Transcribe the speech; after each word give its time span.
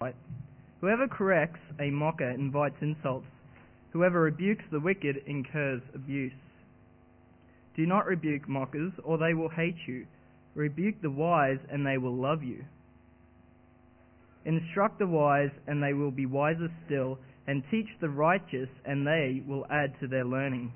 right. 0.00 0.14
Whoever 0.80 1.08
corrects 1.08 1.58
a 1.80 1.90
mocker 1.90 2.30
invites 2.30 2.76
insults. 2.80 3.26
Whoever 3.92 4.20
rebukes 4.22 4.62
the 4.70 4.78
wicked 4.78 5.16
incurs 5.26 5.82
abuse. 5.92 6.30
Do 7.74 7.84
not 7.84 8.06
rebuke 8.06 8.48
mockers, 8.48 8.92
or 9.02 9.18
they 9.18 9.34
will 9.34 9.48
hate 9.48 9.74
you. 9.88 10.06
Rebuke 10.54 11.02
the 11.02 11.10
wise, 11.10 11.58
and 11.68 11.84
they 11.84 11.98
will 11.98 12.14
love 12.14 12.44
you. 12.44 12.64
Instruct 14.44 15.00
the 15.00 15.06
wise, 15.08 15.50
and 15.66 15.82
they 15.82 15.94
will 15.94 16.12
be 16.12 16.26
wiser 16.26 16.68
still, 16.86 17.18
and 17.48 17.64
teach 17.68 17.88
the 18.00 18.08
righteous, 18.08 18.68
and 18.84 19.04
they 19.04 19.42
will 19.48 19.66
add 19.68 19.98
to 19.98 20.06
their 20.06 20.24
learning. 20.24 20.72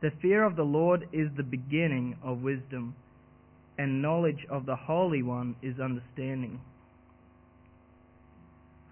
The 0.00 0.12
fear 0.22 0.44
of 0.44 0.54
the 0.54 0.62
Lord 0.62 1.08
is 1.12 1.28
the 1.36 1.42
beginning 1.42 2.16
of 2.22 2.42
wisdom, 2.42 2.94
and 3.78 4.00
knowledge 4.00 4.46
of 4.48 4.64
the 4.64 4.76
Holy 4.76 5.24
One 5.24 5.56
is 5.60 5.80
understanding. 5.80 6.60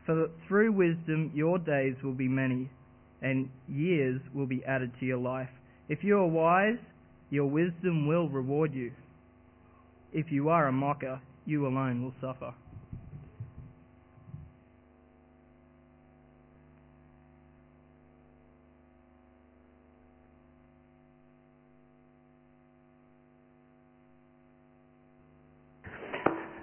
For 0.07 0.31
through 0.47 0.73
wisdom 0.73 1.33
your 1.35 1.59
days 1.59 1.97
will 2.03 2.15
be 2.15 2.29
many, 2.29 2.71
and 3.21 3.51
years 3.69 4.21
will 4.33 4.47
be 4.47 4.65
added 4.65 4.93
to 5.01 5.07
your 5.07 5.19
life. 5.19 5.49
If 5.89 6.05
you 6.05 6.19
are 6.19 6.27
wise, 6.27 6.79
your 7.31 7.47
wisdom 7.47 8.07
will 8.07 8.29
reward 8.29 8.73
you. 8.73 8.93
If 10.13 10.31
you 10.31 10.49
are 10.49 10.69
a 10.69 10.73
mocker, 10.73 11.21
you 11.45 11.67
alone 11.67 12.03
will 12.03 12.15
suffer. 12.21 12.55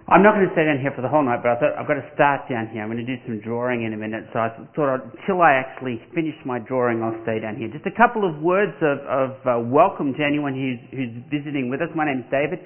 I'm 0.04 0.20
not 0.20 0.36
going 0.36 0.44
to 0.44 0.52
stay 0.52 0.68
down 0.68 0.84
here 0.84 0.92
for 0.92 1.00
the 1.00 1.08
whole 1.08 1.24
night, 1.24 1.40
but 1.40 1.56
I 1.56 1.58
thought 1.64 1.80
I've 1.80 1.88
got 1.88 1.96
to 1.96 2.04
start 2.12 2.52
down 2.52 2.68
here. 2.76 2.84
I'm 2.84 2.92
going 2.92 3.00
to 3.00 3.08
do 3.08 3.16
some 3.24 3.40
drawing 3.40 3.88
in 3.88 3.96
a 3.96 4.00
minute, 4.00 4.28
so 4.36 4.44
I 4.44 4.52
thought 4.76 4.92
I'd, 4.92 5.08
until 5.16 5.40
I 5.40 5.56
actually 5.56 6.04
finish 6.12 6.36
my 6.44 6.60
drawing, 6.60 7.00
I'll 7.00 7.16
stay 7.24 7.40
down 7.40 7.56
here. 7.56 7.72
Just 7.72 7.88
a 7.88 7.96
couple 7.96 8.28
of 8.28 8.44
words 8.44 8.76
of, 8.84 9.00
of 9.08 9.32
uh, 9.48 9.64
welcome 9.64 10.12
to 10.12 10.20
anyone 10.20 10.52
who's, 10.60 10.84
who's 10.92 11.16
visiting 11.32 11.72
with 11.72 11.80
us. 11.80 11.88
My 11.96 12.04
name's 12.04 12.28
David. 12.28 12.60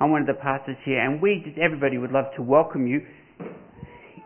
I'm 0.00 0.08
one 0.08 0.24
of 0.24 0.32
the 0.32 0.40
pastors 0.40 0.80
here, 0.88 1.04
and 1.04 1.20
we, 1.20 1.44
just 1.44 1.60
everybody, 1.60 2.00
would 2.00 2.08
love 2.08 2.32
to 2.40 2.42
welcome 2.42 2.88
you. 2.88 3.04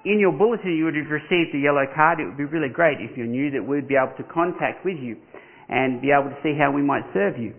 In 0.07 0.23
your 0.23 0.31
bulletin, 0.31 0.71
you 0.79 0.87
would 0.87 0.95
have 0.95 1.11
received 1.11 1.59
a 1.59 1.61
yellow 1.61 1.91
card. 1.99 2.23
It 2.23 2.31
would 2.31 2.39
be 2.39 2.47
really 2.47 2.71
great 2.71 3.03
if 3.03 3.19
you 3.19 3.27
knew 3.27 3.51
that 3.59 3.63
we'd 3.67 3.91
be 3.91 3.99
able 3.99 4.15
to 4.23 4.27
contact 4.31 4.87
with 4.87 5.03
you 5.03 5.19
and 5.67 5.99
be 5.99 6.15
able 6.15 6.31
to 6.31 6.39
see 6.47 6.55
how 6.55 6.71
we 6.71 6.83
might 6.87 7.11
serve 7.11 7.43
you. 7.43 7.59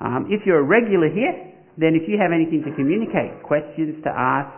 Um, 0.00 0.32
if 0.32 0.48
you're 0.48 0.64
a 0.64 0.64
regular 0.64 1.12
here, 1.12 1.47
then 1.78 1.94
if 1.94 2.10
you 2.10 2.18
have 2.18 2.34
anything 2.34 2.66
to 2.66 2.74
communicate, 2.74 3.38
questions 3.46 4.02
to 4.02 4.10
ask, 4.10 4.50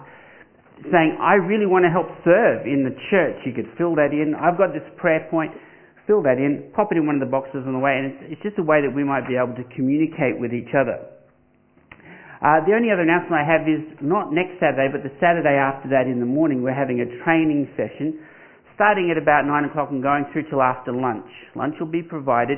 saying, 0.88 1.20
I 1.20 1.36
really 1.36 1.68
want 1.68 1.84
to 1.84 1.92
help 1.92 2.08
serve 2.24 2.64
in 2.64 2.88
the 2.88 2.96
church, 3.12 3.36
you 3.44 3.52
could 3.52 3.68
fill 3.76 3.92
that 4.00 4.16
in. 4.16 4.32
I've 4.32 4.56
got 4.56 4.72
this 4.72 4.84
prayer 4.96 5.28
point, 5.28 5.52
fill 6.08 6.24
that 6.24 6.40
in, 6.40 6.72
pop 6.72 6.88
it 6.88 6.96
in 6.96 7.04
one 7.04 7.20
of 7.20 7.22
the 7.22 7.28
boxes 7.28 7.68
on 7.68 7.76
the 7.76 7.82
way, 7.82 8.00
and 8.00 8.04
it's, 8.08 8.20
it's 8.32 8.42
just 8.42 8.56
a 8.56 8.64
way 8.64 8.80
that 8.80 8.88
we 8.88 9.04
might 9.04 9.28
be 9.28 9.36
able 9.36 9.52
to 9.60 9.66
communicate 9.76 10.40
with 10.40 10.56
each 10.56 10.72
other. 10.72 10.96
Uh, 12.40 12.64
the 12.64 12.72
only 12.72 12.88
other 12.88 13.04
announcement 13.04 13.36
I 13.36 13.44
have 13.44 13.68
is 13.68 13.84
not 14.00 14.32
next 14.32 14.56
Saturday, 14.56 14.88
but 14.88 15.04
the 15.04 15.12
Saturday 15.20 15.60
after 15.60 15.92
that 15.92 16.08
in 16.08 16.24
the 16.24 16.28
morning, 16.28 16.64
we're 16.64 16.72
having 16.72 17.04
a 17.04 17.08
training 17.20 17.68
session 17.76 18.16
starting 18.80 19.12
at 19.12 19.20
about 19.20 19.44
9 19.44 19.68
o'clock 19.68 19.92
and 19.92 20.00
going 20.00 20.24
through 20.32 20.48
till 20.48 20.64
after 20.64 20.88
lunch. 20.88 21.28
Lunch 21.52 21.76
will 21.76 21.92
be 21.92 22.00
provided 22.00 22.56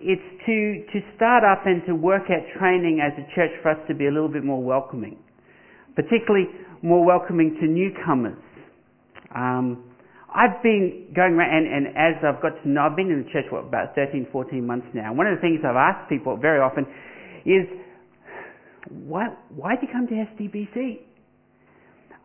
it's 0.00 0.28
to, 0.46 0.84
to 0.92 1.06
start 1.16 1.44
up 1.44 1.66
and 1.66 1.82
to 1.86 1.94
work 1.94 2.24
at 2.30 2.58
training 2.58 3.00
as 3.00 3.12
a 3.18 3.24
church 3.34 3.50
for 3.62 3.70
us 3.70 3.78
to 3.88 3.94
be 3.94 4.06
a 4.06 4.10
little 4.10 4.28
bit 4.28 4.44
more 4.44 4.62
welcoming, 4.62 5.16
particularly 5.94 6.46
more 6.82 7.04
welcoming 7.04 7.56
to 7.60 7.66
newcomers. 7.66 8.38
Um, 9.34 9.84
I've 10.34 10.62
been 10.62 11.12
going 11.14 11.34
around, 11.34 11.48
and, 11.48 11.86
and 11.86 11.96
as 11.96 12.20
I've 12.20 12.42
got 12.42 12.60
to 12.62 12.68
know, 12.68 12.82
I've 12.82 12.96
been 12.96 13.10
in 13.10 13.24
the 13.24 13.30
church, 13.32 13.46
what, 13.50 13.64
about 13.64 13.94
13, 13.94 14.28
14 14.30 14.66
months 14.66 14.86
now. 14.92 15.14
One 15.14 15.26
of 15.26 15.36
the 15.36 15.40
things 15.40 15.60
I've 15.64 15.76
asked 15.76 16.10
people 16.10 16.36
very 16.36 16.60
often 16.60 16.84
is, 17.46 17.64
why, 18.90 19.28
why 19.54 19.76
did 19.76 19.88
you 19.88 19.92
come 19.92 20.06
to 20.08 20.14
SDBC? 20.14 21.00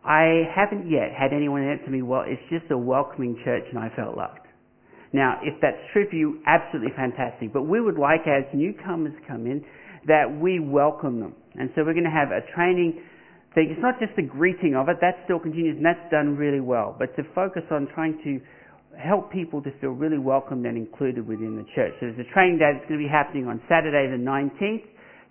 I 0.04 0.44
haven't 0.54 0.90
yet 0.90 1.14
had 1.16 1.32
anyone 1.32 1.62
answer 1.62 1.90
me, 1.90 2.02
well, 2.02 2.24
it's 2.26 2.42
just 2.50 2.70
a 2.70 2.76
welcoming 2.76 3.40
church 3.44 3.64
and 3.70 3.78
I 3.78 3.88
felt 3.94 4.16
loved. 4.16 4.41
Now, 5.12 5.40
if 5.42 5.60
that's 5.60 5.76
true 5.92 6.08
for 6.08 6.16
you, 6.16 6.40
absolutely 6.46 6.92
fantastic. 6.96 7.52
But 7.52 7.62
we 7.64 7.80
would 7.80 7.98
like, 7.98 8.22
as 8.26 8.44
newcomers 8.54 9.12
come 9.28 9.46
in, 9.46 9.64
that 10.06 10.24
we 10.28 10.58
welcome 10.58 11.20
them. 11.20 11.34
And 11.54 11.70
so 11.74 11.84
we're 11.84 11.92
going 11.92 12.08
to 12.08 12.10
have 12.10 12.32
a 12.32 12.40
training 12.54 13.02
thing. 13.54 13.68
It's 13.70 13.82
not 13.82 14.00
just 14.00 14.16
the 14.16 14.22
greeting 14.24 14.74
of 14.74 14.88
it, 14.88 14.96
that 15.00 15.20
still 15.24 15.38
continues, 15.38 15.76
and 15.76 15.84
that's 15.84 16.10
done 16.10 16.36
really 16.36 16.60
well. 16.60 16.96
But 16.98 17.14
to 17.16 17.22
focus 17.34 17.62
on 17.70 17.88
trying 17.94 18.18
to 18.24 18.40
help 18.98 19.32
people 19.32 19.62
to 19.62 19.70
feel 19.80 19.90
really 19.90 20.18
welcomed 20.18 20.66
and 20.66 20.76
included 20.76 21.26
within 21.26 21.56
the 21.56 21.64
church. 21.74 21.92
So 22.00 22.08
there's 22.08 22.26
a 22.26 22.32
training 22.32 22.58
day 22.58 22.72
that's 22.72 22.88
going 22.88 23.00
to 23.00 23.04
be 23.04 23.10
happening 23.10 23.46
on 23.46 23.60
Saturday 23.68 24.08
the 24.08 24.20
19th, 24.20 24.84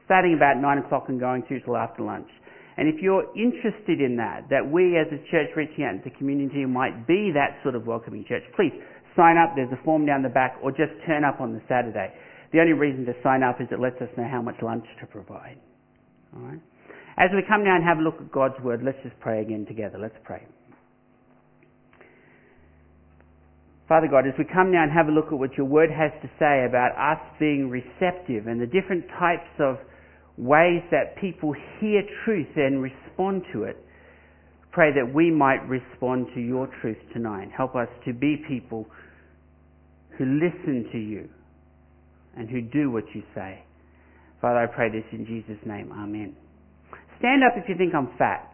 starting 0.05 0.33
about 0.33 0.57
9 0.61 0.77
o'clock 0.79 1.05
and 1.09 1.19
going 1.19 1.43
through 1.47 1.61
till 1.61 1.77
after 1.77 2.03
lunch. 2.03 2.29
And 2.77 2.87
if 2.87 3.01
you're 3.01 3.25
interested 3.37 4.01
in 4.01 4.17
that, 4.17 4.49
that 4.49 4.65
we 4.65 4.97
as 4.97 5.05
a 5.13 5.21
church 5.29 5.49
reaching 5.55 5.83
out 5.83 5.93
into 5.95 6.09
the 6.09 6.15
community 6.17 6.65
might 6.65 7.05
be 7.05 7.31
that 7.33 7.61
sort 7.61 7.75
of 7.75 7.85
welcoming 7.85 8.25
church, 8.27 8.43
please 8.55 8.73
sign 9.15 9.37
up. 9.37 9.53
There's 9.55 9.71
a 9.71 9.83
form 9.83 10.05
down 10.05 10.23
the 10.23 10.29
back, 10.29 10.57
or 10.61 10.71
just 10.71 10.91
turn 11.05 11.23
up 11.23 11.41
on 11.41 11.53
the 11.53 11.61
Saturday. 11.67 12.13
The 12.51 12.59
only 12.59 12.73
reason 12.73 13.05
to 13.05 13.13
sign 13.23 13.43
up 13.43 13.61
is 13.61 13.67
it 13.71 13.79
lets 13.79 14.01
us 14.01 14.09
know 14.17 14.27
how 14.29 14.41
much 14.41 14.55
lunch 14.61 14.85
to 14.99 15.07
provide. 15.07 15.57
All 16.35 16.41
right. 16.41 16.59
As 17.17 17.29
we 17.33 17.43
come 17.47 17.63
now 17.63 17.75
and 17.75 17.83
have 17.83 17.99
a 17.99 18.01
look 18.01 18.15
at 18.19 18.31
God's 18.31 18.59
word, 18.63 18.81
let's 18.83 18.97
just 19.03 19.19
pray 19.19 19.41
again 19.41 19.65
together. 19.65 19.97
Let's 19.99 20.15
pray. 20.23 20.43
Father 23.87 24.07
God, 24.07 24.25
as 24.25 24.33
we 24.39 24.45
come 24.45 24.71
now 24.71 24.83
and 24.83 24.91
have 24.91 25.07
a 25.07 25.11
look 25.11 25.27
at 25.27 25.37
what 25.37 25.57
your 25.57 25.65
word 25.65 25.91
has 25.91 26.11
to 26.21 26.29
say 26.39 26.63
about 26.63 26.95
us 26.95 27.19
being 27.39 27.69
receptive 27.69 28.47
and 28.47 28.61
the 28.61 28.65
different 28.65 29.03
types 29.19 29.51
of 29.59 29.75
ways 30.37 30.81
that 30.91 31.17
people 31.19 31.53
hear 31.79 32.01
truth 32.23 32.47
and 32.55 32.81
respond 32.81 33.43
to 33.51 33.63
it, 33.63 33.75
pray 34.71 34.91
that 34.95 35.13
we 35.13 35.29
might 35.29 35.59
respond 35.67 36.27
to 36.33 36.39
your 36.39 36.69
truth 36.81 36.97
tonight. 37.11 37.49
Help 37.55 37.75
us 37.75 37.89
to 38.05 38.13
be 38.13 38.37
people 38.47 38.87
who 40.17 40.25
listen 40.25 40.89
to 40.91 40.97
you 40.97 41.29
and 42.37 42.49
who 42.49 42.61
do 42.61 42.91
what 42.91 43.03
you 43.13 43.23
say. 43.35 43.63
Father, 44.41 44.59
I 44.59 44.65
pray 44.65 44.89
this 44.89 45.03
in 45.11 45.25
Jesus' 45.25 45.59
name. 45.65 45.91
Amen. 45.91 46.35
Stand 47.19 47.43
up 47.43 47.53
if 47.55 47.69
you 47.69 47.75
think 47.77 47.93
I'm 47.93 48.09
fat. 48.17 48.47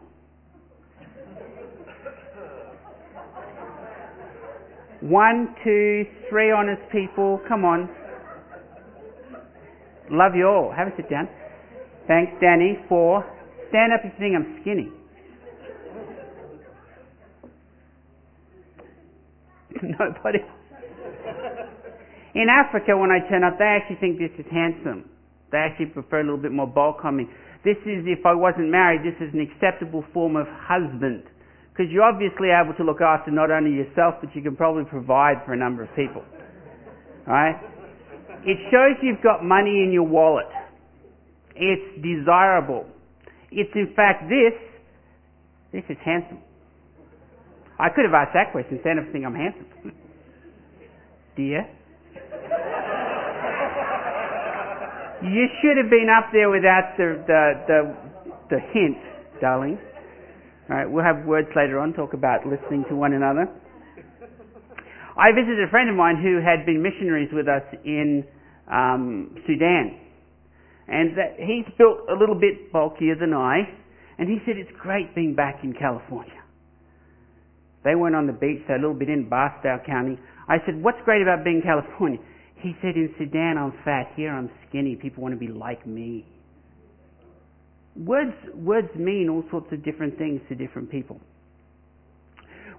One, 4.99 5.55
two, 5.63 6.05
three 6.29 6.51
honest 6.51 6.81
people. 6.91 7.39
Come 7.47 7.63
on. 7.63 7.89
Love 10.09 10.35
you 10.35 10.47
all. 10.47 10.73
Have 10.75 10.87
a 10.87 10.91
sit 10.97 11.09
down. 11.09 11.29
Thanks, 12.07 12.31
Danny. 12.41 12.77
Four. 12.89 13.23
Stand 13.69 13.93
up 13.93 13.99
if 14.03 14.13
you 14.13 14.19
think 14.19 14.35
I'm 14.35 14.59
skinny. 14.61 14.91
Nobody. 19.99 20.39
In 22.37 22.53
Africa, 22.53 22.93
when 22.93 23.09
I 23.09 23.17
turn 23.25 23.41
up, 23.43 23.57
they 23.57 23.65
actually 23.65 23.97
think 23.97 24.21
this 24.21 24.29
is 24.37 24.45
handsome. 24.53 25.09
They 25.49 25.57
actually 25.57 25.87
prefer 25.87 26.21
a 26.21 26.23
little 26.23 26.37
bit 26.37 26.51
more 26.51 26.69
bulk 26.69 27.01
on 27.03 27.17
me. 27.17 27.25
This 27.65 27.81
is, 27.81 28.05
if 28.05 28.27
I 28.29 28.35
wasn't 28.37 28.69
married, 28.69 29.01
this 29.01 29.17
is 29.17 29.33
an 29.33 29.41
acceptable 29.41 30.05
form 30.13 30.35
of 30.37 30.45
husband. 30.45 31.25
Because 31.73 31.89
you're 31.89 32.05
obviously 32.05 32.53
able 32.53 32.77
to 32.77 32.83
look 32.83 33.01
after 33.01 33.31
not 33.31 33.49
only 33.49 33.73
yourself, 33.73 34.21
but 34.21 34.29
you 34.35 34.43
can 34.43 34.55
probably 34.55 34.85
provide 34.85 35.41
for 35.49 35.53
a 35.53 35.57
number 35.57 35.81
of 35.81 35.89
people. 35.95 36.21
Right? 37.25 37.57
It 38.45 38.61
shows 38.69 39.01
you've 39.01 39.23
got 39.23 39.43
money 39.43 39.81
in 39.81 39.89
your 39.91 40.05
wallet. 40.05 40.45
It's 41.55 41.89
desirable. 42.05 42.85
It's 43.49 43.73
in 43.73 43.93
fact 43.95 44.29
this. 44.29 44.53
This 45.73 45.83
is 45.89 45.97
handsome. 46.05 46.37
I 47.79 47.89
could 47.89 48.05
have 48.05 48.13
asked 48.13 48.37
that 48.37 48.51
question. 48.51 48.77
Up 48.77 48.85
and 48.85 49.11
think 49.11 49.25
I'm 49.25 49.33
handsome. 49.33 49.65
Dear. 51.35 51.65
You 55.23 55.47
should 55.61 55.77
have 55.77 55.89
been 55.89 56.07
up 56.09 56.29
there 56.31 56.49
without 56.49 56.97
the, 56.97 57.23
the, 57.25 57.43
the, 57.67 57.79
the 58.49 58.59
hint, 58.73 58.97
darling. 59.41 59.77
All 60.69 60.75
right, 60.75 60.89
we'll 60.89 61.03
have 61.03 61.25
words 61.25 61.47
later 61.55 61.79
on, 61.79 61.93
talk 61.93 62.13
about 62.13 62.45
listening 62.45 62.85
to 62.89 62.95
one 62.95 63.13
another. 63.13 63.47
I 65.17 65.31
visited 65.31 65.63
a 65.63 65.71
friend 65.71 65.89
of 65.89 65.95
mine 65.95 66.21
who 66.21 66.37
had 66.43 66.65
been 66.65 66.83
missionaries 66.83 67.29
with 67.33 67.47
us 67.47 67.63
in 67.83 68.23
um, 68.69 69.35
Sudan. 69.47 69.97
And 70.87 71.17
that 71.17 71.35
he's 71.39 71.65
built 71.77 72.07
a 72.09 72.13
little 72.13 72.35
bit 72.35 72.71
bulkier 72.71 73.15
than 73.15 73.33
I. 73.33 73.63
And 74.19 74.29
he 74.29 74.37
said 74.45 74.57
it's 74.57 74.71
great 74.79 75.15
being 75.15 75.35
back 75.35 75.63
in 75.63 75.73
California. 75.73 76.33
They 77.83 77.95
went 77.95 78.15
on 78.15 78.27
the 78.27 78.33
beach, 78.33 78.61
so 78.67 78.73
a 78.73 78.75
little 78.75 78.93
bit 78.93 79.09
in 79.09 79.29
Barstow 79.29 79.79
County. 79.85 80.19
I 80.47 80.57
said, 80.65 80.81
what's 80.81 80.99
great 81.05 81.21
about 81.21 81.43
being 81.43 81.57
in 81.57 81.61
California? 81.63 82.19
He 82.59 82.73
said, 82.81 82.95
in 82.95 83.13
Sudan 83.17 83.55
I'm 83.57 83.73
fat, 83.85 84.11
here 84.15 84.33
I'm 84.33 84.49
skinny, 84.67 84.95
people 84.95 85.21
want 85.21 85.33
to 85.33 85.39
be 85.39 85.47
like 85.51 85.85
me. 85.85 86.25
Words, 87.95 88.33
words 88.55 88.89
mean 88.95 89.29
all 89.29 89.43
sorts 89.49 89.67
of 89.71 89.83
different 89.83 90.17
things 90.17 90.41
to 90.49 90.55
different 90.55 90.89
people. 90.91 91.19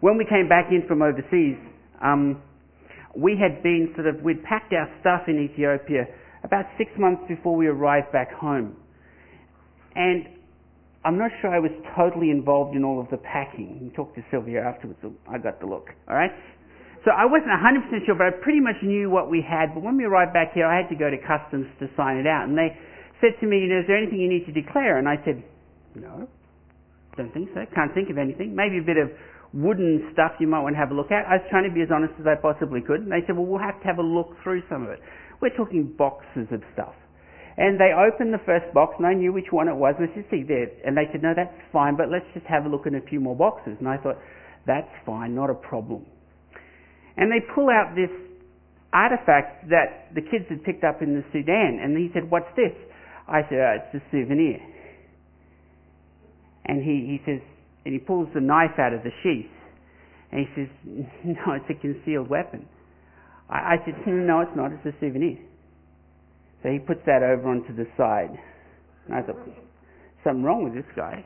when 0.00 0.16
we 0.16 0.24
came 0.24 0.48
back 0.48 0.66
in 0.70 0.86
from 0.86 1.02
overseas, 1.02 1.58
um, 2.02 2.40
we 3.16 3.36
had 3.36 3.62
been 3.62 3.92
sort 3.96 4.06
of, 4.06 4.22
we'd 4.22 4.42
packed 4.44 4.72
our 4.72 4.88
stuff 5.00 5.22
in 5.26 5.38
Ethiopia 5.38 6.04
about 6.44 6.66
six 6.76 6.90
months 6.98 7.22
before 7.28 7.56
we 7.56 7.66
arrived 7.66 8.12
back 8.12 8.32
home. 8.32 8.76
And 9.96 10.28
I'm 11.04 11.18
not 11.18 11.30
sure 11.40 11.50
I 11.50 11.58
was 11.58 11.72
totally 11.96 12.30
involved 12.30 12.76
in 12.76 12.84
all 12.84 13.00
of 13.00 13.10
the 13.10 13.16
packing. 13.16 13.80
You 13.82 13.90
talk 13.90 14.14
to 14.14 14.22
Sylvia 14.30 14.62
afterwards, 14.62 15.00
I 15.28 15.38
got 15.38 15.58
the 15.58 15.66
look, 15.66 15.88
alright? 16.08 16.30
So 17.04 17.12
I 17.14 17.24
wasn't 17.24 17.54
100% 17.54 18.06
sure, 18.06 18.14
but 18.14 18.26
I 18.26 18.34
pretty 18.42 18.60
much 18.60 18.76
knew 18.82 19.08
what 19.08 19.30
we 19.30 19.44
had. 19.44 19.74
But 19.74 19.82
when 19.82 19.96
we 19.96 20.04
arrived 20.04 20.32
back 20.32 20.52
here, 20.52 20.66
I 20.66 20.76
had 20.76 20.88
to 20.90 20.98
go 20.98 21.10
to 21.10 21.16
customs 21.18 21.66
to 21.78 21.86
sign 21.96 22.16
it 22.18 22.26
out. 22.26 22.48
And 22.48 22.58
they 22.58 22.74
said 23.20 23.38
to 23.40 23.46
me, 23.46 23.62
you 23.62 23.68
know, 23.70 23.80
is 23.80 23.86
there 23.86 23.96
anything 23.96 24.18
you 24.18 24.28
need 24.28 24.46
to 24.46 24.52
declare? 24.52 24.98
And 24.98 25.08
I 25.08 25.16
said, 25.24 25.42
no, 25.94 26.28
don't 27.16 27.32
think 27.32 27.50
so. 27.54 27.62
Can't 27.74 27.94
think 27.94 28.10
of 28.10 28.18
anything. 28.18 28.54
Maybe 28.54 28.78
a 28.78 28.86
bit 28.86 28.98
of 28.98 29.10
wooden 29.54 30.10
stuff 30.12 30.32
you 30.40 30.46
might 30.46 30.60
want 30.60 30.74
to 30.74 30.80
have 30.80 30.90
a 30.90 30.94
look 30.94 31.10
at. 31.10 31.24
I 31.26 31.38
was 31.38 31.46
trying 31.50 31.64
to 31.64 31.72
be 31.72 31.82
as 31.82 31.88
honest 31.94 32.14
as 32.20 32.26
I 32.26 32.34
possibly 32.34 32.82
could. 32.82 33.06
And 33.06 33.10
they 33.10 33.22
said, 33.26 33.36
well, 33.36 33.46
we'll 33.46 33.62
have 33.62 33.78
to 33.80 33.86
have 33.86 33.98
a 33.98 34.06
look 34.06 34.34
through 34.42 34.62
some 34.68 34.82
of 34.82 34.90
it. 34.90 35.00
We're 35.40 35.54
talking 35.54 35.94
boxes 35.96 36.50
of 36.50 36.62
stuff. 36.74 36.94
And 37.58 37.78
they 37.78 37.90
opened 37.90 38.34
the 38.34 38.42
first 38.46 38.70
box, 38.72 38.94
and 38.98 39.06
I 39.06 39.14
knew 39.14 39.32
which 39.32 39.50
one 39.50 39.66
it 39.66 39.74
was. 39.74 39.94
Let's 39.98 40.14
just 40.14 40.30
see 40.30 40.44
there. 40.46 40.70
And 40.86 40.96
they 40.96 41.10
said, 41.10 41.22
no, 41.22 41.34
that's 41.34 41.54
fine, 41.72 41.96
but 41.96 42.06
let's 42.06 42.26
just 42.34 42.46
have 42.46 42.66
a 42.66 42.68
look 42.68 42.86
at 42.86 42.94
a 42.94 43.02
few 43.02 43.18
more 43.18 43.34
boxes. 43.34 43.74
And 43.80 43.88
I 43.88 43.98
thought, 43.98 44.18
that's 44.64 44.90
fine, 45.04 45.34
not 45.34 45.50
a 45.50 45.54
problem. 45.54 46.06
And 47.18 47.32
they 47.32 47.42
pull 47.54 47.68
out 47.68 47.98
this 47.98 48.14
artifact 48.92 49.68
that 49.68 50.14
the 50.14 50.22
kids 50.22 50.46
had 50.48 50.62
picked 50.62 50.84
up 50.84 51.02
in 51.02 51.14
the 51.14 51.24
Sudan. 51.32 51.80
And 51.82 51.98
he 51.98 52.08
said, 52.14 52.30
what's 52.30 52.48
this? 52.54 52.72
I 53.26 53.42
said, 53.50 53.58
oh, 53.58 53.76
it's 53.82 53.94
a 53.98 54.02
souvenir. 54.10 54.62
And 56.64 56.82
he, 56.82 57.18
he 57.18 57.20
says, 57.26 57.42
and 57.84 57.92
he 57.92 57.98
pulls 57.98 58.28
the 58.34 58.40
knife 58.40 58.78
out 58.78 58.92
of 58.92 59.02
the 59.02 59.10
sheath. 59.22 59.50
And 60.30 60.46
he 60.46 60.48
says, 60.54 60.68
no, 61.24 61.58
it's 61.58 61.68
a 61.68 61.74
concealed 61.74 62.30
weapon. 62.30 62.66
I, 63.50 63.74
I 63.74 63.76
said, 63.84 63.94
hmm, 64.04 64.26
no, 64.26 64.40
it's 64.40 64.54
not, 64.54 64.72
it's 64.72 64.86
a 64.86 64.94
souvenir. 65.00 65.38
So 66.62 66.70
he 66.70 66.78
puts 66.78 67.00
that 67.06 67.22
over 67.22 67.50
onto 67.50 67.74
the 67.74 67.86
side. 67.96 68.30
And 69.06 69.14
I 69.14 69.22
thought, 69.22 69.42
something 70.22 70.42
wrong 70.42 70.64
with 70.64 70.74
this 70.74 70.92
guy. 70.94 71.24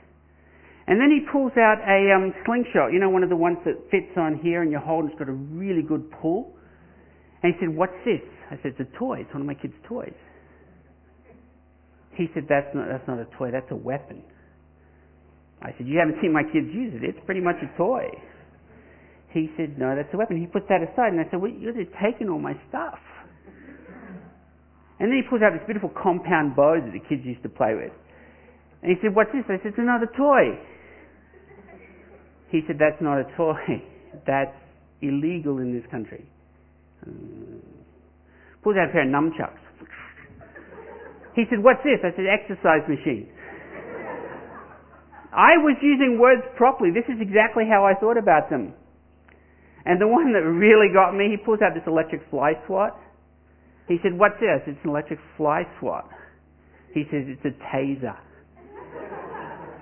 And 0.87 1.01
then 1.01 1.11
he 1.11 1.21
pulls 1.31 1.53
out 1.57 1.79
a 1.87 2.11
um, 2.11 2.35
slingshot, 2.45 2.93
you 2.93 2.99
know, 2.99 3.09
one 3.09 3.23
of 3.23 3.31
the 3.31 3.37
ones 3.37 3.59
that 3.65 3.79
fits 3.91 4.17
on 4.17 4.41
here 4.43 4.63
and 4.63 4.73
you 4.73 4.79
hold 4.79 5.05
and 5.05 5.13
it's 5.13 5.19
got 5.19 5.29
a 5.29 5.33
really 5.33 5.83
good 5.83 6.11
pull. 6.21 6.55
And 7.43 7.55
he 7.55 7.61
said, 7.61 7.75
what's 7.75 7.97
this? 8.05 8.23
I 8.51 8.57
said, 8.63 8.75
it's 8.79 8.81
a 8.81 8.99
toy. 8.99 9.21
It's 9.21 9.33
one 9.33 9.43
of 9.43 9.47
my 9.47 9.55
kids' 9.55 9.75
toys. 9.89 10.15
He 12.15 12.27
said, 12.35 12.45
that's 12.49 12.69
not, 12.75 12.89
that's 12.89 13.07
not 13.07 13.19
a 13.19 13.27
toy, 13.39 13.51
that's 13.51 13.71
a 13.71 13.77
weapon. 13.77 14.23
I 15.63 15.71
said, 15.79 15.87
you 15.87 15.99
haven't 15.99 16.21
seen 16.21 16.33
my 16.33 16.43
kids 16.43 16.67
use 16.75 16.93
it. 16.95 17.07
It's 17.07 17.19
pretty 17.25 17.41
much 17.41 17.57
a 17.63 17.71
toy. 17.79 18.11
He 19.31 19.49
said, 19.57 19.79
no, 19.79 19.95
that's 19.97 20.13
a 20.13 20.19
weapon. 20.19 20.37
He 20.37 20.47
puts 20.47 20.67
that 20.69 20.83
aside. 20.83 21.15
And 21.15 21.21
I 21.21 21.31
said, 21.31 21.41
well, 21.41 21.51
you're 21.51 21.73
just 21.73 21.95
taking 22.03 22.29
all 22.29 22.43
my 22.43 22.53
stuff. 22.69 22.99
And 25.01 25.11
then 25.11 25.17
he 25.17 25.25
pulls 25.25 25.41
out 25.41 25.55
this 25.55 25.65
beautiful 25.65 25.91
compound 25.91 26.55
bow 26.55 26.79
that 26.79 26.93
the 26.93 27.01
kids 27.09 27.23
used 27.25 27.43
to 27.43 27.49
play 27.49 27.75
with. 27.75 27.95
And 28.83 28.91
he 28.91 28.99
said, 29.01 29.15
what's 29.15 29.33
this? 29.33 29.47
I 29.49 29.57
said, 29.63 29.73
it's 29.73 29.81
another 29.81 30.11
toy. 30.19 30.59
He 32.53 32.61
said, 32.67 32.77
that's 32.79 33.01
not 33.01 33.19
a 33.19 33.25
toy. 33.35 33.57
That's 34.27 34.55
illegal 35.01 35.59
in 35.59 35.73
this 35.73 35.91
country. 35.91 36.27
Um, 37.07 37.63
pulls 38.63 38.77
out 38.77 38.91
a 38.91 38.93
pair 38.93 39.03
of 39.03 39.09
nunchucks. 39.09 39.59
He 41.35 41.45
said, 41.49 41.65
what's 41.65 41.81
this? 41.81 41.97
I 42.05 42.13
said, 42.13 42.29
exercise 42.29 42.85
machine. 42.85 43.25
I 45.33 45.57
was 45.65 45.81
using 45.81 46.21
words 46.21 46.43
properly. 46.59 46.91
This 46.93 47.09
is 47.09 47.25
exactly 47.25 47.65
how 47.65 47.89
I 47.89 47.99
thought 47.99 48.19
about 48.19 48.51
them. 48.51 48.75
And 49.87 49.99
the 49.99 50.07
one 50.07 50.35
that 50.35 50.45
really 50.45 50.93
got 50.93 51.17
me, 51.17 51.33
he 51.33 51.43
pulls 51.43 51.61
out 51.65 51.73
this 51.73 51.85
electric 51.87 52.21
fly 52.29 52.53
swat. 52.67 53.01
He 53.89 53.97
said, 54.03 54.13
what's 54.13 54.37
this? 54.41 54.61
It's 54.67 54.77
an 54.85 54.91
electric 54.91 55.21
fly 55.39 55.63
swat. 55.81 56.05
He 56.93 57.05
says, 57.09 57.25
it's 57.25 57.47
a 57.49 57.57
taser. 57.65 58.19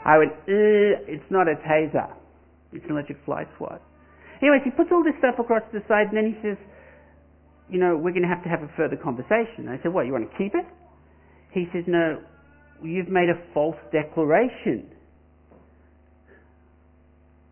I 0.07 0.19
went, 0.19 0.31
it's 0.47 1.31
not 1.31 1.49
a 1.49 1.59
taser. 1.67 2.15
It's 2.73 2.85
an 2.85 2.93
electric 2.93 3.19
fly 3.25 3.45
swat. 3.59 3.83
Anyways, 4.43 4.63
he 4.65 4.71
puts 4.71 4.91
all 4.93 5.05
this 5.05 5.15
stuff 5.19 5.39
across 5.39 5.63
to 5.73 5.79
the 5.79 5.85
side 5.87 6.09
and 6.09 6.17
then 6.17 6.33
he 6.33 6.37
says, 6.41 6.57
you 7.69 7.79
know, 7.79 7.97
we're 7.97 8.15
going 8.15 8.27
to 8.27 8.33
have 8.33 8.43
to 8.43 8.51
have 8.51 8.63
a 8.63 8.71
further 8.77 8.97
conversation. 8.97 9.69
I 9.69 9.79
said, 9.83 9.93
what, 9.93 10.07
you 10.07 10.13
want 10.13 10.31
to 10.31 10.37
keep 10.39 10.55
it? 10.55 10.67
He 11.53 11.67
says, 11.73 11.85
no, 11.87 12.23
you've 12.83 13.09
made 13.09 13.29
a 13.29 13.39
false 13.53 13.77
declaration. 13.93 14.91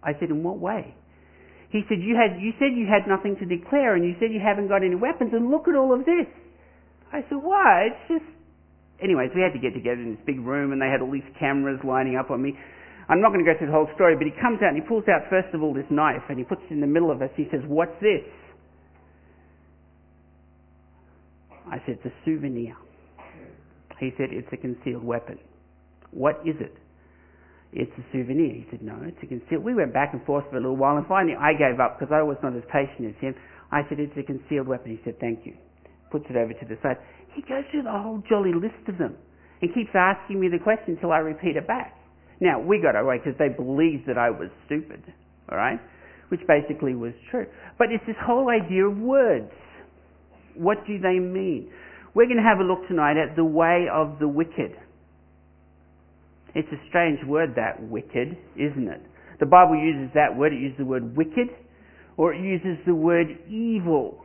I 0.03 0.13
said, 0.19 0.31
in 0.31 0.43
what 0.43 0.59
way? 0.59 0.95
He 1.71 1.83
said, 1.89 1.99
you, 2.01 2.17
had, 2.17 2.41
you 2.41 2.53
said 2.59 2.73
you 2.73 2.89
had 2.89 3.07
nothing 3.07 3.37
to 3.37 3.45
declare 3.45 3.95
and 3.95 4.05
you 4.05 4.15
said 4.19 4.33
you 4.33 4.41
haven't 4.41 4.69
got 4.69 4.83
any 4.83 4.97
weapons 4.97 5.31
and 5.35 5.51
look 5.51 5.69
at 5.69 5.77
all 5.77 5.93
of 5.93 6.07
this. 6.07 6.27
I 7.13 7.21
said, 7.29 7.39
why? 7.43 7.93
It's 7.93 8.05
just... 8.09 8.31
Anyways, 9.03 9.31
we 9.35 9.43
had 9.43 9.53
to 9.53 9.61
get 9.61 9.75
together 9.75 10.01
in 10.01 10.17
this 10.17 10.25
big 10.27 10.41
room 10.41 10.73
and 10.73 10.81
they 10.81 10.89
had 10.89 11.03
all 11.03 11.13
these 11.13 11.29
cameras 11.39 11.79
lining 11.85 12.17
up 12.17 12.31
on 12.31 12.43
me. 12.43 12.59
I'm 13.09 13.21
not 13.21 13.33
going 13.33 13.45
to 13.45 13.51
go 13.51 13.57
through 13.57 13.69
the 13.69 13.73
whole 13.73 13.89
story, 13.95 14.17
but 14.17 14.27
he 14.27 14.33
comes 14.41 14.61
out 14.63 14.75
and 14.75 14.77
he 14.77 14.87
pulls 14.87 15.05
out 15.09 15.29
first 15.31 15.55
of 15.55 15.63
all 15.63 15.73
this 15.73 15.89
knife 15.91 16.23
and 16.29 16.39
he 16.39 16.45
puts 16.45 16.61
it 16.69 16.73
in 16.73 16.81
the 16.81 16.87
middle 16.87 17.11
of 17.11 17.23
us. 17.23 17.31
He 17.37 17.49
says, 17.51 17.61
what's 17.67 17.97
this? 18.01 18.27
I 21.67 21.79
said, 21.85 21.99
it's 22.03 22.07
a 22.07 22.13
souvenir. 22.25 22.77
He 24.01 24.13
said, 24.17 24.29
it's 24.31 24.49
a 24.53 24.57
concealed 24.57 25.05
weapon. 25.05 25.39
What 26.11 26.41
is 26.45 26.57
it? 26.61 26.77
it's 27.73 27.93
a 27.99 28.05
souvenir. 28.13 28.55
He 28.55 28.67
said, 28.71 28.81
no, 28.83 28.97
it's 29.05 29.19
a 29.23 29.27
concealed. 29.27 29.63
We 29.63 29.75
went 29.75 29.93
back 29.93 30.15
and 30.15 30.25
forth 30.25 30.45
for 30.51 30.57
a 30.57 30.61
little 30.61 30.77
while, 30.77 30.97
and 30.97 31.07
finally 31.07 31.37
I 31.37 31.53
gave 31.53 31.81
up 31.81 31.99
because 31.99 32.13
I 32.13 32.23
was 32.23 32.37
not 32.43 32.57
as 32.57 32.63
patient 32.73 33.13
as 33.13 33.17
him. 33.21 33.35
I 33.71 33.83
said, 33.89 34.01
it's 34.01 34.17
a 34.17 34.23
concealed 34.23 34.67
weapon. 34.67 34.97
He 34.97 35.01
said, 35.05 35.21
thank 35.21 35.45
you. 35.45 35.55
Puts 36.11 36.25
it 36.31 36.37
over 36.37 36.53
to 36.53 36.65
the 36.65 36.79
side. 36.83 36.97
He 37.35 37.43
goes 37.43 37.65
through 37.71 37.85
the 37.85 37.93
whole 37.93 38.23
jolly 38.29 38.55
list 38.55 38.81
of 38.89 38.97
them 38.97 39.17
and 39.61 39.75
keeps 39.75 39.93
asking 39.93 40.41
me 40.41 40.49
the 40.49 40.59
question 40.59 40.97
until 40.97 41.13
I 41.13 41.19
repeat 41.19 41.57
it 41.57 41.67
back. 41.67 41.98
Now, 42.41 42.61
we 42.61 42.81
got 42.81 42.99
away 42.99 43.19
because 43.19 43.39
they 43.39 43.49
believed 43.49 44.07
that 44.07 44.17
I 44.17 44.31
was 44.31 44.49
stupid, 44.67 45.03
all 45.51 45.59
right? 45.59 45.81
Which 46.29 46.41
basically 46.47 46.95
was 46.95 47.13
true. 47.31 47.47
But 47.79 47.89
it's 47.91 48.05
this 48.07 48.17
whole 48.21 48.49
idea 48.49 48.87
of 48.87 48.99
words. 48.99 49.51
What 50.55 50.87
do 50.87 50.99
they 50.99 51.19
mean? 51.19 51.71
We're 52.15 52.27
going 52.27 52.39
to 52.39 52.43
have 52.43 52.59
a 52.59 52.65
look 52.65 52.87
tonight 52.89 53.17
at 53.17 53.37
the 53.37 53.45
way 53.45 53.87
of 53.93 54.19
the 54.19 54.29
wicked. 54.29 54.73
It's 56.55 56.69
a 56.73 56.89
strange 56.89 57.21
word, 57.27 57.55
that 57.57 57.83
wicked, 57.83 58.37
isn't 58.57 58.89
it? 58.89 59.03
The 59.41 59.47
Bible 59.47 59.77
uses 59.77 60.11
that 60.15 60.37
word, 60.37 60.53
it 60.53 60.61
uses 60.61 60.79
the 60.79 60.85
word 60.85 61.17
wicked, 61.17 61.49
or 62.17 62.35
it 62.35 62.41
uses 62.41 62.79
the 62.87 62.95
word 62.95 63.29
evil. 63.49 64.25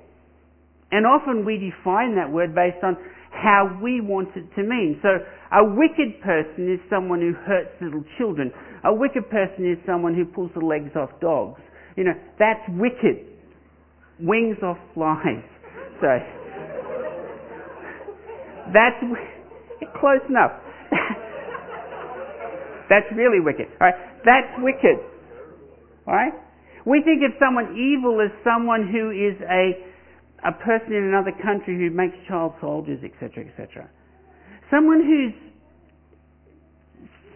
And 0.94 1.10
often 1.10 1.44
we 1.44 1.58
define 1.58 2.14
that 2.16 2.30
word 2.30 2.54
based 2.54 2.84
on 2.84 2.96
how 3.34 3.80
we 3.82 4.00
want 4.00 4.30
it 4.38 4.46
to 4.56 4.62
mean. 4.62 5.00
So 5.02 5.10
a 5.50 5.66
wicked 5.66 6.22
person 6.22 6.72
is 6.72 6.80
someone 6.88 7.20
who 7.20 7.34
hurts 7.34 7.74
little 7.82 8.04
children. 8.18 8.54
A 8.86 8.94
wicked 8.94 9.28
person 9.30 9.66
is 9.66 9.78
someone 9.86 10.14
who 10.14 10.24
pulls 10.24 10.52
the 10.54 10.64
legs 10.64 10.92
off 10.96 11.10
dogs. 11.20 11.60
You 11.98 12.04
know, 12.06 12.14
that's 12.38 12.62
wicked. 12.70 13.26
Wings 14.20 14.58
off 14.62 14.78
flies. 14.94 15.42
So, 16.00 16.10
that's 18.74 19.02
close 20.00 20.22
enough. 20.30 20.52
That's 22.90 23.08
really 23.16 23.40
wicked. 23.40 23.68
All 23.82 23.88
right? 23.88 23.96
That's 24.26 24.54
wicked. 24.60 25.00
All 26.06 26.14
right? 26.14 26.34
We 26.86 27.02
think 27.02 27.24
of 27.24 27.32
someone 27.40 27.74
evil 27.80 28.20
as 28.20 28.30
someone 28.44 28.86
who 28.92 29.10
is 29.10 29.40
a, 29.48 29.80
a 30.46 30.52
person 30.52 30.94
in 30.94 31.04
another 31.04 31.32
country 31.44 31.78
who 31.78 31.90
makes 31.90 32.16
child 32.28 32.54
soldiers, 32.60 33.00
etc., 33.04 33.46
etc. 33.48 33.90
Someone 34.70 35.02
who's 35.02 35.34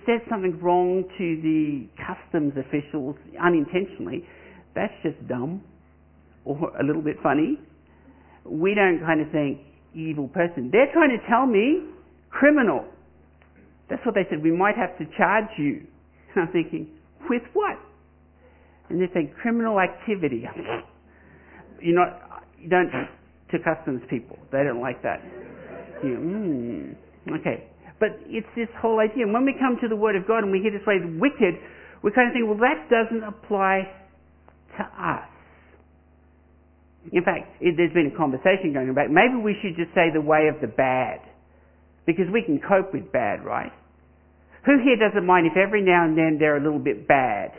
said 0.06 0.22
something 0.30 0.60
wrong 0.62 1.04
to 1.18 1.42
the 1.42 1.88
customs 2.00 2.54
officials 2.58 3.16
unintentionally, 3.44 4.26
that's 4.74 4.94
just 5.04 5.16
dumb 5.28 5.62
or 6.46 6.72
a 6.80 6.84
little 6.84 7.02
bit 7.02 7.18
funny. 7.22 7.60
We 8.46 8.74
don't 8.74 9.02
kind 9.06 9.22
of 9.22 9.30
think 9.32 9.60
evil 9.94 10.28
person. 10.30 10.70
They're 10.72 10.92
trying 10.94 11.10
to 11.10 11.20
tell 11.28 11.46
me 11.46 11.84
criminal. 12.30 12.86
That's 13.90 14.06
what 14.06 14.16
they 14.16 14.24
said. 14.30 14.44
We 14.44 14.52
might 14.52 14.76
have 14.76 14.98
to 14.98 15.06
charge 15.18 15.50
you. 15.58 15.86
And 16.36 16.44
I'm 16.48 16.52
thinking, 16.54 16.88
with 17.30 17.44
what? 17.54 17.78
And 18.90 19.02
they 19.02 19.08
say 19.14 19.32
criminal 19.42 19.80
activity. 19.80 20.46
you 21.82 21.94
know, 21.94 22.06
you 22.60 22.70
don't 22.70 22.92
to 22.92 23.58
customs 23.64 24.02
people. 24.10 24.38
They 24.52 24.64
don't 24.64 24.82
like 24.82 25.02
that. 25.04 25.24
You, 26.04 26.18
mm, 26.20 27.40
okay. 27.40 27.64
But 28.00 28.20
it's 28.28 28.48
this 28.56 28.68
whole 28.80 29.00
idea. 29.00 29.24
And 29.24 29.34
when 29.34 29.46
we 29.46 29.56
come 29.58 29.78
to 29.82 29.88
the 29.88 29.96
Word 29.96 30.16
of 30.16 30.28
God 30.28 30.44
and 30.44 30.52
we 30.52 30.60
hear 30.60 30.72
this 30.72 30.86
way, 30.86 31.00
wicked, 31.02 31.56
we 32.04 32.12
kind 32.12 32.30
of 32.30 32.34
think, 32.34 32.46
well, 32.46 32.60
that 32.62 32.90
doesn't 32.92 33.24
apply 33.24 33.90
to 34.78 34.84
us. 34.84 35.30
In 37.12 37.24
fact, 37.24 37.58
it, 37.62 37.76
there's 37.78 37.94
been 37.94 38.12
a 38.14 38.18
conversation 38.18 38.74
going 38.74 38.94
back. 38.94 39.10
Maybe 39.10 39.42
we 39.42 39.56
should 39.62 39.76
just 39.76 39.96
say 39.96 40.12
the 40.14 40.22
way 40.22 40.52
of 40.54 40.62
the 40.62 40.68
bad. 40.68 41.22
Because 42.06 42.26
we 42.32 42.44
can 42.44 42.60
cope 42.60 42.94
with 42.94 43.12
bad, 43.12 43.44
right? 43.44 43.72
Who 44.66 44.78
here 44.84 44.98
doesn't 45.00 45.26
mind 45.26 45.48
if 45.48 45.58
every 45.58 45.82
now 45.82 46.06
and 46.06 46.18
then 46.18 46.38
they're 46.40 46.58
a 46.58 46.64
little 46.64 46.80
bit 46.80 47.08
bad? 47.08 47.52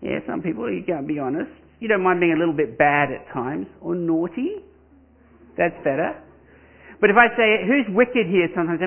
Yeah, 0.00 0.18
some 0.26 0.42
people, 0.42 0.70
you 0.72 0.82
can't 0.84 1.06
be 1.06 1.18
honest. 1.18 1.50
You 1.84 1.88
don't 1.88 2.02
mind 2.02 2.18
being 2.18 2.32
a 2.32 2.38
little 2.38 2.56
bit 2.56 2.78
bad 2.78 3.12
at 3.12 3.30
times, 3.30 3.66
or 3.82 3.94
naughty. 3.94 4.64
That's 5.58 5.76
better. 5.84 6.16
But 6.98 7.10
if 7.10 7.16
I 7.16 7.28
say, 7.36 7.60
who's 7.66 7.84
wicked 7.94 8.24
here, 8.26 8.48
sometimes 8.56 8.80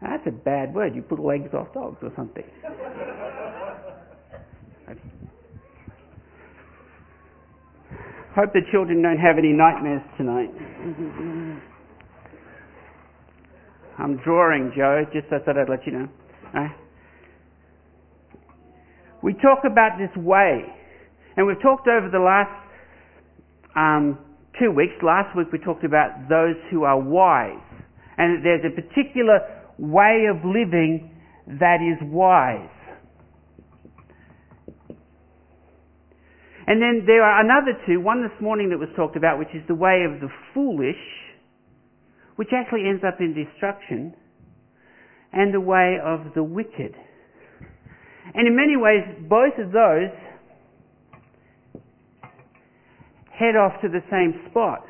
that's 0.00 0.24
a 0.28 0.30
bad 0.30 0.72
word. 0.72 0.94
You 0.94 1.02
put 1.02 1.18
legs 1.18 1.52
off 1.52 1.74
dogs 1.74 1.96
or 2.00 2.12
something. 2.14 2.44
Hope 8.36 8.52
the 8.52 8.60
children 8.70 9.02
don't 9.02 9.18
have 9.18 9.36
any 9.36 9.52
nightmares 9.52 10.02
tonight. 10.16 10.52
I'm 13.98 14.18
drawing, 14.18 14.70
Joe, 14.76 15.04
just 15.12 15.26
I 15.32 15.40
thought 15.40 15.58
I'd 15.58 15.68
let 15.68 15.84
you 15.86 15.92
know. 15.92 16.08
We 19.24 19.32
talk 19.32 19.64
about 19.64 19.98
this 19.98 20.14
way, 20.22 20.83
and 21.36 21.46
we've 21.46 21.60
talked 21.60 21.88
over 21.88 22.08
the 22.10 22.18
last 22.18 22.52
um, 23.74 24.18
two 24.58 24.70
weeks. 24.70 24.94
Last 25.02 25.36
week 25.36 25.48
we 25.52 25.58
talked 25.58 25.84
about 25.84 26.28
those 26.28 26.56
who 26.70 26.84
are 26.84 26.98
wise, 26.98 27.58
and 28.16 28.44
there's 28.44 28.64
a 28.64 28.74
particular 28.74 29.40
way 29.78 30.26
of 30.30 30.44
living 30.44 31.10
that 31.58 31.78
is 31.82 31.98
wise. 32.10 32.70
And 36.66 36.80
then 36.80 37.04
there 37.06 37.22
are 37.22 37.44
another 37.44 37.78
two, 37.86 38.00
one 38.00 38.22
this 38.22 38.40
morning 38.40 38.70
that 38.70 38.78
was 38.78 38.88
talked 38.96 39.16
about, 39.16 39.38
which 39.38 39.52
is 39.52 39.62
the 39.68 39.74
way 39.74 40.06
of 40.08 40.20
the 40.20 40.28
foolish, 40.54 41.02
which 42.36 42.48
actually 42.56 42.88
ends 42.88 43.02
up 43.06 43.20
in 43.20 43.34
destruction, 43.34 44.14
and 45.32 45.52
the 45.52 45.60
way 45.60 45.98
of 46.02 46.32
the 46.34 46.42
wicked. 46.42 46.94
And 48.34 48.48
in 48.48 48.56
many 48.56 48.76
ways, 48.78 49.04
both 49.28 49.58
of 49.58 49.72
those 49.72 50.08
head 53.38 53.56
off 53.56 53.80
to 53.82 53.88
the 53.88 54.02
same 54.10 54.40
spot. 54.50 54.86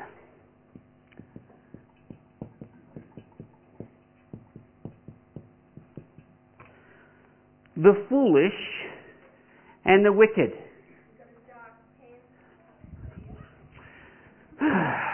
The 7.77 8.05
foolish 8.09 8.53
and 9.83 10.05
the 10.05 10.13
wicked. 10.13 10.53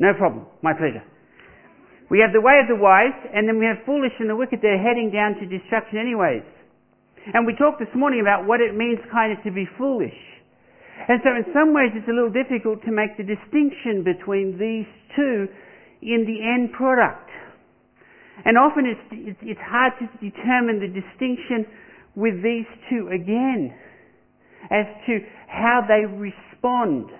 No 0.00 0.16
problem. 0.16 0.48
My 0.64 0.72
pleasure. 0.72 1.04
We 2.08 2.24
have 2.24 2.32
the 2.32 2.40
way 2.40 2.58
of 2.58 2.66
the 2.66 2.80
wise, 2.80 3.14
and 3.30 3.46
then 3.46 3.60
we 3.60 3.68
have 3.68 3.84
foolish 3.84 4.16
and 4.18 4.32
the 4.32 4.34
wicked. 4.34 4.58
They're 4.64 4.80
heading 4.80 5.12
down 5.12 5.36
to 5.38 5.44
destruction 5.46 6.00
anyways. 6.00 6.42
And 7.36 7.46
we 7.46 7.54
talked 7.54 7.78
this 7.78 7.92
morning 7.94 8.24
about 8.24 8.48
what 8.48 8.64
it 8.64 8.74
means 8.74 8.98
kind 9.12 9.30
of 9.30 9.38
to 9.44 9.52
be 9.52 9.68
foolish. 9.76 10.16
And 11.06 11.20
so 11.22 11.36
in 11.36 11.44
some 11.52 11.76
ways 11.76 11.92
it's 11.92 12.08
a 12.08 12.16
little 12.16 12.32
difficult 12.32 12.80
to 12.88 12.92
make 12.92 13.16
the 13.20 13.28
distinction 13.28 14.00
between 14.02 14.56
these 14.56 14.88
two 15.14 15.46
in 16.00 16.24
the 16.24 16.40
end 16.40 16.72
product. 16.72 17.28
And 18.44 18.56
often 18.56 18.88
it's, 18.88 19.36
it's, 19.44 19.60
hard 19.60 19.92
to 20.00 20.08
determine 20.16 20.80
the 20.80 20.88
distinction 20.88 21.68
with 22.16 22.40
these 22.42 22.68
two 22.88 23.12
again 23.12 23.72
as 24.72 24.88
to 25.06 25.20
how 25.46 25.84
they 25.84 26.08
respond. 26.08 27.12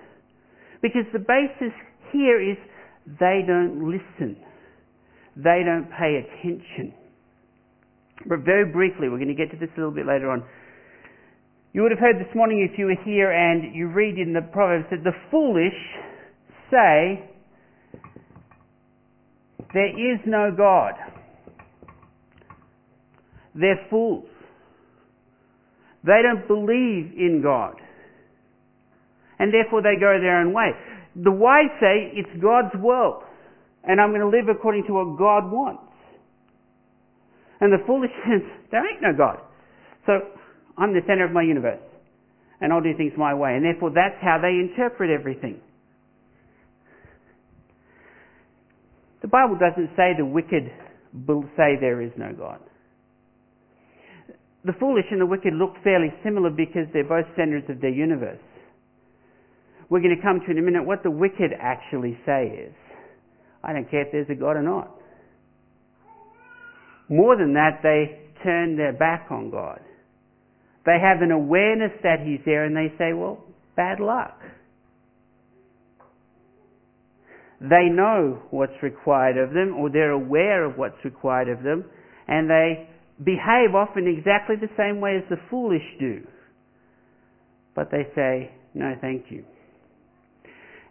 Because 0.81 1.05
the 1.13 1.21
basis 1.21 1.73
here 2.11 2.41
is 2.41 2.57
they 3.19 3.41
don't 3.45 3.89
listen. 3.89 4.37
They 5.35 5.63
don't 5.65 5.89
pay 5.89 6.21
attention. 6.23 6.93
But 8.27 8.39
very 8.39 8.71
briefly, 8.71 9.09
we're 9.09 9.17
going 9.17 9.35
to 9.35 9.35
get 9.35 9.51
to 9.51 9.57
this 9.57 9.69
a 9.75 9.79
little 9.79 9.93
bit 9.93 10.05
later 10.05 10.29
on. 10.29 10.43
You 11.73 11.83
would 11.83 11.91
have 11.91 11.99
heard 11.99 12.17
this 12.17 12.33
morning 12.35 12.67
if 12.69 12.77
you 12.77 12.85
were 12.85 13.03
here 13.05 13.31
and 13.31 13.73
you 13.73 13.87
read 13.87 14.17
in 14.17 14.33
the 14.33 14.41
Proverbs 14.41 14.85
that 14.91 15.03
the 15.03 15.13
foolish 15.31 15.73
say, 16.69 17.29
There 19.73 20.13
is 20.13 20.19
no 20.25 20.53
God. 20.55 20.93
They're 23.55 23.87
fools. 23.89 24.27
They 26.03 26.21
don't 26.23 26.47
believe 26.47 27.13
in 27.17 27.41
God. 27.43 27.75
And 29.39 29.53
therefore 29.53 29.81
they 29.81 29.99
go 29.99 30.19
their 30.19 30.39
own 30.39 30.53
way. 30.53 30.71
The 31.15 31.31
wise 31.31 31.71
say, 31.79 32.11
It's 32.13 32.41
God's 32.41 32.73
world, 32.81 33.23
and 33.83 33.99
I'm 33.99 34.09
going 34.09 34.21
to 34.21 34.29
live 34.29 34.47
according 34.49 34.85
to 34.87 34.93
what 34.93 35.17
God 35.17 35.51
wants. 35.51 35.83
And 37.59 37.71
the 37.71 37.83
foolish 37.85 38.11
says, 38.27 38.41
There 38.71 38.81
ain't 38.87 39.01
no 39.01 39.13
God. 39.15 39.39
So 40.05 40.13
I'm 40.77 40.93
the 40.93 41.01
center 41.07 41.25
of 41.25 41.31
my 41.31 41.43
universe. 41.43 41.81
And 42.59 42.71
I'll 42.71 42.81
do 42.81 42.95
things 42.95 43.13
my 43.17 43.33
way. 43.33 43.55
And 43.55 43.65
therefore 43.65 43.89
that's 43.89 44.21
how 44.21 44.37
they 44.41 44.49
interpret 44.49 45.09
everything. 45.09 45.59
The 49.21 49.27
Bible 49.27 49.57
doesn't 49.57 49.89
say 49.95 50.13
the 50.17 50.25
wicked 50.25 50.71
will 51.27 51.43
say 51.55 51.77
there 51.79 52.01
is 52.01 52.11
no 52.17 52.33
God. 52.33 52.59
The 54.63 54.73
foolish 54.79 55.05
and 55.09 55.19
the 55.19 55.25
wicked 55.25 55.53
look 55.53 55.73
fairly 55.83 56.13
similar 56.23 56.49
because 56.49 56.85
they're 56.93 57.07
both 57.07 57.25
centers 57.35 57.63
of 57.69 57.81
their 57.81 57.91
universe. 57.91 58.41
We're 59.91 59.99
going 59.99 60.15
to 60.15 60.21
come 60.21 60.39
to 60.39 60.51
in 60.51 60.57
a 60.57 60.61
minute 60.61 60.85
what 60.85 61.03
the 61.03 61.11
wicked 61.11 61.51
actually 61.59 62.17
say 62.25 62.47
is. 62.69 62.73
I 63.61 63.73
don't 63.73 63.91
care 63.91 64.03
if 64.03 64.11
there's 64.13 64.29
a 64.29 64.39
God 64.39 64.55
or 64.55 64.63
not. 64.63 64.89
More 67.09 67.35
than 67.35 67.55
that, 67.55 67.81
they 67.83 68.21
turn 68.41 68.77
their 68.77 68.93
back 68.93 69.27
on 69.29 69.51
God. 69.51 69.81
They 70.85 70.97
have 70.97 71.21
an 71.21 71.31
awareness 71.31 71.91
that 72.03 72.21
He's 72.25 72.39
there 72.45 72.63
and 72.63 72.73
they 72.73 72.87
say, 72.97 73.11
well, 73.11 73.43
bad 73.75 73.99
luck. 73.99 74.39
They 77.59 77.89
know 77.91 78.43
what's 78.49 78.81
required 78.81 79.37
of 79.37 79.53
them 79.53 79.75
or 79.77 79.89
they're 79.89 80.11
aware 80.11 80.63
of 80.63 80.77
what's 80.77 81.03
required 81.03 81.49
of 81.49 81.63
them 81.63 81.83
and 82.29 82.49
they 82.49 82.87
behave 83.21 83.75
often 83.75 84.07
exactly 84.07 84.55
the 84.55 84.71
same 84.77 85.01
way 85.01 85.17
as 85.17 85.29
the 85.29 85.35
foolish 85.49 85.83
do. 85.99 86.25
But 87.75 87.91
they 87.91 88.07
say, 88.15 88.51
no 88.73 88.95
thank 89.01 89.25
you. 89.29 89.43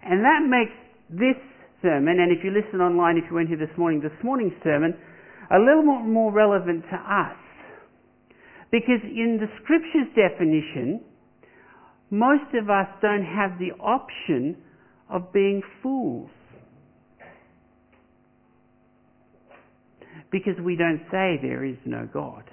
And 0.02 0.24
that 0.24 0.40
makes 0.48 0.72
this 1.10 1.36
sermon, 1.82 2.20
and 2.20 2.32
if 2.32 2.44
you 2.44 2.50
listen 2.50 2.80
online, 2.80 3.16
if 3.16 3.24
you 3.28 3.36
went 3.36 3.48
here 3.48 3.58
this 3.58 3.76
morning, 3.76 4.00
this 4.00 4.16
morning's 4.22 4.56
sermon, 4.62 4.94
a 5.50 5.58
little 5.58 5.82
more, 5.82 6.04
more 6.04 6.32
relevant 6.32 6.84
to 6.90 6.96
us. 6.96 7.36
Because 8.70 9.02
in 9.02 9.38
the 9.40 9.48
scripture's 9.62 10.08
definition, 10.14 11.00
most 12.10 12.54
of 12.54 12.70
us 12.70 12.86
don't 13.02 13.24
have 13.24 13.58
the 13.58 13.72
option 13.82 14.56
of 15.08 15.32
being 15.32 15.62
fools. 15.82 16.30
Because 20.30 20.54
we 20.64 20.76
don't 20.76 21.02
say 21.10 21.38
there 21.42 21.64
is 21.64 21.76
no 21.84 22.08
God. 22.12 22.44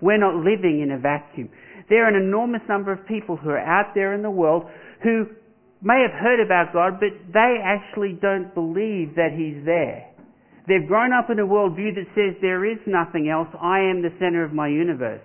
We're 0.00 0.18
not 0.18 0.34
living 0.34 0.80
in 0.82 0.90
a 0.90 0.98
vacuum. 0.98 1.50
There 1.88 2.04
are 2.04 2.08
an 2.08 2.20
enormous 2.20 2.62
number 2.68 2.92
of 2.92 3.06
people 3.06 3.36
who 3.36 3.50
are 3.50 3.60
out 3.60 3.94
there 3.94 4.14
in 4.14 4.22
the 4.22 4.30
world 4.30 4.64
who 5.02 5.26
may 5.84 6.00
have 6.02 6.18
heard 6.18 6.40
about 6.40 6.72
God, 6.72 6.98
but 6.98 7.12
they 7.32 7.56
actually 7.62 8.18
don't 8.20 8.54
believe 8.54 9.14
that 9.16 9.36
He's 9.36 9.64
there. 9.64 10.10
They've 10.66 10.88
grown 10.88 11.12
up 11.12 11.28
in 11.28 11.38
a 11.38 11.46
worldview 11.46 11.94
that 11.94 12.08
says 12.16 12.40
there 12.40 12.64
is 12.64 12.78
nothing 12.86 13.28
else. 13.28 13.48
I 13.60 13.80
am 13.80 14.00
the 14.00 14.16
center 14.18 14.44
of 14.44 14.52
my 14.52 14.68
universe. 14.68 15.20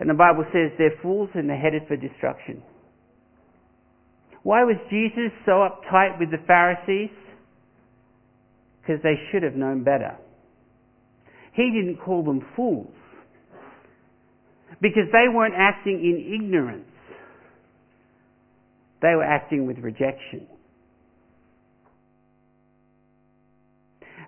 And 0.00 0.08
the 0.08 0.14
Bible 0.14 0.44
says 0.52 0.72
they're 0.78 0.98
fools 1.02 1.28
and 1.34 1.48
they're 1.48 1.60
headed 1.60 1.82
for 1.86 1.96
destruction. 1.96 2.62
Why 4.42 4.64
was 4.64 4.76
Jesus 4.90 5.30
so 5.46 5.68
uptight 5.68 6.18
with 6.18 6.30
the 6.30 6.42
Pharisees? 6.46 7.14
Because 8.80 9.02
they 9.02 9.14
should 9.30 9.42
have 9.44 9.54
known 9.54 9.84
better. 9.84 10.16
He 11.52 11.70
didn't 11.70 12.02
call 12.02 12.24
them 12.24 12.44
fools. 12.56 12.90
Because 14.80 15.12
they 15.12 15.28
weren't 15.32 15.54
acting 15.56 16.00
in 16.00 16.34
ignorance. 16.34 16.88
They 19.02 19.14
were 19.16 19.24
acting 19.24 19.66
with 19.66 19.78
rejection. 19.78 20.46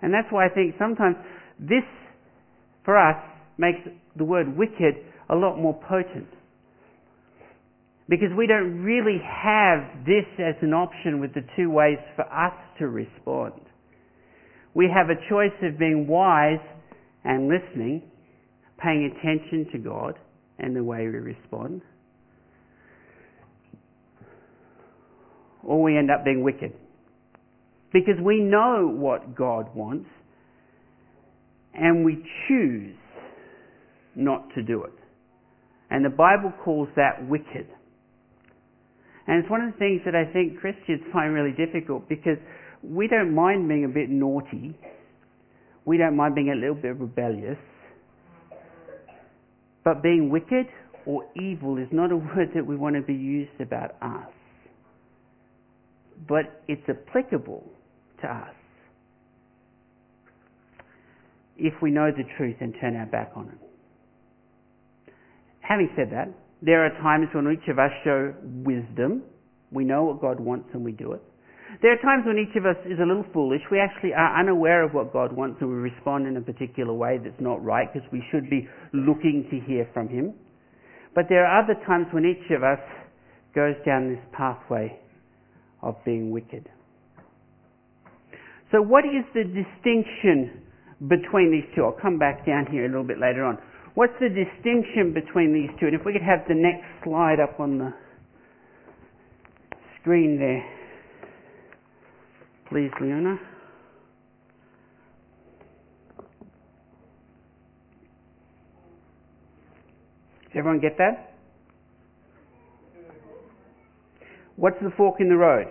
And 0.01 0.13
that's 0.13 0.27
why 0.29 0.45
I 0.45 0.49
think 0.49 0.75
sometimes 0.77 1.15
this, 1.59 1.83
for 2.83 2.97
us, 2.97 3.15
makes 3.57 3.79
the 4.17 4.25
word 4.25 4.57
wicked 4.57 4.95
a 5.29 5.35
lot 5.35 5.57
more 5.57 5.73
potent. 5.87 6.27
Because 8.07 8.29
we 8.37 8.45
don't 8.45 8.83
really 8.83 9.19
have 9.23 10.05
this 10.05 10.25
as 10.37 10.55
an 10.61 10.73
option 10.73 11.19
with 11.19 11.33
the 11.33 11.41
two 11.55 11.71
ways 11.71 11.97
for 12.15 12.23
us 12.31 12.53
to 12.77 12.87
respond. 12.87 13.53
We 14.75 14.91
have 14.93 15.07
a 15.09 15.29
choice 15.29 15.57
of 15.63 15.79
being 15.79 16.05
wise 16.05 16.59
and 17.23 17.47
listening, 17.47 18.03
paying 18.77 19.11
attention 19.11 19.71
to 19.71 19.79
God 19.79 20.19
and 20.59 20.75
the 20.75 20.83
way 20.83 20.99
we 20.99 21.17
respond, 21.17 21.81
or 25.65 25.81
we 25.81 25.97
end 25.97 26.11
up 26.11 26.23
being 26.23 26.43
wicked. 26.43 26.71
Because 27.91 28.15
we 28.23 28.39
know 28.39 28.87
what 28.93 29.35
God 29.35 29.75
wants 29.75 30.07
and 31.73 32.05
we 32.05 32.23
choose 32.47 32.95
not 34.15 34.53
to 34.55 34.61
do 34.61 34.83
it. 34.83 34.93
And 35.89 36.05
the 36.05 36.09
Bible 36.09 36.53
calls 36.63 36.87
that 36.95 37.27
wicked. 37.27 37.67
And 39.27 39.41
it's 39.43 39.49
one 39.49 39.61
of 39.61 39.73
the 39.73 39.79
things 39.79 40.01
that 40.05 40.15
I 40.15 40.31
think 40.31 40.59
Christians 40.59 41.01
find 41.13 41.33
really 41.33 41.51
difficult 41.51 42.07
because 42.07 42.37
we 42.83 43.07
don't 43.07 43.33
mind 43.33 43.67
being 43.67 43.85
a 43.85 43.89
bit 43.89 44.09
naughty. 44.09 44.77
We 45.85 45.97
don't 45.97 46.15
mind 46.15 46.35
being 46.35 46.51
a 46.51 46.55
little 46.55 46.75
bit 46.75 46.97
rebellious. 46.97 47.57
But 49.83 50.01
being 50.01 50.29
wicked 50.29 50.67
or 51.05 51.25
evil 51.35 51.77
is 51.77 51.87
not 51.91 52.11
a 52.11 52.17
word 52.35 52.51
that 52.55 52.65
we 52.65 52.75
want 52.75 52.95
to 52.95 53.01
be 53.01 53.13
used 53.13 53.59
about 53.59 53.95
us. 54.01 54.29
But 56.27 56.63
it's 56.67 56.87
applicable 56.87 57.63
to 58.21 58.27
us 58.27 58.55
if 61.57 61.73
we 61.81 61.91
know 61.91 62.11
the 62.11 62.23
truth 62.37 62.57
and 62.59 62.73
turn 62.81 62.95
our 62.95 63.05
back 63.05 63.31
on 63.35 63.47
it. 63.49 65.13
Having 65.61 65.89
said 65.95 66.11
that, 66.11 66.29
there 66.61 66.85
are 66.85 66.89
times 67.01 67.27
when 67.33 67.51
each 67.51 67.67
of 67.69 67.79
us 67.79 67.91
show 68.03 68.33
wisdom. 68.63 69.23
We 69.71 69.83
know 69.83 70.03
what 70.03 70.21
God 70.21 70.39
wants 70.39 70.69
and 70.73 70.83
we 70.83 70.91
do 70.91 71.13
it. 71.13 71.21
There 71.81 71.91
are 71.91 72.01
times 72.01 72.23
when 72.25 72.37
each 72.37 72.55
of 72.55 72.65
us 72.65 72.77
is 72.85 72.99
a 72.99 73.05
little 73.05 73.25
foolish. 73.33 73.61
We 73.71 73.79
actually 73.79 74.13
are 74.13 74.39
unaware 74.39 74.83
of 74.83 74.93
what 74.93 75.11
God 75.11 75.33
wants 75.33 75.57
and 75.59 75.69
we 75.69 75.75
respond 75.75 76.27
in 76.27 76.37
a 76.37 76.41
particular 76.41 76.93
way 76.93 77.19
that's 77.21 77.39
not 77.39 77.63
right 77.63 77.91
because 77.91 78.07
we 78.11 78.23
should 78.31 78.49
be 78.49 78.67
looking 78.93 79.47
to 79.51 79.59
hear 79.65 79.89
from 79.93 80.07
Him. 80.07 80.33
But 81.13 81.25
there 81.29 81.45
are 81.45 81.63
other 81.63 81.75
times 81.85 82.07
when 82.11 82.25
each 82.25 82.51
of 82.51 82.63
us 82.63 82.79
goes 83.53 83.75
down 83.85 84.09
this 84.09 84.23
pathway 84.31 84.99
of 85.85 85.95
being 86.03 86.31
wicked. 86.31 86.67
So 88.71 88.81
what 88.81 89.05
is 89.05 89.23
the 89.33 89.43
distinction 89.43 90.63
between 91.07 91.51
these 91.51 91.63
two? 91.75 91.83
I'll 91.85 91.97
come 92.01 92.17
back 92.17 92.45
down 92.45 92.65
here 92.69 92.83
a 92.85 92.87
little 92.89 93.03
bit 93.03 93.19
later 93.19 93.45
on. 93.45 93.57
What's 93.93 94.13
the 94.19 94.27
distinction 94.27 95.13
between 95.13 95.53
these 95.53 95.69
two? 95.79 95.85
And 95.85 95.95
if 95.95 96.01
we 96.05 96.11
could 96.11 96.23
have 96.23 96.39
the 96.49 96.55
next 96.55 96.83
slide 97.03 97.39
up 97.39 97.59
on 97.59 97.77
the 97.77 97.93
screen 100.01 100.37
there. 100.37 100.65
Please, 102.67 102.91
Leona. 102.99 103.39
Does 110.41 110.59
everyone 110.59 110.81
get 110.81 110.97
that? 110.97 111.34
What's 114.55 114.77
the 114.81 114.91
fork 114.95 115.15
in 115.19 115.29
the 115.29 115.35
road? 115.35 115.67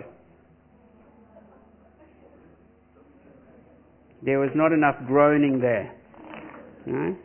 There 4.23 4.39
was 4.39 4.49
not 4.55 4.71
enough 4.71 4.95
groaning 5.07 5.59
there. 5.59 5.93
No? 6.85 7.15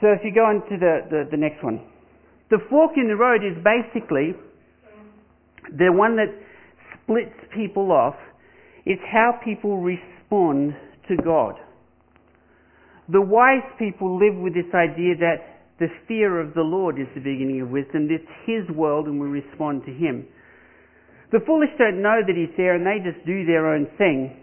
So 0.00 0.08
if 0.08 0.20
you 0.24 0.32
go 0.34 0.44
on 0.44 0.62
to 0.68 0.76
the, 0.78 1.00
the, 1.10 1.28
the 1.30 1.36
next 1.36 1.62
one. 1.62 1.80
The 2.50 2.58
fork 2.68 2.92
in 2.96 3.08
the 3.08 3.16
road 3.16 3.42
is 3.44 3.56
basically 3.62 4.34
the 5.70 5.92
one 5.92 6.16
that 6.16 6.34
splits 6.94 7.36
people 7.54 7.92
off. 7.92 8.16
It's 8.84 9.02
how 9.10 9.38
people 9.44 9.78
respond 9.78 10.74
to 11.08 11.16
God. 11.16 11.54
The 13.08 13.20
wise 13.20 13.66
people 13.78 14.18
live 14.18 14.36
with 14.36 14.54
this 14.54 14.72
idea 14.74 15.16
that 15.20 15.36
the 15.80 15.88
fear 16.06 16.38
of 16.38 16.52
the 16.52 16.60
Lord 16.60 17.00
is 17.00 17.08
the 17.14 17.24
beginning 17.24 17.62
of 17.62 17.70
wisdom. 17.70 18.06
It's 18.12 18.28
His 18.44 18.68
world 18.76 19.06
and 19.06 19.18
we 19.18 19.26
respond 19.26 19.82
to 19.86 19.92
Him. 19.92 20.28
The 21.32 21.40
foolish 21.46 21.70
don't 21.78 22.02
know 22.02 22.20
that 22.20 22.36
He's 22.36 22.54
there 22.56 22.76
and 22.76 22.84
they 22.84 23.00
just 23.00 23.24
do 23.24 23.46
their 23.46 23.72
own 23.72 23.88
thing. 23.96 24.36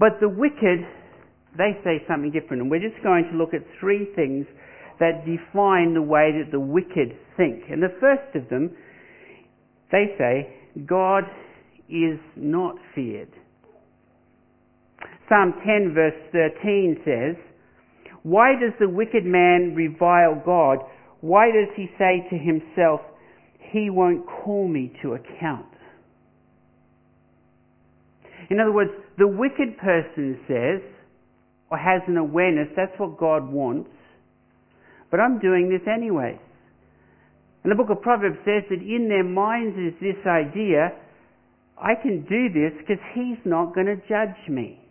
But 0.00 0.16
the 0.20 0.28
wicked, 0.28 0.88
they 1.56 1.76
say 1.84 2.00
something 2.08 2.32
different. 2.32 2.62
And 2.62 2.70
we're 2.70 2.80
just 2.80 3.02
going 3.02 3.28
to 3.30 3.36
look 3.36 3.52
at 3.52 3.60
three 3.78 4.08
things 4.16 4.46
that 5.00 5.28
define 5.28 5.92
the 5.92 6.02
way 6.02 6.32
that 6.32 6.50
the 6.50 6.60
wicked 6.60 7.12
think. 7.36 7.64
And 7.68 7.82
the 7.82 7.92
first 8.00 8.34
of 8.34 8.48
them, 8.48 8.72
they 9.92 10.16
say, 10.16 10.56
God 10.86 11.24
is 11.88 12.18
not 12.36 12.76
feared. 12.94 13.28
Psalm 15.28 15.52
10 15.64 15.92
verse 15.92 16.16
13 16.32 17.02
says, 17.04 17.36
Why 18.26 18.54
does 18.58 18.72
the 18.80 18.88
wicked 18.88 19.24
man 19.24 19.76
revile 19.76 20.42
God? 20.44 20.78
Why 21.20 21.52
does 21.52 21.68
he 21.76 21.86
say 21.96 22.26
to 22.28 22.36
himself, 22.36 23.00
He 23.70 23.88
won't 23.88 24.26
call 24.26 24.66
me 24.66 24.92
to 25.02 25.14
account? 25.14 25.66
In 28.50 28.58
other 28.58 28.72
words, 28.72 28.90
the 29.16 29.28
wicked 29.28 29.78
person 29.78 30.40
says, 30.48 30.82
or 31.70 31.78
has 31.78 32.02
an 32.08 32.16
awareness, 32.16 32.66
that's 32.74 32.98
what 32.98 33.16
God 33.16 33.48
wants, 33.48 33.90
but 35.08 35.20
I'm 35.20 35.38
doing 35.38 35.68
this 35.70 35.86
anyways. 35.86 36.40
And 37.62 37.70
the 37.70 37.76
book 37.76 37.90
of 37.90 38.02
Proverbs 38.02 38.38
says 38.44 38.64
that 38.70 38.82
in 38.82 39.06
their 39.08 39.22
minds 39.22 39.78
is 39.78 39.94
this 40.00 40.18
idea, 40.26 40.90
I 41.78 41.94
can 41.94 42.26
do 42.28 42.48
this 42.50 42.72
because 42.80 43.02
he's 43.14 43.38
not 43.44 43.72
going 43.72 43.86
to 43.86 43.96
judge 44.08 44.48
me. 44.48 44.85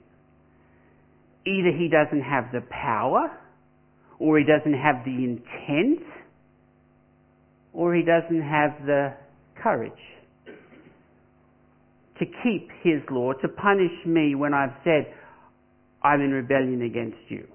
Either 1.45 1.71
he 1.71 1.89
doesn't 1.89 2.21
have 2.21 2.51
the 2.51 2.61
power, 2.69 3.31
or 4.19 4.39
he 4.39 4.45
doesn't 4.45 4.73
have 4.73 5.05
the 5.05 5.11
intent, 5.11 6.07
or 7.73 7.93
he 7.93 8.01
doesn't 8.01 8.41
have 8.41 8.71
the 8.85 9.13
courage 9.61 9.91
to 12.19 12.25
keep 12.43 12.69
his 12.81 13.01
law, 13.11 13.33
to 13.33 13.47
punish 13.47 13.91
me 14.05 14.35
when 14.35 14.53
I've 14.53 14.75
said, 14.83 15.13
I'm 16.01 16.21
in 16.21 16.31
rebellion 16.31 16.81
against 16.81 17.17
you. 17.29 17.47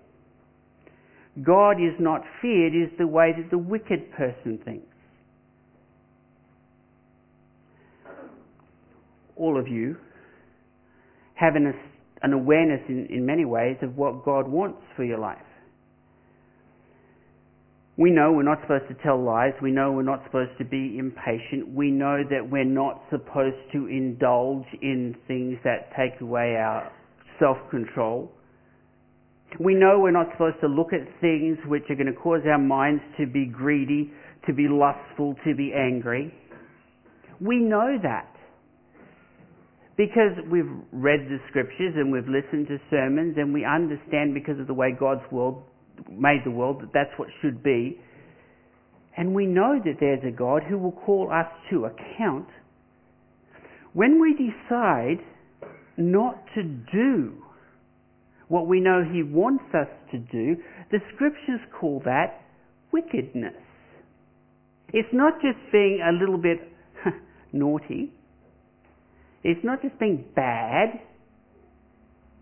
God 1.43 1.81
is 1.81 1.95
not 1.99 2.23
feared 2.43 2.75
is 2.75 2.91
the 2.99 3.07
way 3.07 3.33
that 3.37 3.51
the 3.51 3.59
wicked 3.59 4.13
person 4.13 4.59
thinks. 4.65 4.87
All 9.37 9.59
of 9.59 9.69
you 9.69 9.97
have 11.35 11.55
an, 11.57 11.73
an 12.23 12.33
awareness 12.33 12.81
in, 12.89 13.07
in 13.07 13.25
many 13.25 13.45
ways 13.45 13.77
of 13.83 13.97
what 13.97 14.25
God 14.25 14.49
wants 14.49 14.83
for 14.97 15.05
your 15.05 15.19
life. 15.19 15.39
We 17.97 18.11
know 18.11 18.33
we're 18.33 18.45
not 18.45 18.63
supposed 18.63 18.89
to 18.89 18.95
tell 19.03 19.23
lies. 19.23 19.53
We 19.61 19.73
know 19.73 19.93
we're 19.93 20.03
not 20.03 20.25
supposed 20.25 20.57
to 20.57 20.65
be 20.65 20.97
impatient. 20.99 21.75
We 21.75 21.91
know 21.91 22.23
that 22.31 22.51
we're 22.51 22.65
not 22.65 23.03
supposed 23.11 23.59
to 23.73 23.87
indulge 23.89 24.65
in 24.81 25.15
things 25.29 25.59
that 25.65 25.91
take 25.95 26.19
away 26.23 26.57
our 26.57 26.91
self-control. 27.39 28.33
We 29.59 29.75
know 29.75 29.99
we're 29.99 30.13
not 30.13 30.29
supposed 30.33 30.61
to 30.63 30.67
look 30.67 30.95
at 30.95 31.01
things 31.21 31.59
which 31.67 31.83
are 31.91 31.95
going 31.95 32.07
to 32.07 32.19
cause 32.19 32.41
our 32.47 32.59
minds 32.59 33.03
to 33.19 33.27
be 33.27 33.45
greedy, 33.45 34.13
to 34.47 34.55
be 34.55 34.67
lustful, 34.67 35.35
to 35.45 35.55
be 35.55 35.75
angry. 35.75 36.33
We 37.39 37.59
know 37.59 37.99
that. 38.03 38.35
Because 40.01 40.33
we've 40.51 40.73
read 40.93 41.29
the 41.29 41.37
scriptures 41.51 41.93
and 41.95 42.11
we've 42.11 42.27
listened 42.27 42.69
to 42.69 42.79
sermons 42.89 43.35
and 43.37 43.53
we 43.53 43.67
understand 43.67 44.33
because 44.33 44.59
of 44.59 44.67
the 44.67 44.73
way 44.73 44.97
God's 44.99 45.31
world 45.31 45.63
made 46.11 46.41
the 46.43 46.51
world 46.51 46.81
that 46.81 46.89
that's 46.95 47.11
what 47.19 47.29
should 47.43 47.63
be. 47.63 48.01
And 49.19 49.35
we 49.35 49.45
know 49.45 49.79
that 49.85 49.97
there's 50.01 50.25
a 50.27 50.35
God 50.35 50.63
who 50.67 50.79
will 50.79 50.97
call 51.05 51.31
us 51.31 51.45
to 51.69 51.85
account. 51.85 52.47
When 53.93 54.19
we 54.19 54.33
decide 54.33 55.19
not 55.99 56.47
to 56.55 56.63
do 56.63 57.35
what 58.49 58.67
we 58.67 58.81
know 58.81 59.05
He 59.05 59.23
wants 59.23 59.65
us 59.75 59.89
to 60.13 60.19
do, 60.19 60.57
the 60.91 61.01
scriptures 61.15 61.61
call 61.79 62.01
that 62.07 62.41
wickedness. 62.91 63.53
It's 64.95 65.13
not 65.13 65.35
just 65.43 65.59
being 65.71 66.01
a 66.03 66.19
little 66.19 66.39
bit 66.39 66.73
naughty. 67.53 68.15
It's 69.43 69.65
not 69.65 69.83
just 69.83 69.99
being 69.99 70.25
bad. 70.35 71.01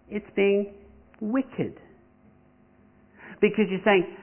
It's 0.08 0.26
being 0.34 0.72
wicked. 1.20 1.78
Because 3.40 3.66
you're 3.70 3.80
saying, 3.84 4.16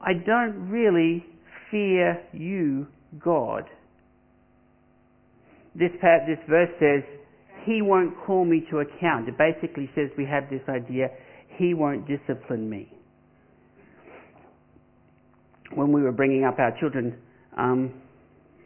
I 0.00 0.14
don't 0.14 0.68
really 0.68 1.24
fear 1.70 2.20
you, 2.32 2.86
God. 3.22 3.64
This, 5.74 5.90
part, 6.00 6.22
this 6.26 6.38
verse 6.48 6.70
says, 6.80 7.02
He 7.64 7.82
won't 7.82 8.14
call 8.26 8.44
me 8.44 8.66
to 8.70 8.78
account. 8.78 9.28
It 9.28 9.38
basically 9.38 9.88
says 9.94 10.10
we 10.18 10.26
have 10.26 10.50
this 10.50 10.62
idea, 10.68 11.08
He 11.56 11.72
won't 11.72 12.06
discipline 12.08 12.68
me. 12.68 12.92
When 15.74 15.92
we 15.92 16.02
were 16.02 16.12
bringing 16.12 16.44
up 16.44 16.58
our 16.58 16.76
children, 16.78 17.16
um, 17.56 17.94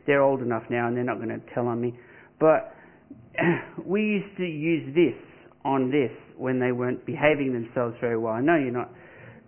they're 0.06 0.22
old 0.22 0.40
enough 0.40 0.64
now 0.70 0.88
and 0.88 0.96
they're 0.96 1.04
not 1.04 1.18
going 1.18 1.28
to 1.28 1.40
tell 1.54 1.66
on 1.66 1.80
me, 1.80 1.96
but 2.40 2.75
we 3.84 4.02
used 4.02 4.36
to 4.38 4.44
use 4.44 4.94
this 4.94 5.14
on 5.64 5.90
this 5.90 6.10
when 6.36 6.60
they 6.60 6.72
weren't 6.72 7.04
behaving 7.06 7.52
themselves 7.52 7.96
very 8.00 8.18
well. 8.18 8.32
I 8.32 8.40
know 8.40 8.56
you're 8.56 8.70
not 8.70 8.90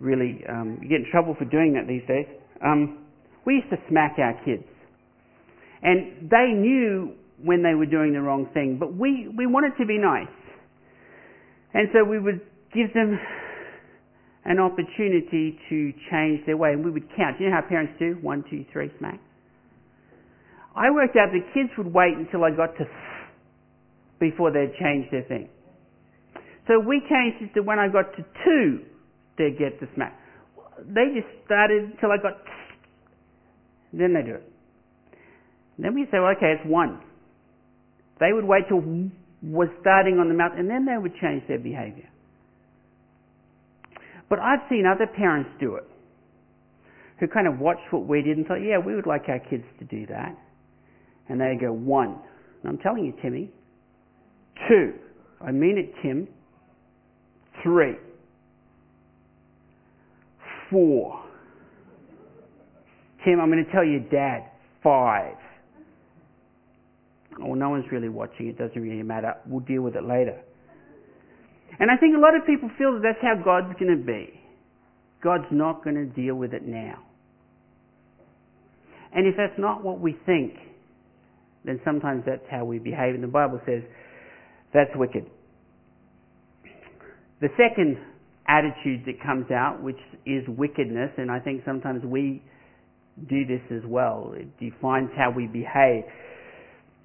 really, 0.00 0.42
um, 0.48 0.78
you 0.82 0.88
get 0.88 1.00
in 1.00 1.06
trouble 1.10 1.34
for 1.38 1.44
doing 1.44 1.74
that 1.74 1.86
these 1.86 2.06
days. 2.08 2.26
Um, 2.64 3.04
we 3.44 3.54
used 3.54 3.70
to 3.70 3.76
smack 3.88 4.16
our 4.18 4.34
kids. 4.44 4.64
And 5.82 6.28
they 6.28 6.52
knew 6.54 7.14
when 7.42 7.62
they 7.62 7.74
were 7.74 7.86
doing 7.86 8.12
the 8.12 8.20
wrong 8.20 8.48
thing, 8.52 8.78
but 8.80 8.94
we, 8.94 9.28
we 9.36 9.46
wanted 9.46 9.72
to 9.78 9.86
be 9.86 9.96
nice. 9.96 10.26
And 11.72 11.88
so 11.92 12.02
we 12.02 12.18
would 12.18 12.40
give 12.74 12.92
them 12.94 13.18
an 14.44 14.58
opportunity 14.58 15.58
to 15.68 15.92
change 16.10 16.44
their 16.46 16.56
way. 16.56 16.72
And 16.72 16.84
we 16.84 16.90
would 16.90 17.08
count. 17.16 17.38
You 17.38 17.48
know 17.50 17.56
how 17.60 17.68
parents 17.68 17.92
do? 17.98 18.18
One, 18.22 18.42
two, 18.50 18.64
three, 18.72 18.90
smack. 18.98 19.20
I 20.74 20.90
worked 20.90 21.16
out 21.16 21.30
the 21.32 21.44
kids 21.54 21.70
would 21.76 21.92
wait 21.92 22.16
until 22.16 22.44
I 22.44 22.50
got 22.50 22.76
to 22.78 22.84
before 24.20 24.50
they'd 24.50 24.74
change 24.80 25.10
their 25.10 25.22
thing. 25.24 25.48
So 26.66 26.78
we 26.78 27.00
changed 27.08 27.42
it 27.42 27.54
to 27.54 27.62
when 27.62 27.78
I 27.78 27.88
got 27.88 28.14
to 28.16 28.24
two, 28.44 28.84
they'd 29.38 29.58
get 29.58 29.80
the 29.80 29.88
smack. 29.94 30.18
They 30.86 31.14
just 31.14 31.28
started 31.46 31.92
until 31.92 32.12
I 32.12 32.18
got 32.22 32.38
then 33.92 34.12
they 34.12 34.22
do 34.22 34.34
it. 34.34 34.52
Then 35.78 35.94
we 35.94 36.04
say, 36.10 36.18
well, 36.18 36.34
okay, 36.36 36.56
it's 36.58 36.68
one. 36.68 37.00
They 38.20 38.32
would 38.32 38.44
wait 38.44 38.68
till 38.68 38.82
was 39.42 39.68
starting 39.80 40.18
on 40.18 40.28
the 40.28 40.34
mouth, 40.34 40.52
and 40.56 40.68
then 40.68 40.84
they 40.84 40.98
would 40.98 41.14
change 41.22 41.46
their 41.46 41.58
behavior. 41.58 42.08
But 44.28 44.40
I've 44.40 44.68
seen 44.68 44.84
other 44.84 45.06
parents 45.06 45.50
do 45.60 45.76
it, 45.76 45.84
who 47.20 47.28
kind 47.28 47.46
of 47.46 47.60
watched 47.60 47.90
what 47.90 48.06
we 48.06 48.22
did 48.22 48.36
and 48.36 48.46
thought, 48.46 48.56
yeah, 48.56 48.78
we 48.78 48.94
would 48.94 49.06
like 49.06 49.22
our 49.28 49.38
kids 49.38 49.64
to 49.78 49.84
do 49.84 50.06
that. 50.06 50.36
And 51.28 51.40
they 51.40 51.56
go, 51.60 51.72
one. 51.72 52.18
And 52.62 52.72
I'm 52.72 52.78
telling 52.78 53.04
you, 53.04 53.14
Timmy. 53.22 53.50
Two. 54.66 54.94
I 55.40 55.52
mean 55.52 55.78
it, 55.78 55.94
Tim. 56.02 56.26
Three. 57.62 57.94
Four. 60.70 61.22
Tim, 63.24 63.40
I'm 63.40 63.50
going 63.50 63.64
to 63.64 63.72
tell 63.72 63.84
you, 63.84 64.00
Dad. 64.00 64.50
Five. 64.82 65.34
Well, 67.38 67.54
no 67.54 67.70
one's 67.70 67.84
really 67.92 68.08
watching. 68.08 68.48
It 68.48 68.58
doesn't 68.58 68.80
really 68.80 69.02
matter. 69.02 69.34
We'll 69.46 69.60
deal 69.60 69.82
with 69.82 69.94
it 69.94 70.04
later. 70.04 70.40
And 71.78 71.90
I 71.90 71.96
think 71.96 72.16
a 72.16 72.20
lot 72.20 72.34
of 72.34 72.44
people 72.46 72.70
feel 72.76 72.94
that 72.94 73.02
that's 73.02 73.22
how 73.22 73.34
God's 73.42 73.78
going 73.78 73.96
to 73.96 74.02
be. 74.02 74.40
God's 75.22 75.46
not 75.50 75.84
going 75.84 75.96
to 75.96 76.06
deal 76.06 76.34
with 76.34 76.52
it 76.52 76.66
now. 76.66 76.98
And 79.14 79.26
if 79.26 79.36
that's 79.36 79.58
not 79.58 79.84
what 79.84 80.00
we 80.00 80.16
think, 80.26 80.54
then 81.64 81.80
sometimes 81.84 82.24
that's 82.26 82.44
how 82.50 82.64
we 82.64 82.78
behave. 82.78 83.14
And 83.14 83.22
the 83.22 83.28
Bible 83.28 83.60
says 83.66 83.82
that's 84.72 84.90
wicked. 84.94 85.26
The 87.40 87.48
second 87.56 87.98
attitude 88.48 89.04
that 89.06 89.22
comes 89.24 89.50
out, 89.50 89.82
which 89.82 90.00
is 90.26 90.42
wickedness, 90.48 91.10
and 91.16 91.30
I 91.30 91.38
think 91.38 91.62
sometimes 91.64 92.02
we 92.04 92.42
do 93.28 93.44
this 93.46 93.60
as 93.70 93.82
well, 93.86 94.32
it 94.36 94.48
defines 94.58 95.10
how 95.16 95.30
we 95.30 95.46
behave, 95.46 96.04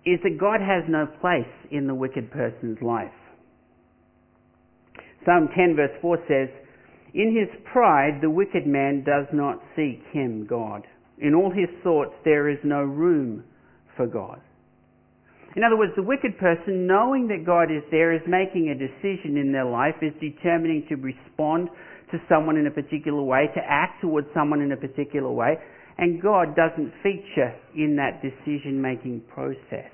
is 0.06 0.20
that 0.24 0.38
God 0.40 0.60
has 0.62 0.84
no 0.88 1.08
place 1.22 1.52
in 1.72 1.88
the 1.88 1.96
wicked 1.96 2.32
person's 2.32 2.78
life. 2.82 3.12
Psalm 5.26 5.50
10 5.56 5.76
verse 5.76 5.92
4 6.02 6.18
says, 6.28 6.50
In 7.14 7.36
his 7.36 7.50
pride 7.72 8.20
the 8.22 8.30
wicked 8.30 8.68
man 8.68 9.04
does 9.06 9.26
not 9.34 9.60
seek 9.76 10.02
him, 10.12 10.46
God. 10.48 10.86
In 11.20 11.34
all 11.34 11.52
his 11.52 11.70
thoughts 11.84 12.14
there 12.26 12.50
is 12.50 12.60
no 12.64 12.82
room 12.82 13.44
for 13.96 14.08
God. 14.08 14.42
In 15.56 15.64
other 15.64 15.78
words, 15.78 15.94
the 15.96 16.04
wicked 16.04 16.38
person, 16.40 16.88
knowing 16.88 17.28
that 17.28 17.46
God 17.46 17.70
is 17.70 17.84
there, 17.92 18.14
is 18.14 18.22
making 18.28 18.70
a 18.70 18.76
decision 18.76 19.38
in 19.38 19.52
their 19.52 19.66
life, 19.66 19.96
is 20.02 20.14
determining 20.20 20.86
to 20.90 20.96
respond 20.96 21.70
to 22.12 22.18
someone 22.28 22.58
in 22.58 22.66
a 22.66 22.72
particular 22.72 23.22
way, 23.22 23.48
to 23.54 23.62
act 23.62 24.02
towards 24.02 24.28
someone 24.34 24.62
in 24.62 24.72
a 24.72 24.78
particular 24.78 25.30
way, 25.30 25.58
and 25.98 26.22
God 26.22 26.56
doesn't 26.56 26.92
feature 27.04 27.54
in 27.76 27.96
that 27.98 28.22
decision 28.22 28.82
making 28.82 29.22
process. 29.34 29.92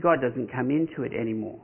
God 0.00 0.20
doesn't 0.22 0.50
come 0.50 0.70
into 0.70 1.02
it 1.02 1.12
anymore. 1.12 1.60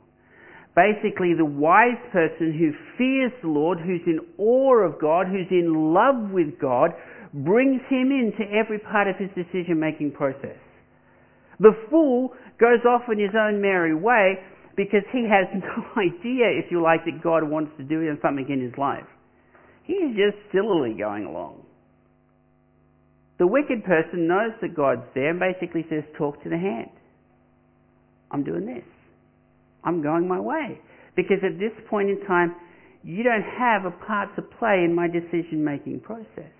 Basically, 0.75 1.33
the 1.33 1.43
wise 1.43 1.99
person 2.13 2.53
who 2.53 2.71
fears 2.97 3.31
the 3.41 3.49
Lord, 3.49 3.79
who's 3.79 4.01
in 4.05 4.19
awe 4.37 4.77
of 4.77 5.01
God, 5.01 5.27
who's 5.27 5.49
in 5.49 5.93
love 5.93 6.31
with 6.31 6.59
God, 6.61 6.91
brings 7.33 7.81
him 7.89 8.11
into 8.11 8.49
every 8.53 8.79
part 8.79 9.07
of 9.07 9.17
his 9.17 9.29
decision 9.35 9.79
making 9.79 10.11
process. 10.11 10.55
The 11.61 11.77
fool 11.89 12.33
goes 12.59 12.81
off 12.89 13.03
in 13.11 13.19
his 13.19 13.37
own 13.37 13.61
merry 13.61 13.93
way 13.93 14.41
because 14.75 15.05
he 15.13 15.29
has 15.29 15.45
no 15.53 16.01
idea, 16.01 16.49
if 16.57 16.71
you 16.71 16.81
like, 16.81 17.05
that 17.05 17.21
God 17.23 17.43
wants 17.43 17.71
to 17.77 17.83
do 17.83 18.01
something 18.21 18.49
in 18.49 18.61
his 18.61 18.73
life. 18.77 19.05
He's 19.83 20.17
just 20.17 20.41
sillily 20.51 20.95
going 20.97 21.25
along. 21.25 21.63
The 23.37 23.47
wicked 23.47 23.83
person 23.85 24.27
knows 24.27 24.53
that 24.61 24.75
God's 24.75 25.05
there 25.13 25.31
and 25.31 25.39
basically 25.39 25.85
says, 25.89 26.03
talk 26.17 26.41
to 26.43 26.49
the 26.49 26.57
hand. 26.57 26.91
I'm 28.29 28.43
doing 28.43 28.65
this. 28.65 28.85
I'm 29.83 30.01
going 30.01 30.27
my 30.27 30.39
way. 30.39 30.79
Because 31.15 31.37
at 31.43 31.59
this 31.59 31.73
point 31.89 32.09
in 32.09 32.25
time, 32.25 32.55
you 33.03 33.23
don't 33.23 33.43
have 33.43 33.85
a 33.85 34.05
part 34.05 34.35
to 34.35 34.41
play 34.41 34.83
in 34.85 34.93
my 34.95 35.07
decision 35.07 35.63
making 35.63 36.01
process. 36.01 36.53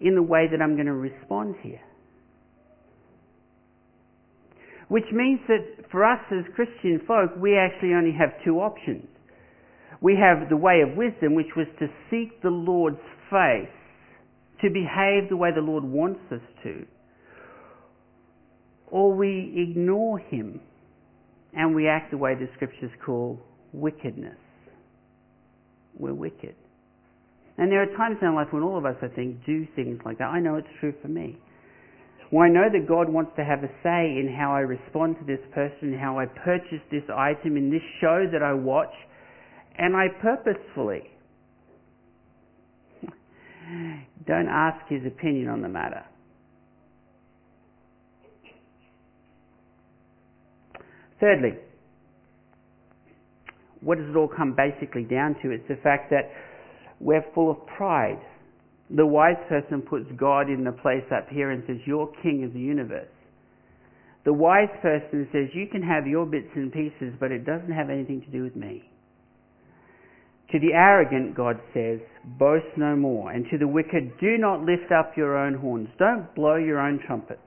In 0.00 0.14
the 0.14 0.22
way 0.22 0.46
that 0.50 0.60
I'm 0.60 0.74
going 0.74 0.86
to 0.86 0.94
respond 0.94 1.54
here. 1.62 1.80
Which 4.90 5.04
means 5.12 5.38
that 5.46 5.88
for 5.92 6.04
us 6.04 6.18
as 6.32 6.44
Christian 6.56 7.00
folk, 7.06 7.30
we 7.38 7.56
actually 7.56 7.94
only 7.94 8.10
have 8.10 8.30
two 8.44 8.56
options. 8.56 9.06
We 10.00 10.16
have 10.16 10.48
the 10.48 10.56
way 10.56 10.80
of 10.80 10.96
wisdom, 10.96 11.36
which 11.36 11.54
was 11.56 11.68
to 11.78 11.86
seek 12.10 12.42
the 12.42 12.50
Lord's 12.50 12.98
face, 13.30 13.70
to 14.62 14.68
behave 14.68 15.28
the 15.30 15.36
way 15.36 15.50
the 15.54 15.60
Lord 15.60 15.84
wants 15.84 16.20
us 16.32 16.40
to, 16.64 16.84
or 18.88 19.14
we 19.14 19.54
ignore 19.70 20.18
Him 20.18 20.60
and 21.54 21.72
we 21.72 21.86
act 21.86 22.10
the 22.10 22.18
way 22.18 22.34
the 22.34 22.48
scriptures 22.56 22.90
call 23.06 23.38
wickedness. 23.72 24.38
We're 25.96 26.14
wicked. 26.14 26.56
And 27.58 27.70
there 27.70 27.80
are 27.80 27.96
times 27.96 28.16
in 28.20 28.26
our 28.26 28.34
life 28.34 28.52
when 28.52 28.64
all 28.64 28.76
of 28.76 28.84
us, 28.84 28.96
I 29.02 29.08
think, 29.08 29.44
do 29.46 29.68
things 29.76 30.00
like 30.04 30.18
that. 30.18 30.28
I 30.28 30.40
know 30.40 30.56
it's 30.56 30.66
true 30.80 30.94
for 31.00 31.08
me. 31.08 31.38
Well, 32.30 32.44
I 32.44 32.48
know 32.48 32.68
that 32.72 32.86
God 32.86 33.08
wants 33.08 33.32
to 33.36 33.44
have 33.44 33.64
a 33.64 33.68
say 33.82 34.18
in 34.18 34.32
how 34.38 34.54
I 34.54 34.60
respond 34.60 35.16
to 35.18 35.24
this 35.24 35.40
person, 35.52 35.98
how 35.98 36.18
I 36.18 36.26
purchase 36.26 36.80
this 36.90 37.02
item 37.12 37.56
in 37.56 37.70
this 37.70 37.82
show 38.00 38.26
that 38.30 38.42
I 38.42 38.52
watch, 38.52 38.92
and 39.76 39.96
I 39.96 40.06
purposefully 40.22 41.10
don't 44.26 44.48
ask 44.48 44.86
his 44.88 45.04
opinion 45.06 45.48
on 45.48 45.60
the 45.60 45.68
matter. 45.68 46.04
Thirdly, 51.18 51.54
what 53.80 53.98
does 53.98 54.08
it 54.08 54.16
all 54.16 54.28
come 54.28 54.54
basically 54.56 55.02
down 55.04 55.34
to? 55.42 55.50
It's 55.50 55.68
the 55.68 55.76
fact 55.82 56.10
that 56.10 56.30
we're 57.00 57.24
full 57.34 57.50
of 57.50 57.66
pride. 57.66 58.20
The 58.94 59.06
wise 59.06 59.38
person 59.48 59.82
puts 59.82 60.06
God 60.16 60.50
in 60.50 60.64
the 60.64 60.72
place 60.72 61.04
up 61.14 61.28
here 61.28 61.50
and 61.50 61.62
says, 61.66 61.76
You're 61.86 62.12
king 62.22 62.44
of 62.44 62.52
the 62.52 62.60
universe. 62.60 63.08
The 64.24 64.32
wise 64.32 64.68
person 64.82 65.28
says, 65.32 65.48
You 65.54 65.66
can 65.70 65.82
have 65.82 66.06
your 66.06 66.26
bits 66.26 66.50
and 66.54 66.72
pieces, 66.72 67.14
but 67.20 67.30
it 67.30 67.46
doesn't 67.46 67.70
have 67.70 67.88
anything 67.88 68.20
to 68.22 68.30
do 68.30 68.42
with 68.42 68.56
me. 68.56 68.90
To 70.52 70.58
the 70.58 70.72
arrogant, 70.74 71.36
God 71.36 71.60
says, 71.72 72.00
Boast 72.24 72.66
no 72.76 72.96
more. 72.96 73.30
And 73.30 73.46
to 73.50 73.58
the 73.58 73.68
wicked, 73.68 74.18
do 74.20 74.36
not 74.38 74.62
lift 74.62 74.90
up 74.90 75.16
your 75.16 75.38
own 75.38 75.54
horns. 75.54 75.88
Don't 75.98 76.34
blow 76.34 76.56
your 76.56 76.80
own 76.80 76.98
trumpets. 77.06 77.40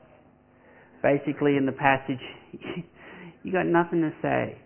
Basically, 1.02 1.58
in 1.58 1.66
the 1.66 1.74
passage, 1.74 2.24
you 3.44 3.52
got 3.52 3.66
nothing 3.66 4.02
to 4.02 4.12
say. 4.22 4.58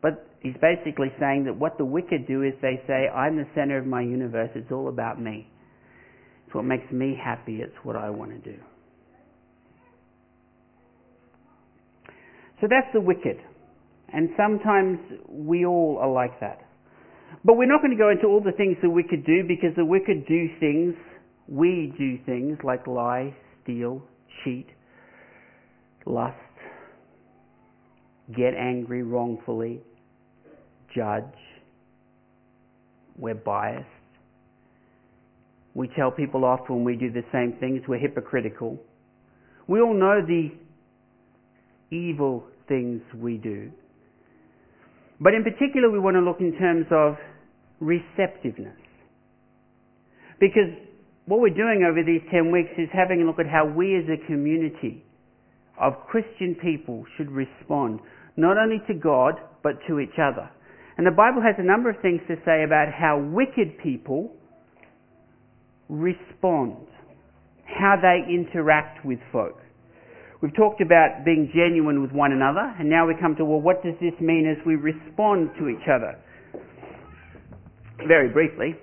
But 0.00 0.27
he's 0.40 0.56
basically 0.60 1.12
saying 1.18 1.44
that 1.44 1.56
what 1.56 1.78
the 1.78 1.84
wicked 1.84 2.26
do 2.26 2.42
is 2.42 2.54
they 2.62 2.80
say, 2.86 3.08
I'm 3.08 3.36
the 3.36 3.46
center 3.54 3.78
of 3.78 3.86
my 3.86 4.00
universe, 4.00 4.50
it's 4.54 4.70
all 4.72 4.88
about 4.88 5.20
me. 5.20 5.48
It's 6.46 6.54
what 6.54 6.64
makes 6.64 6.90
me 6.90 7.18
happy, 7.22 7.60
it's 7.60 7.76
what 7.82 7.96
I 7.96 8.10
want 8.10 8.30
to 8.30 8.52
do. 8.52 8.58
So 12.60 12.66
that's 12.68 12.92
the 12.92 13.00
wicked. 13.00 13.36
And 14.12 14.30
sometimes 14.36 14.98
we 15.28 15.66
all 15.66 15.98
are 16.00 16.10
like 16.10 16.40
that. 16.40 16.60
But 17.44 17.56
we're 17.56 17.68
not 17.68 17.82
going 17.82 17.96
to 17.96 17.98
go 17.98 18.10
into 18.10 18.26
all 18.26 18.40
the 18.40 18.52
things 18.52 18.76
the 18.82 18.90
wicked 18.90 19.26
do 19.26 19.42
because 19.46 19.76
the 19.76 19.84
wicked 19.84 20.26
do 20.26 20.48
things, 20.58 20.94
we 21.46 21.92
do 21.98 22.18
things 22.24 22.58
like 22.64 22.86
lie, 22.86 23.34
steal, 23.62 24.02
cheat, 24.42 24.66
lust, 26.06 26.36
get 28.34 28.54
angry 28.54 29.02
wrongfully, 29.02 29.82
judge. 30.94 31.24
We're 33.16 33.34
biased. 33.34 33.86
We 35.74 35.88
tell 35.96 36.10
people 36.10 36.44
off 36.44 36.60
when 36.68 36.84
we 36.84 36.96
do 36.96 37.10
the 37.12 37.24
same 37.32 37.56
things. 37.60 37.82
We're 37.86 37.98
hypocritical. 37.98 38.78
We 39.66 39.80
all 39.80 39.94
know 39.94 40.20
the 40.26 40.50
evil 41.90 42.44
things 42.68 43.02
we 43.14 43.36
do. 43.36 43.70
But 45.20 45.34
in 45.34 45.42
particular, 45.42 45.90
we 45.90 45.98
want 45.98 46.16
to 46.16 46.20
look 46.20 46.40
in 46.40 46.56
terms 46.58 46.86
of 46.90 47.16
receptiveness. 47.80 48.76
Because 50.40 50.70
what 51.26 51.40
we're 51.40 51.50
doing 51.50 51.84
over 51.88 52.02
these 52.04 52.22
10 52.30 52.50
weeks 52.52 52.70
is 52.78 52.88
having 52.92 53.22
a 53.22 53.24
look 53.24 53.38
at 53.38 53.46
how 53.46 53.66
we 53.66 53.96
as 53.96 54.04
a 54.08 54.26
community 54.26 55.04
of 55.80 55.94
Christian 56.08 56.56
people 56.62 57.04
should 57.16 57.30
respond, 57.30 58.00
not 58.36 58.56
only 58.56 58.80
to 58.86 58.94
God, 58.94 59.34
but 59.62 59.74
to 59.88 60.00
each 60.00 60.18
other. 60.18 60.48
And 60.98 61.06
the 61.06 61.12
Bible 61.12 61.40
has 61.40 61.54
a 61.58 61.62
number 61.62 61.88
of 61.88 61.96
things 62.02 62.20
to 62.26 62.34
say 62.44 62.64
about 62.64 62.92
how 62.92 63.18
wicked 63.18 63.78
people 63.80 64.32
respond, 65.88 66.88
how 67.64 67.94
they 68.02 68.28
interact 68.28 69.06
with 69.06 69.20
folk. 69.30 69.60
We've 70.42 70.54
talked 70.54 70.80
about 70.80 71.24
being 71.24 71.52
genuine 71.54 72.02
with 72.02 72.10
one 72.10 72.32
another, 72.32 72.74
and 72.78 72.90
now 72.90 73.06
we 73.06 73.14
come 73.20 73.36
to, 73.36 73.44
well, 73.44 73.60
what 73.60 73.82
does 73.84 73.94
this 74.00 74.12
mean 74.20 74.46
as 74.46 74.64
we 74.66 74.74
respond 74.74 75.50
to 75.60 75.68
each 75.68 75.88
other? 75.88 76.18
Very 78.06 78.28
briefly, 78.28 78.74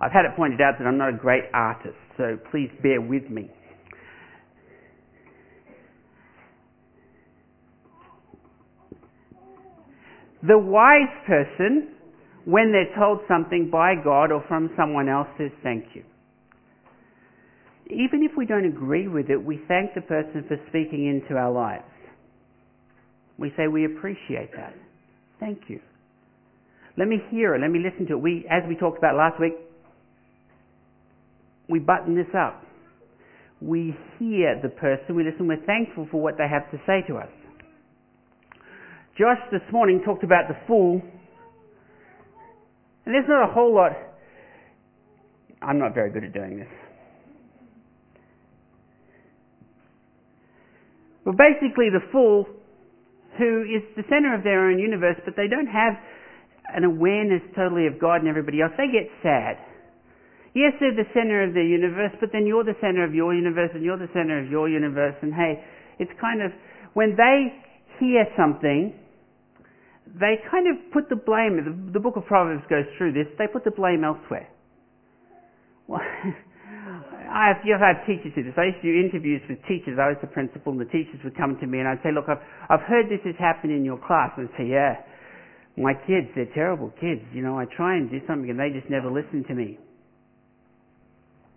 I've 0.00 0.12
had 0.12 0.24
it 0.24 0.34
pointed 0.34 0.62
out 0.62 0.78
that 0.78 0.86
I'm 0.86 0.96
not 0.96 1.10
a 1.10 1.16
great 1.16 1.44
artist, 1.52 1.96
so 2.16 2.38
please 2.50 2.70
bear 2.82 3.02
with 3.02 3.28
me. 3.28 3.50
The 10.46 10.58
wise 10.58 11.12
person, 11.26 11.88
when 12.44 12.72
they're 12.72 12.94
told 12.98 13.20
something 13.28 13.68
by 13.70 13.94
God 14.02 14.32
or 14.32 14.42
from 14.48 14.70
someone 14.76 15.08
else, 15.08 15.28
says 15.36 15.50
thank 15.62 15.84
you. 15.94 16.04
Even 17.86 18.22
if 18.22 18.36
we 18.36 18.46
don't 18.46 18.64
agree 18.64 19.08
with 19.08 19.28
it, 19.30 19.44
we 19.44 19.60
thank 19.68 19.94
the 19.94 20.00
person 20.00 20.44
for 20.48 20.56
speaking 20.68 21.06
into 21.06 21.38
our 21.38 21.50
lives. 21.50 21.84
We 23.36 23.52
say 23.56 23.66
we 23.66 23.84
appreciate 23.84 24.52
that. 24.56 24.74
Thank 25.40 25.62
you. 25.68 25.80
Let 26.96 27.08
me 27.08 27.18
hear 27.30 27.54
it. 27.54 27.60
Let 27.60 27.70
me 27.70 27.80
listen 27.80 28.06
to 28.08 28.14
it. 28.14 28.20
We, 28.20 28.46
as 28.50 28.62
we 28.68 28.76
talked 28.76 28.98
about 28.98 29.16
last 29.16 29.40
week, 29.40 29.54
we 31.68 31.78
button 31.78 32.14
this 32.14 32.32
up. 32.36 32.62
We 33.60 33.96
hear 34.18 34.58
the 34.62 34.68
person, 34.68 35.14
we 35.14 35.24
listen, 35.24 35.46
we're 35.46 35.64
thankful 35.66 36.08
for 36.10 36.20
what 36.20 36.36
they 36.38 36.48
have 36.48 36.70
to 36.70 36.78
say 36.86 37.02
to 37.08 37.18
us. 37.18 37.28
Josh 39.20 39.36
this 39.52 39.60
morning 39.70 40.00
talked 40.02 40.24
about 40.24 40.48
the 40.48 40.56
fool, 40.66 41.02
and 43.04 43.14
there's 43.14 43.28
not 43.28 43.50
a 43.50 43.52
whole 43.52 43.74
lot. 43.74 43.92
I'm 45.60 45.78
not 45.78 45.92
very 45.92 46.10
good 46.10 46.24
at 46.24 46.32
doing 46.32 46.56
this. 46.56 46.72
But 51.26 51.36
basically, 51.36 51.92
the 51.92 52.00
fool 52.10 52.46
who 53.36 53.60
is 53.68 53.84
the 53.94 54.08
center 54.08 54.32
of 54.34 54.42
their 54.42 54.70
own 54.70 54.78
universe, 54.78 55.20
but 55.26 55.36
they 55.36 55.48
don't 55.48 55.68
have 55.68 56.00
an 56.74 56.84
awareness 56.84 57.42
totally 57.54 57.86
of 57.86 58.00
God 58.00 58.24
and 58.24 58.28
everybody 58.28 58.62
else, 58.62 58.72
they 58.78 58.88
get 58.88 59.04
sad. 59.20 59.60
Yes, 60.54 60.72
they're 60.80 60.96
the 60.96 61.04
center 61.12 61.44
of 61.44 61.52
their 61.52 61.68
universe, 61.68 62.16
but 62.20 62.30
then 62.32 62.46
you're 62.46 62.64
the 62.64 62.78
center 62.80 63.04
of 63.04 63.12
your 63.12 63.34
universe 63.34 63.68
and 63.74 63.84
you're 63.84 63.98
the 63.98 64.08
center 64.14 64.40
of 64.40 64.50
your 64.50 64.70
universe. 64.70 65.14
And 65.20 65.34
hey, 65.34 65.60
it's 65.98 66.10
kind 66.18 66.40
of, 66.40 66.52
when 66.94 67.16
they 67.20 67.52
hear 68.00 68.24
something, 68.34 68.94
they 70.18 70.42
kind 70.50 70.66
of 70.66 70.76
put 70.92 71.08
the 71.08 71.16
blame, 71.16 71.90
the, 71.92 72.00
book 72.00 72.16
of 72.16 72.26
Proverbs 72.26 72.64
goes 72.68 72.86
through 72.98 73.12
this, 73.12 73.26
they 73.38 73.46
put 73.46 73.64
the 73.64 73.70
blame 73.70 74.02
elsewhere. 74.02 74.48
Well, 75.86 76.00
I 77.30 77.54
have, 77.54 77.62
you 77.62 77.78
know, 77.78 77.84
I 77.84 77.94
have 77.94 78.06
teachers 78.06 78.34
do 78.34 78.42
this. 78.42 78.54
I 78.58 78.74
used 78.74 78.82
to 78.82 78.90
do 78.90 78.94
interviews 78.98 79.42
with 79.46 79.62
teachers. 79.70 79.98
I 80.02 80.10
was 80.10 80.18
the 80.20 80.26
principal 80.26 80.72
and 80.74 80.80
the 80.82 80.90
teachers 80.90 81.22
would 81.22 81.36
come 81.36 81.54
to 81.62 81.66
me 81.66 81.78
and 81.78 81.86
I'd 81.86 82.02
say, 82.02 82.10
look, 82.10 82.26
I've, 82.26 82.42
I've 82.66 82.82
heard 82.86 83.06
this 83.06 83.22
has 83.22 83.38
happened 83.38 83.70
in 83.70 83.84
your 83.84 83.98
class. 83.98 84.34
And 84.36 84.48
I'd 84.50 84.56
say, 84.58 84.66
yeah, 84.66 84.98
my 85.78 85.94
kids, 85.94 86.26
they're 86.34 86.50
terrible 86.54 86.90
kids. 86.98 87.22
You 87.30 87.42
know, 87.42 87.58
I 87.58 87.70
try 87.70 87.94
and 87.94 88.10
do 88.10 88.18
something 88.26 88.50
and 88.50 88.58
they 88.58 88.74
just 88.74 88.90
never 88.90 89.10
listen 89.10 89.46
to 89.46 89.54
me. 89.54 89.78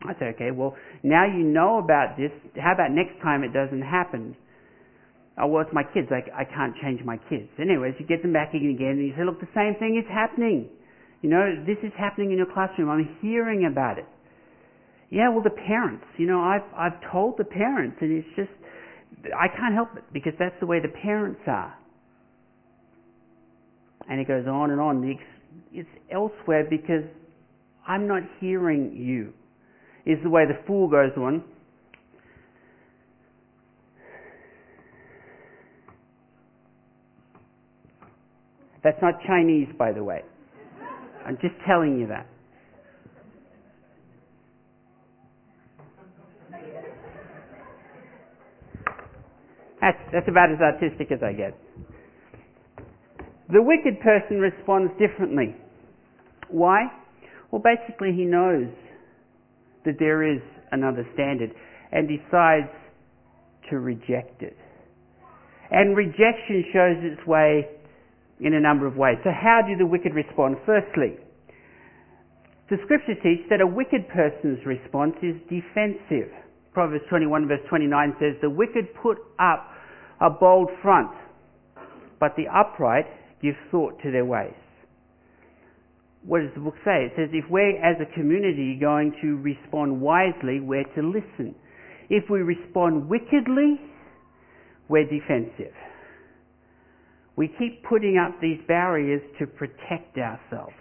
I 0.06 0.13
say, 0.20 0.26
okay, 0.36 0.52
well, 0.52 0.76
now 1.02 1.26
you 1.26 1.44
know 1.44 1.80
about 1.80 2.18
this. 2.18 2.32
How 2.58 2.74
about 2.74 2.92
next 2.92 3.18
time 3.24 3.44
it 3.44 3.54
doesn't 3.54 3.82
happen? 3.82 4.36
Oh, 5.38 5.48
well, 5.48 5.63
it's 5.63 5.74
my 5.74 5.84
kids. 5.84 6.10
I, 6.12 6.22
I 6.41 6.46
can't 6.46 6.76
change 6.82 7.02
my 7.04 7.17
kids. 7.30 7.50
Anyways, 7.60 7.96
you 8.00 8.06
get 8.06 8.22
them 8.22 8.34
back 8.34 8.54
in 8.54 8.69
again 8.69 9.02
and 9.02 9.08
you 9.08 9.13
say, 9.17 9.26
look, 9.26 9.39
the 9.39 9.50
same 9.56 9.74
thing 9.80 9.98
is 9.98 10.08
happening. 10.12 10.69
You 11.22 11.30
know, 11.30 11.63
this 11.65 11.78
is 11.82 11.91
happening 11.98 12.32
in 12.32 12.38
your 12.38 12.52
classroom. 12.54 12.89
I'm 12.89 13.17
hearing 13.22 13.65
about 13.65 13.98
it. 13.98 14.06
Yeah, 15.10 15.30
well, 15.30 15.43
the 15.43 15.50
parents, 15.50 16.06
you 16.17 16.28
know, 16.28 16.41
I've, 16.41 16.65
I've 16.76 17.12
told 17.12 17.38
the 17.38 17.43
parents 17.43 17.98
and 18.02 18.12
it's 18.12 18.36
just, 18.36 18.50
I 19.34 19.48
can't 19.48 19.74
help 19.74 19.89
it 19.96 20.04
because 20.12 20.34
that's 20.38 20.56
the 20.60 20.65
way 20.65 20.80
the 20.82 20.93
parents 21.02 21.41
are. 21.48 21.74
And 24.10 24.19
it 24.19 24.28
goes 24.28 24.46
on 24.48 24.72
and 24.72 24.82
on. 24.82 25.17
It's 25.72 25.89
elsewhere 26.12 26.67
because 26.69 27.06
I'm 27.88 28.08
not 28.08 28.24
hearing 28.39 28.96
you 28.96 29.34
is 30.06 30.19
the 30.24 30.30
way 30.30 30.46
the 30.46 30.60
fool 30.67 30.89
goes 30.89 31.12
on. 31.15 31.43
That's 38.84 39.02
not 39.02 39.15
Chinese, 39.26 39.67
by 39.78 39.93
the 39.93 40.04
way. 40.04 40.22
I'm 41.26 41.38
just 41.41 41.56
telling 41.65 42.00
you 42.00 42.08
that. 42.08 42.28
That's, 49.80 49.98
that's 50.13 50.28
about 50.30 50.50
as 50.52 50.60
artistic 50.62 51.12
as 51.12 51.19
I 51.24 51.34
get. 51.34 51.58
The 53.52 53.62
wicked 53.62 54.00
person 54.02 54.39
responds 54.39 54.91
differently. 54.98 55.56
Why? 56.50 56.86
Well, 57.52 57.62
basically, 57.62 58.13
he 58.13 58.24
knows 58.24 58.67
that 59.86 59.96
there 60.00 60.24
is 60.24 60.41
another 60.72 61.06
standard 61.13 61.52
and 61.91 62.08
decides 62.08 62.72
to 63.69 63.80
reject 63.80 64.41
it. 64.41 64.58
And 65.69 65.98
rejection 65.98 66.63
shows 66.72 66.98
its 67.02 67.28
way 67.28 67.67
in 68.43 68.53
a 68.53 68.60
number 68.60 68.86
of 68.86 68.95
ways. 68.95 69.17
So 69.23 69.32
how 69.32 69.62
do 69.65 69.75
the 69.77 69.86
wicked 69.86 70.13
respond? 70.13 70.58
Firstly, 70.65 71.17
the 72.69 72.77
scriptures 72.84 73.17
teach 73.23 73.47
that 73.49 73.62
a 73.62 73.67
wicked 73.67 74.08
person's 74.10 74.60
response 74.65 75.15
is 75.21 75.36
defensive. 75.49 76.32
Proverbs 76.73 77.03
21 77.10 77.47
verse 77.47 77.62
29 77.69 78.15
says, 78.19 78.36
The 78.41 78.49
wicked 78.49 78.93
put 79.01 79.17
up 79.39 79.69
a 80.19 80.29
bold 80.29 80.69
front, 80.82 81.12
but 82.19 82.36
the 82.36 82.45
upright 82.47 83.06
give 83.41 83.56
thought 83.71 84.01
to 84.03 84.12
their 84.12 84.25
ways 84.25 84.53
what 86.25 86.41
does 86.41 86.51
the 86.56 86.62
book 86.62 86.75
say? 86.86 87.06
It 87.06 87.13
says 87.15 87.29
if 87.34 87.49
we're 87.49 87.77
as 87.84 87.97
a 87.99 88.13
community 88.13 88.77
going 88.79 89.13
to 89.21 89.38
respond 89.38 89.99
wisely, 89.99 90.60
we're 90.60 90.88
to 90.95 91.01
listen. 91.01 91.56
If 92.10 92.29
we 92.29 92.39
respond 92.39 93.10
wickedly, 93.10 93.79
we're 94.88 95.03
defensive. 95.03 95.73
We 97.36 97.48
keep 97.60 97.84
putting 97.84 98.17
up 98.17 98.39
these 98.41 98.60
barriers 98.67 99.22
to 99.39 99.48
protect 99.48 100.17
ourselves. 100.17 100.74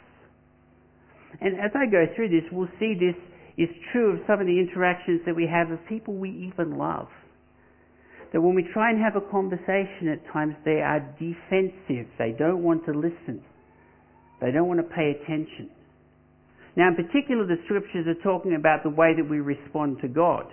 And 1.40 1.58
as 1.58 1.70
I 1.74 1.86
go 1.90 2.04
through 2.14 2.28
this, 2.28 2.44
we'll 2.52 2.68
see 2.78 2.94
this 2.94 3.16
is 3.56 3.68
true 3.92 4.14
of 4.14 4.20
some 4.26 4.40
of 4.40 4.46
the 4.46 4.58
interactions 4.58 5.20
that 5.26 5.34
we 5.34 5.46
have 5.46 5.70
with 5.70 5.80
people 5.88 6.14
we 6.14 6.52
even 6.52 6.76
love. 6.76 7.08
That 8.32 8.40
when 8.40 8.54
we 8.54 8.66
try 8.72 8.90
and 8.90 9.00
have 9.00 9.16
a 9.16 9.30
conversation 9.30 10.08
at 10.08 10.24
times, 10.32 10.54
they 10.64 10.80
are 10.80 11.00
defensive. 11.20 12.08
They 12.18 12.34
don't 12.38 12.62
want 12.62 12.84
to 12.86 12.92
listen. 12.92 13.44
They 14.40 14.50
don't 14.50 14.68
want 14.68 14.80
to 14.80 14.94
pay 14.94 15.12
attention. 15.12 15.70
Now, 16.76 16.88
in 16.88 16.96
particular, 16.96 17.46
the 17.46 17.60
scriptures 17.66 18.06
are 18.06 18.22
talking 18.22 18.54
about 18.54 18.82
the 18.82 18.90
way 18.90 19.12
that 19.14 19.28
we 19.28 19.40
respond 19.40 19.98
to 20.00 20.08
God. 20.08 20.46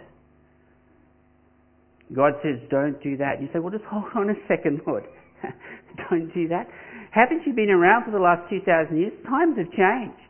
God 2.14 2.34
says, 2.44 2.60
don't 2.70 3.02
do 3.02 3.18
that. 3.18 3.42
You 3.42 3.48
say, 3.54 3.60
well, 3.60 3.72
just 3.72 3.86
hold 3.86 4.06
on 4.16 4.30
a 4.30 4.36
second, 4.48 4.82
Lord. 4.86 5.06
don't 6.10 6.34
do 6.34 6.48
that. 6.50 6.68
Haven't 7.12 7.46
you 7.46 7.54
been 7.54 7.70
around 7.70 8.06
for 8.06 8.12
the 8.12 8.22
last 8.22 8.50
2,000 8.50 8.98
years? 8.98 9.14
Times 9.26 9.58
have 9.58 9.72
changed. 9.74 10.30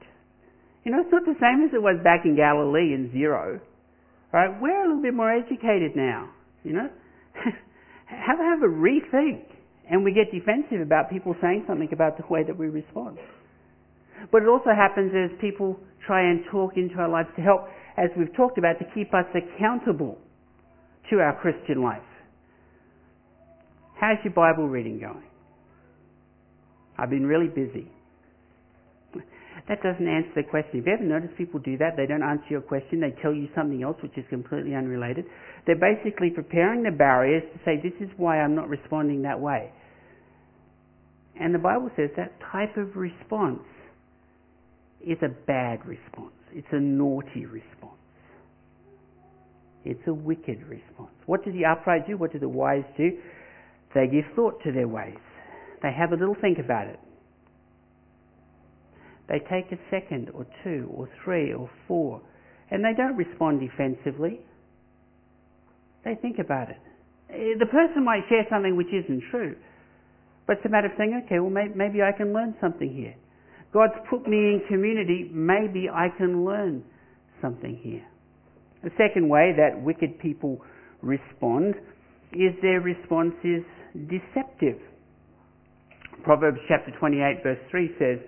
You 0.85 0.91
know, 0.91 1.01
it's 1.01 1.11
not 1.11 1.25
the 1.25 1.35
same 1.39 1.67
as 1.67 1.73
it 1.73 1.81
was 1.81 1.99
back 2.03 2.23
in 2.23 2.35
Galilee 2.35 2.95
in 2.95 3.11
zero. 3.11 3.59
Right? 4.31 4.49
We're 4.61 4.85
a 4.85 4.87
little 4.87 5.01
bit 5.01 5.13
more 5.13 5.31
educated 5.31 5.95
now. 5.95 6.29
You 6.63 6.73
know? 6.73 6.89
have, 8.05 8.39
have 8.39 8.63
a 8.63 8.71
rethink. 8.71 9.43
And 9.89 10.03
we 10.03 10.13
get 10.13 10.31
defensive 10.31 10.81
about 10.81 11.09
people 11.09 11.35
saying 11.41 11.65
something 11.67 11.89
about 11.91 12.17
the 12.17 12.23
way 12.29 12.43
that 12.43 12.57
we 12.57 12.67
respond. 12.67 13.17
But 14.31 14.43
it 14.43 14.47
also 14.47 14.69
happens 14.75 15.11
as 15.15 15.37
people 15.41 15.79
try 16.05 16.29
and 16.29 16.43
talk 16.51 16.73
into 16.77 16.95
our 16.95 17.09
lives 17.09 17.29
to 17.35 17.41
help, 17.41 17.67
as 17.97 18.09
we've 18.17 18.33
talked 18.35 18.57
about, 18.57 18.77
to 18.79 18.85
keep 18.93 19.13
us 19.13 19.25
accountable 19.33 20.17
to 21.09 21.19
our 21.19 21.39
Christian 21.41 21.81
life. 21.81 22.01
How's 23.99 24.17
your 24.23 24.33
Bible 24.33 24.67
reading 24.67 24.99
going? 24.99 25.28
I've 26.99 27.09
been 27.09 27.25
really 27.25 27.47
busy. 27.47 27.87
that 29.69 29.81
doesn't 29.81 30.07
answer 30.07 30.31
the 30.35 30.43
question. 30.43 30.79
Have 30.79 30.87
you 30.87 30.93
ever 30.93 31.03
noticed 31.03 31.37
people 31.37 31.59
do 31.61 31.77
that? 31.77 31.95
They 31.95 32.05
don't 32.05 32.23
answer 32.23 32.45
your 32.49 32.61
question, 32.61 32.99
they 32.99 33.15
tell 33.21 33.33
you 33.33 33.47
something 33.55 33.81
else 33.83 33.97
which 34.03 34.17
is 34.17 34.25
completely 34.29 34.75
unrelated. 34.75 35.25
They're 35.65 35.79
basically 35.79 36.29
preparing 36.29 36.83
the 36.83 36.91
barriers 36.91 37.43
to 37.53 37.59
say, 37.63 37.79
this 37.81 37.95
is 38.01 38.09
why 38.17 38.41
I'm 38.41 38.55
not 38.55 38.67
responding 38.67 39.21
that 39.21 39.39
way. 39.39 39.71
And 41.39 41.55
the 41.55 41.59
Bible 41.59 41.89
says 41.95 42.09
that 42.17 42.33
type 42.51 42.75
of 42.75 42.97
response 42.97 43.63
is 44.99 45.17
a 45.21 45.29
bad 45.29 45.85
response. 45.85 46.33
It's 46.51 46.67
a 46.71 46.79
naughty 46.79 47.45
response. 47.45 47.93
It's 49.85 50.05
a 50.07 50.13
wicked 50.13 50.61
response. 50.67 51.15
What 51.25 51.45
do 51.45 51.53
the 51.53 51.63
upright 51.65 52.07
do? 52.07 52.17
What 52.17 52.33
do 52.33 52.39
the 52.39 52.49
wise 52.49 52.83
do? 52.97 53.11
They 53.95 54.07
give 54.07 54.25
thought 54.35 54.61
to 54.63 54.73
their 54.73 54.87
ways. 54.87 55.15
They 55.81 55.91
have 55.91 56.11
a 56.11 56.15
little 56.15 56.35
think 56.39 56.59
about 56.59 56.87
it. 56.87 56.99
They 59.27 59.39
take 59.39 59.71
a 59.71 59.77
second 59.91 60.31
or 60.33 60.45
two 60.63 60.89
or 60.93 61.07
three 61.23 61.53
or 61.53 61.69
four 61.87 62.21
and 62.71 62.83
they 62.83 62.93
don't 62.95 63.15
respond 63.15 63.59
defensively. 63.59 64.39
They 66.03 66.15
think 66.15 66.39
about 66.39 66.69
it. 66.69 66.77
Eh, 67.29 67.57
the 67.59 67.65
person 67.65 68.03
might 68.03 68.23
share 68.29 68.45
something 68.49 68.75
which 68.75 68.87
isn't 68.87 69.23
true, 69.29 69.55
but 70.47 70.57
it's 70.57 70.65
a 70.65 70.69
matter 70.69 70.87
of 70.87 70.93
saying, 70.97 71.21
okay, 71.25 71.39
well, 71.39 71.51
maybe 71.51 72.01
I 72.01 72.11
can 72.11 72.33
learn 72.33 72.55
something 72.59 72.93
here. 72.93 73.15
God's 73.71 73.93
put 74.09 74.27
me 74.27 74.37
in 74.37 74.61
community, 74.67 75.29
maybe 75.31 75.89
I 75.89 76.07
can 76.17 76.43
learn 76.43 76.83
something 77.41 77.79
here. 77.83 78.05
The 78.83 78.89
second 78.97 79.29
way 79.29 79.53
that 79.57 79.79
wicked 79.81 80.19
people 80.19 80.61
respond 81.01 81.75
is 82.33 82.53
their 82.61 82.81
response 82.81 83.35
is 83.43 83.61
deceptive. 84.09 84.79
Proverbs 86.23 86.59
chapter 86.67 86.91
28 86.99 87.43
verse 87.43 87.59
3 87.71 87.95
says, 87.99 88.19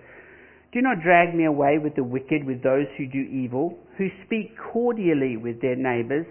Do 0.72 0.80
not 0.80 1.02
drag 1.02 1.34
me 1.34 1.44
away 1.44 1.78
with 1.82 1.94
the 1.94 2.04
wicked, 2.04 2.44
with 2.44 2.62
those 2.62 2.86
who 2.96 3.06
do 3.06 3.20
evil, 3.20 3.78
who 3.98 4.08
speak 4.26 4.56
cordially 4.72 5.36
with 5.36 5.60
their 5.60 5.76
neighbours, 5.76 6.26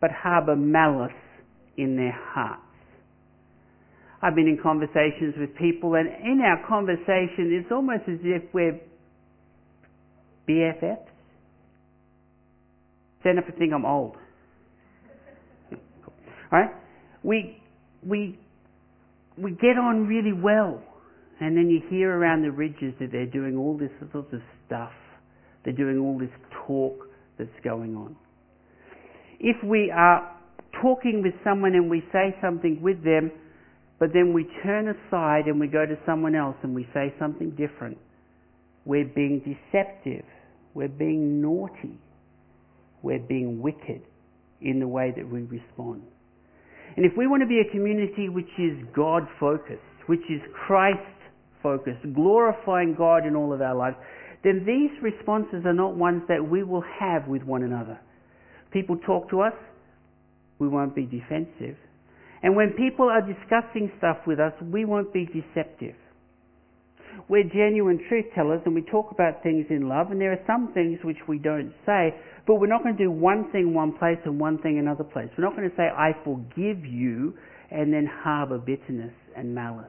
but 0.00 0.10
harbour 0.10 0.56
malice 0.56 1.12
in 1.76 1.96
their 1.96 2.12
hearts. 2.12 2.60
I've 4.22 4.34
been 4.34 4.48
in 4.48 4.58
conversations 4.62 5.34
with 5.36 5.54
people, 5.56 5.96
and 5.96 6.08
in 6.08 6.40
our 6.40 6.66
conversation, 6.66 7.52
it's 7.52 7.70
almost 7.70 8.04
as 8.08 8.18
if 8.22 8.42
we're 8.54 8.80
BFFs. 10.48 11.06
Stand 13.20 13.38
up 13.38 13.46
and 13.46 13.56
think 13.56 13.72
I'm 13.72 13.84
old. 13.84 14.16
Right? 16.50 16.70
We, 17.22 17.60
we, 18.06 18.38
we 19.36 19.50
get 19.52 19.78
on 19.78 20.06
really 20.06 20.32
well. 20.32 20.82
And 21.40 21.56
then 21.56 21.68
you 21.68 21.80
hear 21.90 22.10
around 22.10 22.42
the 22.42 22.50
ridges 22.50 22.94
that 23.00 23.10
they're 23.10 23.26
doing 23.26 23.56
all 23.56 23.76
this 23.76 23.90
sort 24.12 24.32
of 24.32 24.40
stuff. 24.66 24.92
They're 25.64 25.72
doing 25.72 25.98
all 25.98 26.18
this 26.18 26.30
talk 26.66 27.08
that's 27.38 27.50
going 27.62 27.96
on. 27.96 28.16
If 29.40 29.56
we 29.64 29.90
are 29.90 30.30
talking 30.80 31.22
with 31.22 31.34
someone 31.42 31.74
and 31.74 31.90
we 31.90 32.02
say 32.12 32.36
something 32.40 32.80
with 32.80 33.02
them, 33.04 33.32
but 33.98 34.10
then 34.12 34.32
we 34.32 34.46
turn 34.62 34.88
aside 34.88 35.46
and 35.46 35.58
we 35.58 35.66
go 35.66 35.86
to 35.86 35.96
someone 36.06 36.34
else 36.34 36.56
and 36.62 36.74
we 36.74 36.86
say 36.94 37.12
something 37.18 37.50
different. 37.50 37.98
We're 38.84 39.04
being 39.04 39.40
deceptive. 39.40 40.24
We're 40.74 40.88
being 40.88 41.40
naughty. 41.40 41.98
We're 43.02 43.20
being 43.20 43.60
wicked 43.60 44.02
in 44.60 44.80
the 44.80 44.88
way 44.88 45.12
that 45.16 45.30
we 45.30 45.42
respond. 45.42 46.02
And 46.96 47.04
if 47.04 47.12
we 47.16 47.26
want 47.26 47.42
to 47.42 47.46
be 47.46 47.60
a 47.60 47.70
community 47.70 48.28
which 48.28 48.50
is 48.58 48.78
God 48.94 49.22
focused, 49.40 49.80
which 50.06 50.22
is 50.30 50.40
Christ 50.66 51.00
focused, 51.64 52.04
glorifying 52.14 52.94
God 52.96 53.26
in 53.26 53.34
all 53.34 53.52
of 53.52 53.60
our 53.60 53.74
lives, 53.74 53.96
then 54.44 54.64
these 54.66 54.92
responses 55.02 55.64
are 55.64 55.72
not 55.72 55.96
ones 55.96 56.22
that 56.28 56.38
we 56.38 56.62
will 56.62 56.84
have 57.00 57.26
with 57.26 57.42
one 57.42 57.64
another. 57.64 57.98
People 58.70 58.98
talk 59.06 59.30
to 59.30 59.40
us, 59.40 59.54
we 60.58 60.68
won't 60.68 60.94
be 60.94 61.06
defensive. 61.06 61.76
And 62.42 62.54
when 62.54 62.74
people 62.76 63.08
are 63.08 63.22
discussing 63.22 63.90
stuff 63.96 64.18
with 64.26 64.38
us, 64.38 64.52
we 64.62 64.84
won't 64.84 65.12
be 65.14 65.24
deceptive. 65.24 65.96
We're 67.28 67.44
genuine 67.44 68.04
truth 68.08 68.26
tellers 68.34 68.60
and 68.66 68.74
we 68.74 68.82
talk 68.82 69.10
about 69.10 69.42
things 69.42 69.66
in 69.70 69.88
love, 69.88 70.10
and 70.10 70.20
there 70.20 70.32
are 70.32 70.44
some 70.46 70.72
things 70.74 70.98
which 71.04 71.16
we 71.26 71.38
don't 71.38 71.72
say, 71.86 72.14
but 72.46 72.56
we're 72.56 72.66
not 72.66 72.82
going 72.82 72.96
to 72.96 73.02
do 73.02 73.10
one 73.10 73.50
thing 73.50 73.72
one 73.72 73.96
place 73.96 74.18
and 74.26 74.38
one 74.38 74.58
thing 74.58 74.78
another 74.78 75.04
place. 75.04 75.28
We're 75.38 75.44
not 75.44 75.56
going 75.56 75.70
to 75.70 75.76
say, 75.76 75.84
I 75.84 76.12
forgive 76.22 76.84
you, 76.84 77.34
and 77.70 77.92
then 77.92 78.06
harbour 78.06 78.58
bitterness 78.58 79.14
and 79.36 79.54
malice. 79.54 79.86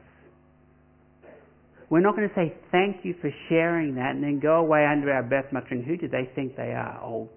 We're 1.96 2.02
not 2.02 2.18
going 2.18 2.28
to 2.28 2.36
say, 2.36 2.54
thank 2.74 3.06
you 3.06 3.16
for 3.22 3.32
sharing 3.48 3.96
that, 3.96 4.16
and 4.16 4.22
then 4.22 4.42
go 4.42 4.56
away 4.56 4.86
under 4.86 5.14
our 5.14 5.24
breath 5.24 5.46
muttering, 5.54 5.82
who 5.82 5.96
do 5.96 6.10
they 6.10 6.30
think 6.36 6.58
they 6.58 6.74
are? 6.74 7.00
Oh, 7.02 7.30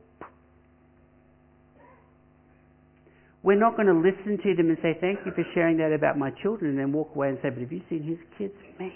We're 3.45 3.55
not 3.55 3.77
going 3.77 3.87
to 3.87 3.95
listen 3.95 4.37
to 4.43 4.57
them 4.57 4.71
and 4.71 4.77
say, 4.83 4.99
thank 5.01 5.21
you 5.25 5.31
for 5.31 5.45
sharing 5.55 5.77
that 5.77 5.93
about 5.93 6.19
my 6.19 6.33
children, 6.43 6.73
and 6.73 6.79
then 6.81 6.93
walk 6.93 7.15
away 7.15 7.29
and 7.29 7.39
say, 7.41 7.51
but 7.51 7.61
have 7.61 7.71
you 7.71 7.83
seen 7.89 8.03
his 8.03 8.19
kids? 8.37 8.53
Man, 8.81 8.91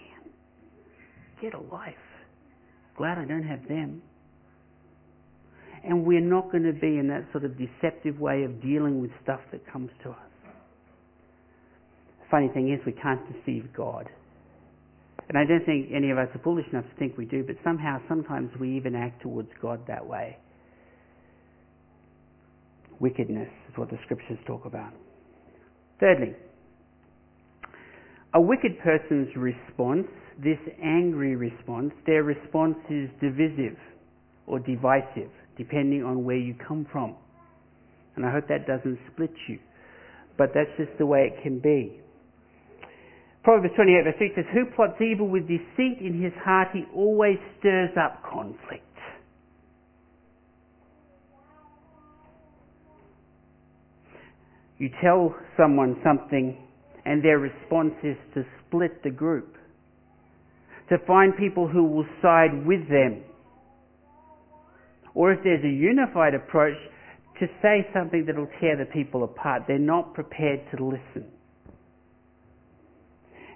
get 1.41 1.55
a 1.55 1.61
life. 1.73 1.95
Glad 2.99 3.19
I 3.19 3.25
don't 3.25 3.45
have 3.45 3.63
them. 3.69 4.03
And 5.85 6.05
we're 6.05 6.19
not 6.19 6.51
going 6.51 6.65
to 6.65 6.73
be 6.73 6.99
in 6.99 7.07
that 7.07 7.31
sort 7.31 7.45
of 7.45 7.53
deceptive 7.57 8.19
way 8.19 8.43
of 8.43 8.61
dealing 8.61 9.01
with 9.01 9.13
stuff 9.23 9.41
that 9.53 9.61
comes 9.73 9.91
to 10.03 10.11
us. 10.11 10.17
The 12.19 12.27
funny 12.33 12.49
thing 12.49 12.73
is, 12.73 12.85
we 12.85 13.01
can't 13.01 13.21
deceive 13.33 13.69
God. 13.73 14.11
And 15.29 15.39
I 15.39 15.45
don't 15.45 15.65
think 15.65 15.91
any 15.95 16.11
of 16.11 16.19
us 16.19 16.29
are 16.35 16.41
foolish 16.43 16.67
enough 16.73 16.85
to 16.85 16.97
think 16.99 17.17
we 17.17 17.25
do, 17.25 17.45
but 17.45 17.57
somehow, 17.65 17.99
sometimes 18.09 18.51
we 18.61 18.77
even 18.77 18.95
act 18.95 19.23
towards 19.23 19.49
God 19.61 19.81
that 19.89 20.07
way. 20.07 20.37
Wickedness 23.01 23.49
is 23.69 23.77
what 23.77 23.91
the 23.91 23.99
scriptures 24.05 24.39
talk 24.47 24.65
about. 24.65 24.93
Thirdly, 26.01 26.35
a 28.35 28.41
wicked 28.41 28.79
person's 28.83 29.29
response, 29.37 30.07
this 30.43 30.59
angry 30.83 31.37
response, 31.37 31.93
their 32.07 32.23
response 32.23 32.77
is 32.91 33.11
divisive 33.21 33.77
or 34.47 34.59
divisive, 34.59 35.31
depending 35.57 36.03
on 36.03 36.25
where 36.25 36.39
you 36.39 36.55
come 36.67 36.87
from. 36.91 37.15
And 38.17 38.27
I 38.27 38.33
hope 38.33 38.49
that 38.49 38.67
doesn't 38.67 38.99
split 39.13 39.33
you. 39.49 39.59
But 40.39 40.51
that's 40.55 40.71
just 40.79 40.97
the 40.99 41.07
way 41.07 41.31
it 41.33 41.43
can 41.43 41.59
be. 41.59 42.01
Proverbs 43.43 43.75
28 43.75 44.05
verse 44.05 44.15
6 44.19 44.35
says, 44.37 44.45
Who 44.55 44.67
plots 44.77 45.01
evil 45.01 45.29
with 45.29 45.49
deceit 45.49 45.99
in 46.01 46.23
his 46.23 46.33
heart, 46.45 46.69
he 46.73 46.85
always 46.95 47.39
stirs 47.59 47.91
up 47.99 48.23
conflict. 48.23 48.85
You 54.79 54.91
tell 55.01 55.35
someone 55.57 55.97
something 56.05 56.57
and 57.05 57.25
their 57.25 57.39
response 57.39 57.95
is 58.03 58.17
to 58.35 58.45
split 58.61 59.03
the 59.03 59.11
group. 59.11 59.57
To 60.89 60.99
find 61.07 61.37
people 61.37 61.69
who 61.69 61.85
will 61.85 62.07
side 62.21 62.67
with 62.67 62.89
them. 62.89 63.23
Or 65.15 65.33
if 65.33 65.41
there's 65.43 65.65
a 65.65 65.69
unified 65.69 66.35
approach, 66.35 66.77
to 67.41 67.47
say 67.61 67.87
something 67.95 68.25
that 68.27 68.37
will 68.37 68.49
tear 68.61 68.77
the 68.77 68.85
people 68.85 69.25
apart. 69.25 69.63
They're 69.67 69.79
not 69.79 70.15
prepared 70.15 70.61
to 70.77 70.85
listen. 70.85 71.31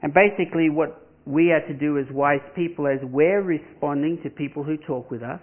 And 0.06 0.14
basically 0.14 0.70
what 0.70 1.04
we 1.24 1.50
are 1.50 1.66
to 1.66 1.74
do 1.74 1.98
as 1.98 2.04
wise 2.12 2.38
people 2.54 2.86
as 2.86 3.00
we're 3.02 3.42
responding 3.42 4.20
to 4.22 4.30
people 4.30 4.62
who 4.62 4.76
talk 4.76 5.10
with 5.10 5.20
us 5.20 5.40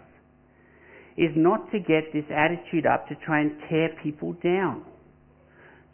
is 1.17 1.32
not 1.36 1.69
to 1.73 1.80
get 1.80 2.13
this 2.13 2.23
attitude 2.34 2.86
up 2.86 3.10
to 3.10 3.15
try 3.26 3.41
and 3.41 3.52
tear 3.69 3.89
people 4.02 4.32
down 4.41 4.86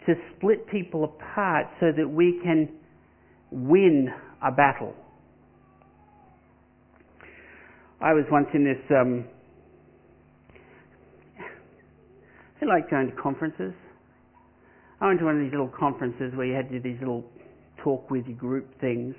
to 0.05 0.13
split 0.37 0.67
people 0.67 1.03
apart 1.03 1.65
so 1.79 1.87
that 1.97 2.07
we 2.07 2.39
can 2.43 2.69
win 3.49 4.09
a 4.43 4.51
battle. 4.51 4.93
I 7.99 8.13
was 8.13 8.25
once 8.31 8.49
in 8.53 8.65
this. 8.65 8.77
Um, 8.95 9.25
I 12.61 12.65
like 12.65 12.87
going 12.91 13.09
to 13.09 13.15
conferences. 13.19 13.73
I 15.01 15.07
went 15.07 15.17
to 15.21 15.25
one 15.25 15.37
of 15.37 15.41
these 15.41 15.51
little 15.51 15.73
conferences 15.75 16.33
where 16.35 16.45
you 16.45 16.53
had 16.53 16.69
to 16.69 16.79
do 16.79 16.91
these 16.91 16.99
little 16.99 17.25
talk 17.83 18.09
with 18.09 18.25
your 18.27 18.37
group 18.37 18.67
things, 18.79 19.15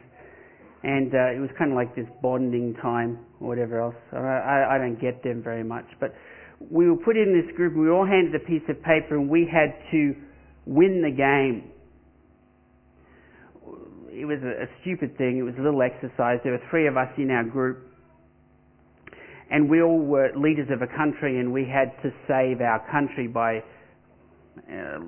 and 0.82 1.14
uh, 1.14 1.36
it 1.36 1.40
was 1.40 1.50
kind 1.58 1.70
of 1.70 1.76
like 1.76 1.94
this 1.94 2.06
bonding 2.22 2.74
time 2.80 3.18
or 3.40 3.48
whatever 3.48 3.80
else. 3.80 3.94
I, 4.12 4.76
I, 4.76 4.78
don't 4.78 5.00
get 5.00 5.22
them 5.22 5.42
very 5.42 5.64
much, 5.64 5.84
but 6.00 6.14
we 6.70 6.88
were 6.88 6.96
put 6.96 7.16
in 7.16 7.32
this 7.34 7.54
group. 7.56 7.76
We 7.76 7.90
all 7.90 8.06
handed 8.06 8.34
a 8.34 8.44
piece 8.44 8.62
of 8.68 8.76
paper, 8.82 9.16
and 9.16 9.28
we 9.28 9.48
had 9.50 9.74
to 9.92 10.14
win 10.66 11.02
the 11.02 11.10
game. 11.10 11.72
It 14.12 14.24
was 14.24 14.38
a, 14.42 14.64
a 14.64 14.66
stupid 14.82 15.16
thing. 15.16 15.38
It 15.38 15.42
was 15.42 15.54
a 15.58 15.62
little 15.62 15.82
exercise. 15.82 16.38
There 16.42 16.52
were 16.52 16.62
three 16.70 16.86
of 16.86 16.96
us 16.96 17.08
in 17.16 17.30
our 17.30 17.44
group. 17.44 17.86
And 19.50 19.68
we 19.68 19.82
all 19.82 19.98
were 19.98 20.30
leaders 20.36 20.68
of 20.70 20.80
a 20.80 20.86
country 20.86 21.40
and 21.40 21.52
we 21.52 21.64
had 21.64 21.90
to 22.02 22.10
save 22.28 22.60
our 22.60 22.86
country 22.90 23.26
by 23.26 23.58
uh, 24.58 25.00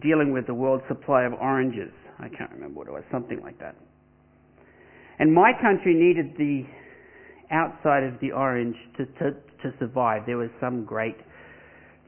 dealing 0.00 0.32
with 0.32 0.46
the 0.46 0.54
world 0.54 0.80
supply 0.88 1.24
of 1.24 1.34
oranges. 1.34 1.92
I 2.20 2.28
can't 2.28 2.50
remember 2.52 2.78
what 2.78 2.88
it 2.88 2.92
was, 2.92 3.02
something 3.10 3.40
like 3.42 3.58
that. 3.60 3.74
And 5.18 5.32
my 5.32 5.52
country 5.60 5.94
needed 5.94 6.36
the 6.36 6.64
outside 7.50 8.04
of 8.04 8.14
the 8.20 8.32
orange 8.32 8.76
to, 8.96 9.06
to, 9.06 9.32
to 9.62 9.74
survive. 9.78 10.22
There 10.26 10.38
was 10.38 10.50
some 10.60 10.84
great 10.84 11.16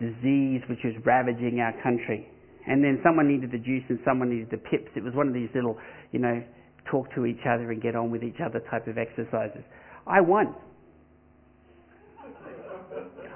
disease 0.00 0.62
which 0.68 0.80
was 0.84 0.94
ravaging 1.04 1.60
our 1.60 1.72
country. 1.82 2.28
And 2.66 2.82
then 2.82 3.00
someone 3.02 3.28
needed 3.28 3.50
the 3.50 3.58
juice 3.58 3.82
and 3.88 3.98
someone 4.04 4.30
needed 4.30 4.50
the 4.50 4.56
pips. 4.58 4.90
It 4.94 5.02
was 5.02 5.14
one 5.14 5.28
of 5.28 5.34
these 5.34 5.50
little, 5.54 5.76
you 6.12 6.20
know, 6.20 6.42
talk 6.90 7.12
to 7.14 7.26
each 7.26 7.42
other 7.48 7.70
and 7.72 7.82
get 7.82 7.96
on 7.96 8.10
with 8.10 8.22
each 8.22 8.40
other 8.44 8.60
type 8.70 8.86
of 8.86 8.98
exercises. 8.98 9.62
I 10.06 10.20
won. 10.20 10.54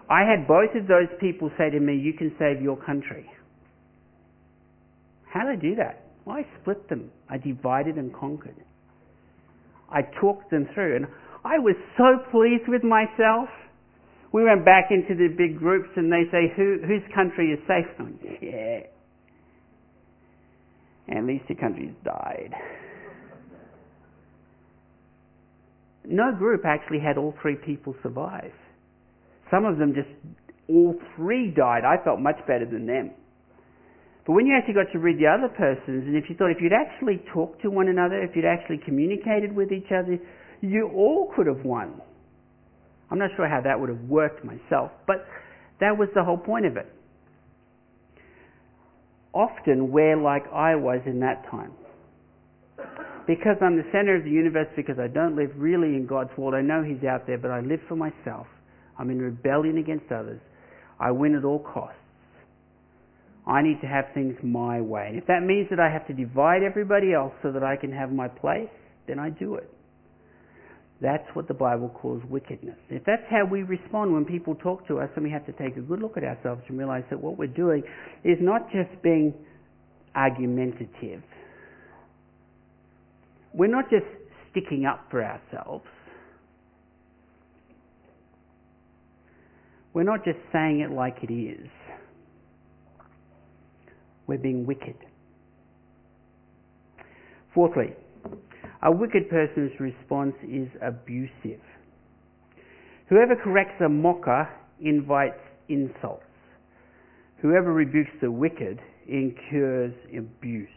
I 0.08 0.22
had 0.22 0.46
both 0.46 0.70
of 0.76 0.86
those 0.86 1.08
people 1.20 1.50
say 1.58 1.70
to 1.70 1.80
me, 1.80 1.96
You 1.96 2.12
can 2.12 2.34
save 2.38 2.62
your 2.62 2.76
country. 2.76 3.28
How 5.28 5.44
did 5.44 5.58
I 5.58 5.60
do 5.60 5.74
that? 5.76 6.05
I 6.28 6.44
split 6.60 6.88
them. 6.88 7.10
I 7.28 7.38
divided 7.38 7.96
and 7.96 8.14
conquered. 8.14 8.56
I 9.90 10.02
talked 10.20 10.50
them 10.50 10.68
through. 10.74 10.96
And 10.96 11.06
I 11.44 11.58
was 11.58 11.76
so 11.96 12.18
pleased 12.30 12.68
with 12.68 12.82
myself. 12.82 13.48
We 14.32 14.44
went 14.44 14.64
back 14.64 14.86
into 14.90 15.14
the 15.14 15.28
big 15.28 15.58
groups 15.58 15.88
and 15.96 16.10
they 16.10 16.24
say, 16.32 16.52
Who, 16.56 16.78
whose 16.86 17.02
country 17.14 17.52
is 17.52 17.60
safe? 17.66 17.86
yeah. 18.42 18.80
And 21.08 21.28
these 21.28 21.40
two 21.46 21.54
countries 21.54 21.92
died. 22.04 22.52
No 26.04 26.32
group 26.36 26.62
actually 26.64 27.00
had 27.00 27.16
all 27.16 27.34
three 27.40 27.56
people 27.56 27.94
survive. 28.02 28.52
Some 29.50 29.64
of 29.64 29.78
them 29.78 29.94
just, 29.94 30.08
all 30.68 30.94
three 31.14 31.50
died. 31.50 31.84
I 31.84 32.02
felt 32.02 32.20
much 32.20 32.38
better 32.46 32.64
than 32.64 32.86
them. 32.86 33.12
But 34.26 34.32
when 34.32 34.46
you 34.46 34.56
actually 34.58 34.74
got 34.74 34.90
to 34.92 34.98
read 34.98 35.18
the 35.18 35.28
other 35.28 35.48
persons, 35.48 36.04
and 36.04 36.16
if 36.16 36.28
you 36.28 36.34
thought 36.34 36.50
if 36.50 36.60
you'd 36.60 36.72
actually 36.72 37.22
talked 37.32 37.62
to 37.62 37.70
one 37.70 37.86
another, 37.86 38.20
if 38.20 38.34
you'd 38.34 38.44
actually 38.44 38.78
communicated 38.84 39.54
with 39.54 39.70
each 39.70 39.92
other, 39.92 40.18
you 40.60 40.90
all 40.94 41.32
could 41.36 41.46
have 41.46 41.64
won. 41.64 42.00
I'm 43.08 43.18
not 43.18 43.30
sure 43.36 43.48
how 43.48 43.60
that 43.62 43.78
would 43.78 43.88
have 43.88 44.00
worked 44.08 44.44
myself, 44.44 44.90
but 45.06 45.26
that 45.78 45.96
was 45.96 46.08
the 46.14 46.24
whole 46.24 46.38
point 46.38 46.66
of 46.66 46.76
it. 46.76 46.92
Often 49.32 49.92
we're 49.92 50.20
like 50.20 50.42
I 50.52 50.74
was 50.74 51.00
in 51.06 51.20
that 51.20 51.48
time. 51.48 51.72
Because 53.28 53.56
I'm 53.60 53.76
the 53.76 53.86
center 53.92 54.16
of 54.16 54.24
the 54.24 54.30
universe, 54.30 54.68
because 54.74 54.98
I 54.98 55.06
don't 55.06 55.36
live 55.36 55.50
really 55.56 55.94
in 55.94 56.06
God's 56.06 56.30
world, 56.36 56.54
I 56.54 56.62
know 56.62 56.82
He's 56.82 57.04
out 57.04 57.26
there, 57.26 57.38
but 57.38 57.50
I 57.50 57.60
live 57.60 57.80
for 57.88 57.96
myself. 57.96 58.46
I'm 58.98 59.10
in 59.10 59.20
rebellion 59.20 59.78
against 59.78 60.10
others. 60.10 60.40
I 60.98 61.10
win 61.12 61.36
at 61.36 61.44
all 61.44 61.60
costs. 61.60 62.05
I 63.46 63.62
need 63.62 63.80
to 63.80 63.86
have 63.86 64.06
things 64.12 64.34
my 64.42 64.80
way. 64.80 65.06
And 65.08 65.18
if 65.18 65.26
that 65.26 65.42
means 65.42 65.68
that 65.70 65.78
I 65.78 65.88
have 65.90 66.06
to 66.08 66.12
divide 66.12 66.62
everybody 66.62 67.12
else 67.12 67.32
so 67.42 67.52
that 67.52 67.62
I 67.62 67.76
can 67.76 67.92
have 67.92 68.10
my 68.10 68.26
place, 68.26 68.68
then 69.06 69.18
I 69.18 69.30
do 69.30 69.54
it. 69.54 69.70
That's 71.00 71.24
what 71.34 71.46
the 71.46 71.54
Bible 71.54 71.90
calls 71.90 72.22
wickedness. 72.28 72.78
If 72.88 73.04
that's 73.04 73.22
how 73.30 73.44
we 73.44 73.62
respond 73.62 74.12
when 74.12 74.24
people 74.24 74.54
talk 74.54 74.88
to 74.88 74.98
us, 74.98 75.10
then 75.14 75.24
we 75.24 75.30
have 75.30 75.44
to 75.46 75.52
take 75.52 75.76
a 75.76 75.80
good 75.80 76.00
look 76.00 76.16
at 76.16 76.24
ourselves 76.24 76.62
and 76.68 76.78
realize 76.78 77.04
that 77.10 77.20
what 77.22 77.38
we're 77.38 77.46
doing 77.46 77.82
is 78.24 78.38
not 78.40 78.70
just 78.72 78.90
being 79.02 79.34
argumentative. 80.14 81.22
We're 83.52 83.70
not 83.70 83.90
just 83.90 84.06
sticking 84.50 84.86
up 84.86 85.04
for 85.10 85.22
ourselves. 85.22 85.84
We're 89.92 90.02
not 90.02 90.24
just 90.24 90.38
saying 90.52 90.80
it 90.80 90.90
like 90.90 91.18
it 91.22 91.32
is. 91.32 91.68
We're 94.26 94.38
being 94.38 94.66
wicked. 94.66 94.96
Fourthly, 97.54 97.94
a 98.82 98.92
wicked 98.92 99.30
person's 99.30 99.72
response 99.80 100.34
is 100.44 100.68
abusive. 100.82 101.60
Whoever 103.08 103.36
corrects 103.36 103.80
a 103.84 103.88
mocker 103.88 104.48
invites 104.80 105.40
insults. 105.68 106.24
Whoever 107.40 107.72
rebukes 107.72 108.10
the 108.20 108.30
wicked 108.30 108.80
incurs 109.08 109.94
abuse. 110.16 110.68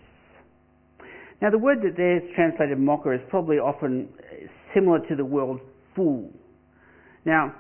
Now, 1.41 1.50
the 1.50 1.58
word 1.58 1.80
that 1.84 1.95
there's 1.95 2.24
translated 2.36 2.80
mocker 2.80 3.14
is 3.14 3.22
probably 3.30 3.58
often 3.58 4.10
similar 4.74 5.00
to 5.08 5.16
the 5.16 5.26
word 5.26 5.60
fool. 5.95 6.30
Now, 7.26 7.56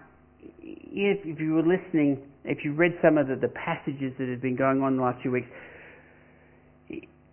if, 0.61 1.19
if 1.25 1.39
you 1.39 1.53
were 1.53 1.63
listening, 1.63 2.19
if 2.43 2.63
you 2.63 2.73
read 2.73 2.93
some 3.01 3.17
of 3.17 3.27
the, 3.27 3.35
the 3.35 3.49
passages 3.49 4.13
that 4.19 4.27
have 4.27 4.41
been 4.41 4.55
going 4.55 4.81
on 4.81 4.97
the 4.97 5.01
last 5.03 5.21
few 5.21 5.31
weeks, 5.31 5.47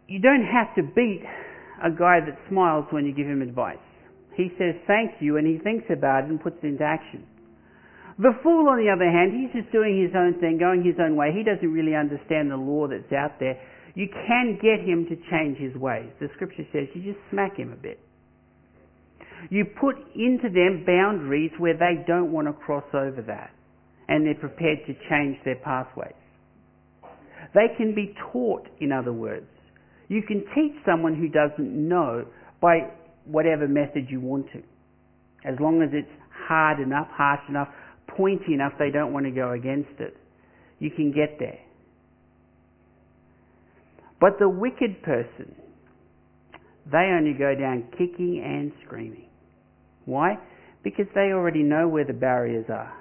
you 0.08 0.20
don't 0.20 0.44
have 0.44 0.74
to 0.76 0.82
beat 0.82 1.22
a 1.82 1.90
guy 1.90 2.20
that 2.20 2.38
smiles 2.48 2.86
when 2.90 3.04
you 3.04 3.12
give 3.14 3.26
him 3.26 3.42
advice. 3.42 3.82
He 4.36 4.48
says 4.58 4.74
thank 4.86 5.20
you 5.20 5.36
and 5.36 5.46
he 5.46 5.58
thinks 5.58 5.86
about 5.90 6.24
it 6.24 6.30
and 6.30 6.40
puts 6.40 6.56
it 6.62 6.66
into 6.66 6.84
action. 6.84 7.26
The 8.18 8.32
fool, 8.42 8.68
on 8.68 8.80
the 8.80 8.88
other 8.88 9.04
hand, 9.04 9.36
he's 9.36 9.52
just 9.52 9.70
doing 9.72 10.00
his 10.00 10.16
own 10.16 10.40
thing, 10.40 10.56
going 10.56 10.82
his 10.82 10.96
own 10.96 11.16
way. 11.16 11.32
He 11.36 11.44
doesn't 11.44 11.68
really 11.68 11.94
understand 11.94 12.50
the 12.50 12.56
law 12.56 12.88
that's 12.88 13.12
out 13.12 13.38
there. 13.38 13.60
You 13.94 14.08
can 14.08 14.56
get 14.56 14.80
him 14.80 15.04
to 15.08 15.16
change 15.28 15.58
his 15.58 15.76
ways. 15.76 16.08
The 16.20 16.28
scripture 16.34 16.64
says 16.72 16.88
you 16.94 17.12
just 17.12 17.20
smack 17.30 17.56
him 17.56 17.72
a 17.72 17.76
bit. 17.76 18.00
You 19.50 19.66
put 19.78 19.96
into 20.14 20.48
them 20.48 20.84
boundaries 20.86 21.52
where 21.58 21.76
they 21.76 22.04
don't 22.06 22.32
want 22.32 22.46
to 22.46 22.54
cross 22.54 22.88
over 22.94 23.22
that. 23.26 23.50
And 24.08 24.24
they're 24.24 24.34
prepared 24.34 24.78
to 24.86 24.94
change 25.10 25.36
their 25.44 25.56
pathways. 25.56 26.16
They 27.54 27.68
can 27.76 27.94
be 27.94 28.14
taught, 28.32 28.66
in 28.80 28.92
other 28.92 29.12
words. 29.12 29.46
You 30.08 30.22
can 30.22 30.44
teach 30.54 30.72
someone 30.84 31.14
who 31.14 31.28
doesn't 31.28 31.88
know 31.88 32.26
by 32.60 32.90
whatever 33.24 33.66
method 33.66 34.06
you 34.08 34.20
want 34.20 34.46
to. 34.52 34.62
As 35.44 35.58
long 35.60 35.82
as 35.82 35.90
it's 35.92 36.08
hard 36.48 36.80
enough, 36.80 37.08
harsh 37.10 37.40
enough, 37.48 37.68
pointy 38.08 38.54
enough, 38.54 38.72
they 38.78 38.90
don't 38.90 39.12
want 39.12 39.26
to 39.26 39.32
go 39.32 39.52
against 39.52 39.98
it. 39.98 40.16
You 40.78 40.90
can 40.90 41.10
get 41.10 41.38
there. 41.38 41.58
But 44.20 44.38
the 44.38 44.48
wicked 44.48 45.02
person, 45.02 45.54
they 46.90 47.12
only 47.18 47.32
go 47.32 47.54
down 47.54 47.84
kicking 47.92 48.42
and 48.44 48.72
screaming. 48.84 49.28
Why? 50.04 50.38
Because 50.82 51.06
they 51.14 51.32
already 51.32 51.62
know 51.62 51.88
where 51.88 52.04
the 52.04 52.12
barriers 52.12 52.66
are. 52.68 52.92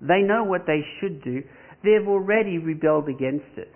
They 0.00 0.20
know 0.20 0.44
what 0.44 0.66
they 0.66 0.84
should 1.00 1.24
do. 1.24 1.42
They've 1.82 2.06
already 2.06 2.58
rebelled 2.58 3.08
against 3.08 3.56
it. 3.56 3.72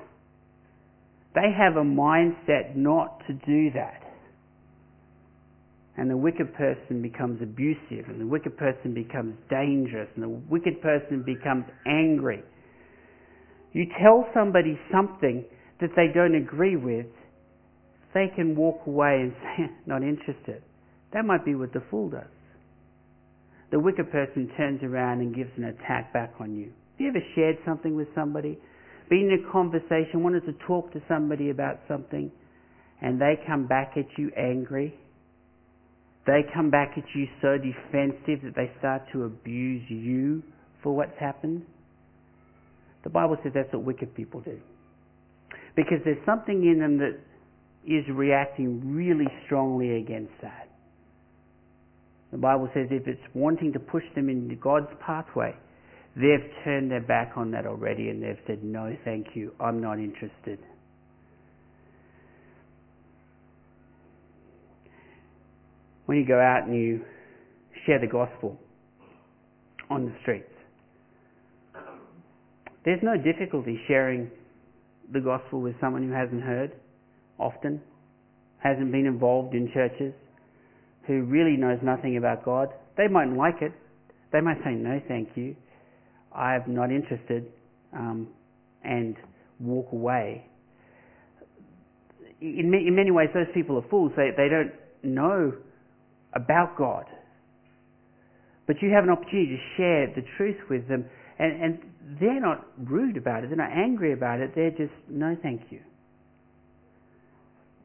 They 1.34 1.52
have 1.56 1.76
a 1.76 1.84
mindset 1.84 2.74
not 2.74 3.22
to 3.26 3.34
do 3.34 3.70
that. 3.74 4.02
And 5.96 6.10
the 6.10 6.16
wicked 6.16 6.54
person 6.54 7.02
becomes 7.02 7.42
abusive, 7.42 8.08
and 8.08 8.20
the 8.20 8.26
wicked 8.26 8.56
person 8.56 8.94
becomes 8.94 9.34
dangerous, 9.50 10.08
and 10.14 10.24
the 10.24 10.28
wicked 10.28 10.80
person 10.80 11.22
becomes 11.24 11.64
angry. 11.86 12.42
You 13.72 13.86
tell 14.00 14.26
somebody 14.34 14.78
something 14.90 15.44
that 15.80 15.90
they 15.96 16.08
don't 16.12 16.34
agree 16.34 16.76
with, 16.76 17.06
they 18.14 18.26
can 18.34 18.56
walk 18.56 18.86
away 18.86 19.20
and 19.20 19.32
say, 19.56 19.70
not 19.86 20.02
interested. 20.02 20.62
That 21.12 21.24
might 21.24 21.44
be 21.44 21.54
what 21.54 21.72
the 21.72 21.82
fool 21.90 22.10
does. 22.10 22.30
The 23.70 23.78
wicked 23.78 24.10
person 24.10 24.50
turns 24.56 24.82
around 24.82 25.20
and 25.20 25.34
gives 25.34 25.50
an 25.56 25.64
attack 25.64 26.12
back 26.12 26.32
on 26.40 26.56
you. 26.56 26.66
Have 26.66 27.00
you 27.00 27.08
ever 27.08 27.20
shared 27.34 27.56
something 27.64 27.94
with 27.94 28.08
somebody 28.14 28.58
been 29.10 29.28
in 29.30 29.44
a 29.44 29.52
conversation, 29.52 30.22
wanted 30.22 30.46
to 30.46 30.54
talk 30.66 30.92
to 30.92 31.02
somebody 31.08 31.50
about 31.50 31.80
something, 31.88 32.30
and 33.02 33.20
they 33.20 33.34
come 33.46 33.66
back 33.66 33.94
at 33.96 34.06
you 34.16 34.30
angry. 34.38 34.94
They 36.26 36.42
come 36.54 36.70
back 36.70 36.92
at 36.96 37.04
you 37.14 37.26
so 37.42 37.58
defensive 37.58 38.44
that 38.44 38.54
they 38.54 38.70
start 38.78 39.02
to 39.12 39.24
abuse 39.24 39.82
you 39.90 40.42
for 40.82 40.94
what's 40.94 41.18
happened. 41.18 41.66
The 43.02 43.10
Bible 43.10 43.36
says 43.42 43.52
that's 43.54 43.72
what 43.72 43.82
wicked 43.82 44.14
people 44.14 44.40
do. 44.40 44.58
Because 45.74 45.98
there's 46.04 46.24
something 46.24 46.64
in 46.64 46.78
them 46.78 46.98
that 46.98 47.18
is 47.86 48.04
reacting 48.12 48.94
really 48.94 49.26
strongly 49.46 49.96
against 49.96 50.32
that. 50.42 50.68
The 52.30 52.38
Bible 52.38 52.68
says 52.74 52.88
if 52.90 53.08
it's 53.08 53.20
wanting 53.34 53.72
to 53.72 53.80
push 53.80 54.04
them 54.14 54.28
into 54.28 54.54
God's 54.54 54.90
pathway, 55.04 55.56
They've 56.16 56.50
turned 56.64 56.90
their 56.90 57.00
back 57.00 57.32
on 57.36 57.52
that 57.52 57.66
already 57.66 58.08
and 58.08 58.22
they've 58.22 58.38
said, 58.46 58.64
no, 58.64 58.96
thank 59.04 59.28
you, 59.34 59.52
I'm 59.60 59.80
not 59.80 59.98
interested. 59.98 60.58
When 66.06 66.18
you 66.18 66.26
go 66.26 66.40
out 66.40 66.64
and 66.66 66.74
you 66.74 67.02
share 67.86 68.00
the 68.00 68.08
gospel 68.08 68.58
on 69.88 70.06
the 70.06 70.12
streets, 70.22 70.50
there's 72.84 73.00
no 73.02 73.16
difficulty 73.16 73.78
sharing 73.86 74.30
the 75.12 75.20
gospel 75.20 75.60
with 75.60 75.74
someone 75.80 76.02
who 76.02 76.12
hasn't 76.12 76.42
heard 76.42 76.72
often, 77.38 77.80
hasn't 78.58 78.90
been 78.90 79.06
involved 79.06 79.54
in 79.54 79.70
churches, 79.72 80.12
who 81.06 81.22
really 81.22 81.56
knows 81.56 81.78
nothing 81.82 82.16
about 82.16 82.44
God. 82.44 82.68
They 82.96 83.06
mightn't 83.06 83.36
like 83.36 83.62
it. 83.62 83.72
They 84.32 84.40
might 84.40 84.58
say, 84.64 84.72
no, 84.72 85.00
thank 85.08 85.28
you. 85.36 85.54
I'm 86.34 86.74
not 86.74 86.90
interested, 86.90 87.46
um, 87.92 88.28
and 88.84 89.16
walk 89.58 89.92
away. 89.92 90.46
In, 92.40 92.72
in 92.72 92.94
many 92.94 93.10
ways, 93.10 93.28
those 93.34 93.46
people 93.52 93.76
are 93.76 93.88
fools. 93.90 94.12
They, 94.16 94.30
they 94.36 94.48
don't 94.48 94.72
know 95.02 95.52
about 96.34 96.76
God. 96.76 97.04
But 98.66 98.76
you 98.80 98.90
have 98.90 99.04
an 99.04 99.10
opportunity 99.10 99.56
to 99.56 99.76
share 99.76 100.06
the 100.14 100.22
truth 100.36 100.56
with 100.70 100.88
them, 100.88 101.04
and, 101.38 101.62
and 101.62 101.78
they're 102.20 102.40
not 102.40 102.66
rude 102.78 103.16
about 103.16 103.44
it, 103.44 103.48
they're 103.48 103.56
not 103.56 103.72
angry 103.76 104.12
about 104.12 104.40
it, 104.40 104.52
they're 104.54 104.70
just, 104.70 104.92
no 105.08 105.36
thank 105.42 105.62
you. 105.70 105.80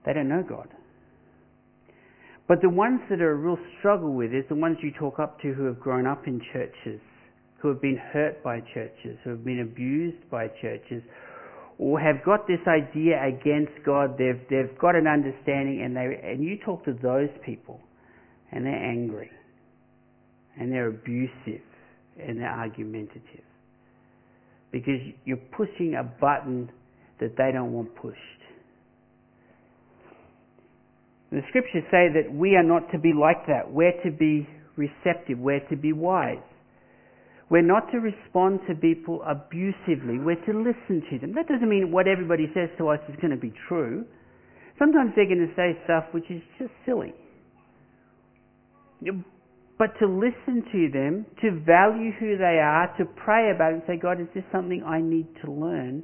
They 0.05 0.13
don't 0.13 0.29
know 0.29 0.43
God. 0.47 0.67
But 2.47 2.61
the 2.61 2.69
ones 2.69 3.01
that 3.09 3.21
are 3.21 3.31
a 3.31 3.35
real 3.35 3.57
struggle 3.79 4.13
with 4.13 4.31
is 4.31 4.43
the 4.49 4.55
ones 4.55 4.77
you 4.83 4.91
talk 4.91 5.19
up 5.19 5.41
to 5.41 5.53
who 5.53 5.65
have 5.65 5.79
grown 5.79 6.05
up 6.05 6.27
in 6.27 6.39
churches, 6.53 7.01
who 7.57 7.69
have 7.69 7.81
been 7.81 7.97
hurt 7.97 8.43
by 8.43 8.59
churches, 8.73 9.17
who 9.23 9.31
have 9.31 9.45
been 9.45 9.61
abused 9.61 10.29
by 10.29 10.47
churches, 10.61 11.01
or 11.77 11.99
have 11.99 12.23
got 12.23 12.47
this 12.47 12.59
idea 12.67 13.21
against 13.25 13.73
God. 13.85 14.17
They've, 14.17 14.39
they've 14.49 14.77
got 14.79 14.95
an 14.95 15.07
understanding, 15.07 15.81
and, 15.83 15.95
they, 15.95 16.19
and 16.23 16.43
you 16.43 16.57
talk 16.63 16.85
to 16.85 16.93
those 16.93 17.29
people, 17.45 17.79
and 18.51 18.65
they're 18.65 18.73
angry, 18.73 19.31
and 20.59 20.71
they're 20.71 20.89
abusive, 20.89 21.61
and 22.21 22.39
they're 22.39 22.49
argumentative. 22.49 23.43
Because 24.71 24.99
you're 25.25 25.37
pushing 25.37 25.95
a 25.95 26.03
button 26.03 26.69
that 27.19 27.35
they 27.37 27.51
don't 27.51 27.71
want 27.71 27.95
pushed. 27.95 28.19
The 31.31 31.41
scriptures 31.49 31.83
say 31.91 32.07
that 32.13 32.33
we 32.33 32.55
are 32.55 32.63
not 32.63 32.91
to 32.91 32.99
be 32.99 33.11
like 33.13 33.47
that. 33.47 33.69
We're 33.69 33.99
to 34.03 34.11
be 34.11 34.47
receptive. 34.77 35.39
We're 35.39 35.65
to 35.69 35.75
be 35.75 35.91
wise. 35.91 36.37
We're 37.49 37.61
not 37.61 37.91
to 37.91 37.99
respond 37.99 38.61
to 38.67 38.75
people 38.75 39.21
abusively. 39.23 40.17
We're 40.17 40.43
to 40.45 40.53
listen 40.57 41.03
to 41.11 41.19
them. 41.19 41.33
That 41.35 41.47
doesn't 41.47 41.69
mean 41.69 41.91
what 41.91 42.07
everybody 42.07 42.49
says 42.53 42.69
to 42.79 42.89
us 42.89 42.99
is 43.07 43.15
going 43.21 43.31
to 43.31 43.37
be 43.37 43.53
true. 43.67 44.05
Sometimes 44.79 45.11
they're 45.15 45.27
going 45.27 45.47
to 45.47 45.55
say 45.55 45.77
stuff 45.83 46.05
which 46.11 46.25
is 46.29 46.41
just 46.57 46.71
silly. 46.85 47.13
But 49.77 49.91
to 49.99 50.07
listen 50.07 50.63
to 50.71 50.89
them, 50.91 51.25
to 51.41 51.51
value 51.63 52.11
who 52.19 52.37
they 52.37 52.59
are, 52.63 52.91
to 52.97 53.05
pray 53.05 53.51
about 53.53 53.73
it 53.73 53.75
and 53.75 53.83
say, 53.85 53.97
God, 54.01 54.19
is 54.19 54.27
this 54.33 54.43
something 54.51 54.83
I 54.83 55.01
need 55.01 55.27
to 55.43 55.51
learn? 55.51 56.03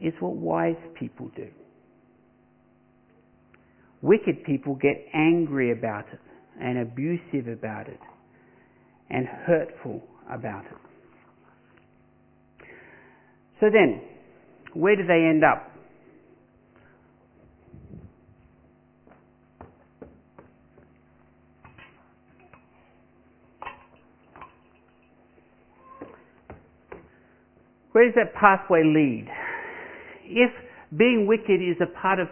Is 0.00 0.12
what 0.20 0.34
wise 0.34 0.74
people 0.98 1.30
do. 1.34 1.48
Wicked 4.02 4.44
people 4.44 4.74
get 4.74 5.06
angry 5.14 5.70
about 5.70 6.06
it 6.12 6.18
and 6.60 6.78
abusive 6.78 7.46
about 7.46 7.86
it 7.88 8.00
and 9.12 9.26
hurtful 9.26 10.02
about 10.30 10.64
it. 10.64 10.72
So 13.60 13.66
then, 13.70 14.00
where 14.74 14.96
do 14.96 15.06
they 15.06 15.26
end 15.28 15.44
up? 15.44 15.68
Where 27.92 28.06
does 28.06 28.14
that 28.16 28.34
pathway 28.34 28.82
lead? 28.84 29.28
If 30.24 30.50
being 30.96 31.26
wicked 31.26 31.60
is 31.60 31.76
a 31.80 32.00
part 32.00 32.18
of 32.18 32.28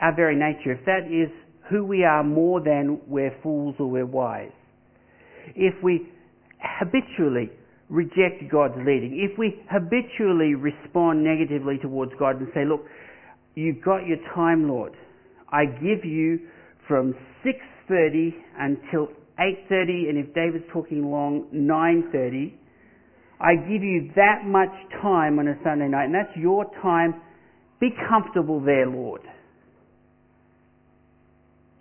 our 0.00 0.16
very 0.16 0.34
nature, 0.34 0.72
if 0.72 0.84
that 0.86 1.06
is 1.06 1.30
who 1.68 1.84
we 1.84 2.04
are 2.04 2.24
more 2.24 2.60
than 2.60 2.98
we're 3.06 3.36
fools 3.42 3.76
or 3.78 3.90
we're 3.90 4.06
wise, 4.06 4.50
if 5.54 5.74
we 5.82 6.08
habitually 6.60 7.50
reject 7.88 8.50
God's 8.50 8.76
leading, 8.78 9.28
if 9.30 9.38
we 9.38 9.62
habitually 9.70 10.54
respond 10.54 11.24
negatively 11.24 11.78
towards 11.78 12.12
God 12.18 12.40
and 12.40 12.48
say, 12.54 12.64
look, 12.64 12.84
you've 13.54 13.82
got 13.82 14.06
your 14.06 14.18
time, 14.34 14.68
Lord. 14.68 14.92
I 15.50 15.64
give 15.64 16.04
you 16.04 16.40
from 16.86 17.14
6.30 17.44 18.30
until 18.58 19.08
8.30, 19.38 20.08
and 20.08 20.18
if 20.18 20.34
David's 20.34 20.64
talking 20.72 21.10
long, 21.10 21.46
9.30. 21.54 22.52
I 23.40 23.54
give 23.54 23.84
you 23.84 24.10
that 24.16 24.44
much 24.44 24.72
time 25.00 25.38
on 25.38 25.46
a 25.46 25.54
Sunday 25.62 25.86
night, 25.86 26.06
and 26.06 26.14
that's 26.14 26.36
your 26.36 26.64
time. 26.82 27.20
Be 27.80 27.90
comfortable 28.08 28.60
there, 28.60 28.86
Lord. 28.86 29.20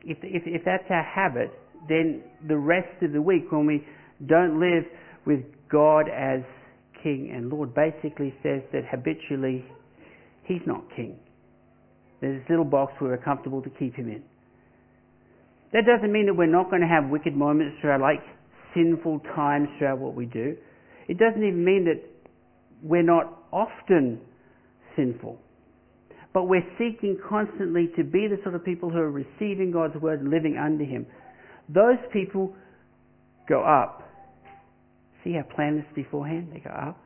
If, 0.04 0.20
if, 0.22 0.44
if 0.46 0.64
that's 0.64 0.84
our 0.92 1.04
habit, 1.04 1.52
then 1.88 2.24
the 2.48 2.58
rest 2.58 3.02
of 3.02 3.14
the 3.14 3.22
week, 3.22 3.52
when 3.52 3.66
we 3.66 3.86
don't 4.26 4.60
live 4.60 4.84
with 5.26 5.42
God 5.70 6.10
as 6.10 6.42
King 7.04 7.32
and 7.34 7.50
Lord, 7.50 7.74
basically 7.74 8.34
says 8.44 8.62
that 8.74 8.84
habitually 8.90 9.66
He's 10.46 10.62
not 10.66 10.84
King. 10.96 11.18
There's 12.22 12.42
this 12.42 12.50
little 12.50 12.66
box 12.66 12.94
where 13.00 13.12
we're 13.12 13.18
comfortable 13.18 13.62
to 13.62 13.70
keep 13.70 13.96
Him 13.96 14.08
in. 14.08 14.24
That 15.74 15.84
doesn't 15.86 16.12
mean 16.12 16.28
that 16.28 16.34
we're 16.34 16.48
not 16.48 16.70
going 16.70 16.82
to 16.82 16.88
have 16.88 17.10
wicked 17.10 17.36
moments 17.36 17.78
throughout, 17.82 18.02
like 18.02 18.24
sinful 18.74 19.20
times 19.36 19.68
throughout 19.78 20.00
what 20.00 20.16
we 20.16 20.26
do. 20.26 20.56
It 21.08 21.18
doesn't 21.18 21.44
even 21.44 21.64
mean 21.64 21.86
that 21.86 22.02
we're 22.82 23.04
not 23.04 23.44
often 23.52 24.22
sinful. 24.96 25.40
But 26.34 26.44
we're 26.44 26.66
seeking 26.78 27.18
constantly 27.28 27.90
to 27.98 28.04
be 28.04 28.28
the 28.28 28.38
sort 28.44 28.56
of 28.56 28.64
people 28.64 28.90
who 28.90 29.00
are 29.00 29.12
receiving 29.12 29.72
God's 29.72 29.96
word 29.96 30.22
and 30.22 30.30
living 30.30 30.58
under 30.58 30.84
Him. 30.84 31.06
Those 31.70 31.98
people 32.14 32.56
go 33.48 33.62
up. 33.64 34.04
See, 35.24 35.38
I 35.38 35.42
planned 35.42 35.80
this 35.80 35.86
beforehand. 35.96 36.50
They 36.54 36.60
go 36.60 36.70
up. 36.70 36.98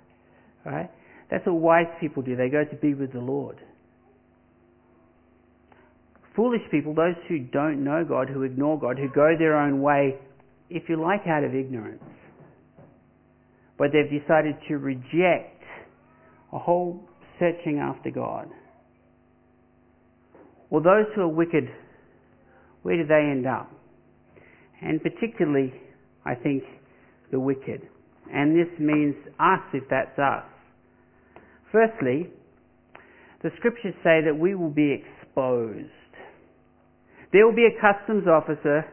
Right? 0.65 0.89
That's 1.29 1.45
what 1.45 1.55
wise 1.55 1.87
people 1.99 2.21
do. 2.23 2.35
They 2.35 2.49
go 2.49 2.63
to 2.63 2.75
be 2.75 2.93
with 2.93 3.13
the 3.13 3.19
Lord. 3.19 3.57
Foolish 6.35 6.61
people, 6.69 6.93
those 6.93 7.15
who 7.27 7.39
don't 7.39 7.83
know 7.83 8.05
God, 8.07 8.29
who 8.29 8.43
ignore 8.43 8.79
God, 8.79 8.97
who 8.97 9.09
go 9.09 9.35
their 9.37 9.57
own 9.57 9.81
way, 9.81 10.15
if 10.69 10.83
you 10.87 11.01
like, 11.01 11.27
out 11.27 11.43
of 11.43 11.53
ignorance. 11.53 12.03
But 13.77 13.87
they've 13.91 14.21
decided 14.21 14.55
to 14.67 14.77
reject 14.77 15.63
a 16.53 16.59
whole 16.59 17.03
searching 17.39 17.79
after 17.79 18.11
God. 18.11 18.47
Well, 20.69 20.81
those 20.81 21.05
who 21.15 21.21
are 21.21 21.27
wicked, 21.27 21.65
where 22.83 22.95
do 22.95 23.05
they 23.05 23.29
end 23.29 23.45
up? 23.45 23.69
And 24.81 25.01
particularly, 25.01 25.73
I 26.25 26.35
think, 26.35 26.63
the 27.31 27.39
wicked. 27.39 27.81
And 28.33 28.55
this 28.55 28.71
means 28.79 29.15
us 29.39 29.61
if 29.73 29.83
that's 29.89 30.17
us. 30.17 30.45
Firstly, 31.71 32.29
the 33.43 33.49
scriptures 33.57 33.93
say 34.03 34.21
that 34.25 34.37
we 34.37 34.55
will 34.55 34.69
be 34.69 34.91
exposed. 34.93 35.89
There 37.31 37.45
will 37.45 37.55
be 37.55 37.67
a 37.67 37.81
customs 37.81 38.27
officer 38.27 38.85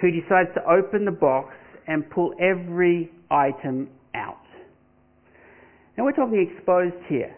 who 0.00 0.10
decides 0.10 0.50
to 0.54 0.60
open 0.70 1.04
the 1.04 1.10
box 1.12 1.54
and 1.86 2.08
pull 2.10 2.34
every 2.40 3.10
item 3.30 3.88
out. 4.14 4.36
Now 5.96 6.04
we're 6.04 6.12
talking 6.12 6.50
exposed 6.56 6.96
here. 7.08 7.34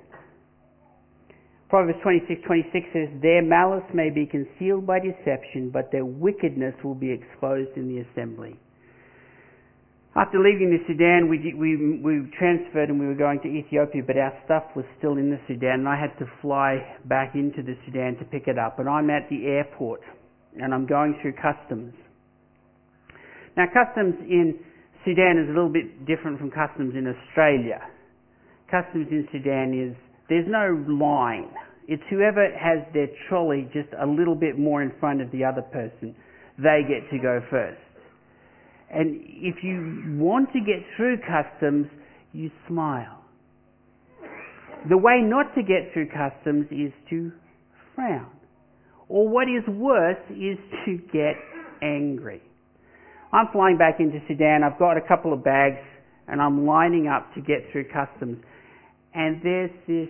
Proverbs 1.69 1.99
26:26 2.03 2.93
says, 2.93 3.09
"Their 3.21 3.43
malice 3.43 3.93
may 3.93 4.11
be 4.11 4.27
concealed 4.27 4.87
by 4.87 5.01
deception, 5.01 5.71
but 5.71 5.91
their 5.91 6.05
wickedness 6.05 6.75
will 6.85 6.95
be 6.95 7.11
exposed 7.11 7.77
in 7.77 7.89
the 7.89 7.99
assembly." 7.99 8.57
After 10.15 10.39
leaving 10.39 10.71
the 10.71 10.83
Sudan, 10.87 11.29
we, 11.29 11.53
we, 11.53 11.77
we 12.01 12.31
transferred 12.39 12.89
and 12.89 12.99
we 12.99 13.07
were 13.07 13.15
going 13.15 13.39
to 13.41 13.49
Ethiopia, 13.49 14.03
but 14.03 14.17
our 14.17 14.33
stuff 14.47 14.65
was 14.75 14.87
still 14.97 15.19
in 15.19 15.29
the 15.29 15.39
Sudan, 15.47 15.81
and 15.81 15.89
I 15.89 15.97
had 16.01 16.17
to 16.21 16.27
fly 16.41 16.97
back 17.05 17.35
into 17.35 17.63
the 17.63 17.77
Sudan 17.85 18.17
to 18.17 18.25
pick 18.25 18.49
it 18.49 18.59
up. 18.59 18.79
And 18.79 18.89
I'm 18.89 19.11
at 19.11 19.29
the 19.29 19.47
airport, 19.47 20.01
and 20.59 20.73
I'm 20.73 20.87
going 20.87 21.19
through 21.21 21.35
customs. 21.35 21.93
Now, 23.59 23.67
customs 23.67 24.15
in 24.21 24.59
Sudan 25.05 25.37
is 25.37 25.51
a 25.51 25.53
little 25.53 25.69
bit 25.69 26.07
different 26.07 26.39
from 26.39 26.51
customs 26.51 26.95
in 26.97 27.07
Australia. 27.07 27.83
Customs 28.71 29.09
in 29.11 29.29
Sudan 29.31 29.75
is 29.77 29.95
there's 30.29 30.47
no 30.49 30.85
line. 30.89 31.51
It's 31.89 32.03
whoever 32.11 32.47
has 32.59 32.83
their 32.93 33.09
trolley 33.29 33.69
just 33.73 33.89
a 34.01 34.07
little 34.07 34.35
bit 34.35 34.59
more 34.59 34.83
in 34.83 34.93
front 34.99 35.23
of 35.23 35.31
the 35.31 35.45
other 35.45 35.63
person, 35.63 36.15
they 36.59 36.83
get 36.89 37.09
to 37.11 37.19
go 37.23 37.41
first. 37.51 37.81
And 38.91 39.21
if 39.25 39.63
you 39.63 40.17
want 40.19 40.53
to 40.53 40.61
get 40.61 40.85
through 40.97 41.19
customs, 41.19 41.87
you 42.33 42.51
smile. 42.69 43.25
The 44.89 44.97
way 44.97 45.21
not 45.23 45.55
to 45.55 45.63
get 45.63 45.93
through 45.93 46.09
customs 46.11 46.67
is 46.71 46.93
to 47.11 47.33
frown. 47.95 48.31
Or 49.09 49.29
what 49.29 49.45
is 49.45 49.67
worse 49.69 50.23
is 50.31 50.59
to 50.85 50.99
get 51.13 51.35
angry. 51.83 52.43
I'm 53.33 53.49
flying 53.53 53.79
back 53.79 53.97
into 53.99 54.19
Sudan. 54.29 54.63
I've 54.63 54.79
got 54.79 54.97
a 54.97 55.01
couple 55.01 55.33
of 55.33 55.43
bags 55.43 55.83
and 56.29 56.41
I'm 56.41 56.67
lining 56.67 57.09
up 57.09 57.33
to 57.35 57.41
get 57.41 57.71
through 57.73 57.87
customs. 57.93 58.39
And 59.17 59.41
there's 59.43 59.71
this 59.89 60.09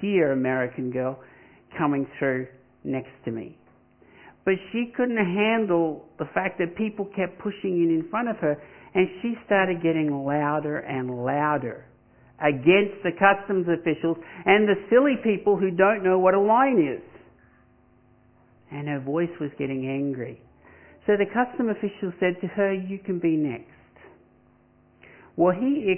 dear 0.00 0.30
American 0.30 0.92
girl 0.92 1.18
coming 1.76 2.06
through 2.18 2.46
next 2.84 3.10
to 3.24 3.32
me. 3.32 3.58
But 4.44 4.54
she 4.70 4.92
couldn't 4.96 5.16
handle 5.16 6.04
the 6.20 6.26
fact 6.32 6.58
that 6.60 6.76
people 6.76 7.04
kept 7.16 7.40
pushing 7.40 7.82
in 7.82 7.90
in 7.90 8.08
front 8.10 8.28
of 8.28 8.36
her, 8.36 8.56
and 8.94 9.08
she 9.20 9.34
started 9.44 9.82
getting 9.82 10.24
louder 10.24 10.78
and 10.78 11.24
louder 11.24 11.84
against 12.38 13.02
the 13.02 13.10
customs 13.10 13.66
officials 13.66 14.16
and 14.44 14.68
the 14.68 14.76
silly 14.88 15.16
people 15.24 15.56
who 15.56 15.72
don't 15.72 16.04
know 16.04 16.20
what 16.20 16.34
a 16.34 16.40
line 16.40 16.78
is. 16.78 17.02
And 18.70 18.86
her 18.86 19.00
voice 19.00 19.34
was 19.40 19.50
getting 19.58 19.88
angry. 19.88 20.40
So 21.06 21.14
the 21.16 21.26
custom 21.26 21.70
official 21.70 22.12
said 22.20 22.40
to 22.40 22.46
her, 22.46 22.72
You 22.72 23.00
can 23.00 23.18
be 23.18 23.36
next. 23.36 23.70
Well, 25.34 25.52
he 25.52 25.92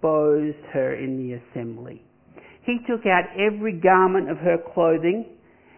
exposed 0.00 0.64
her 0.72 0.94
in 0.94 1.16
the 1.18 1.34
assembly. 1.34 2.02
He 2.64 2.78
took 2.88 3.06
out 3.06 3.24
every 3.38 3.78
garment 3.78 4.30
of 4.30 4.38
her 4.38 4.56
clothing 4.74 5.26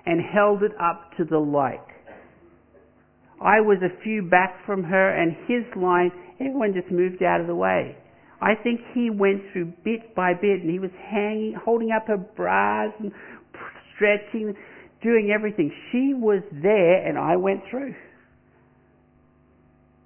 and 0.07 0.21
held 0.21 0.63
it 0.63 0.73
up 0.81 1.11
to 1.17 1.25
the 1.25 1.39
light. 1.39 1.81
I 3.41 3.61
was 3.61 3.79
a 3.83 4.03
few 4.03 4.23
back 4.23 4.65
from 4.67 4.85
her 4.85 5.17
and 5.17 5.33
his 5.49 5.65
line, 5.77 6.13
everyone 6.41 6.75
just 6.75 6.93
moved 6.93 7.23
out 7.23 7.41
of 7.41 7.47
the 7.47 7.55
way. 7.55 7.97
I 8.41 8.55
think 8.63 8.81
he 8.95 9.11
went 9.11 9.43
through 9.53 9.73
bit 9.85 10.15
by 10.15 10.35
bit 10.35 10.63
and 10.63 10.71
he 10.71 10.79
was 10.79 10.91
hanging, 11.11 11.57
holding 11.65 11.91
up 11.91 12.07
her 12.09 12.17
bras 12.17 12.93
and 13.01 13.13
stretching, 13.95 14.55
doing 15.03 15.33
everything. 15.35 15.73
She 15.91 16.15
was 16.15 16.43
there 16.63 17.07
and 17.07 17.19
I 17.19 17.37
went 17.37 17.63
through. 17.71 17.95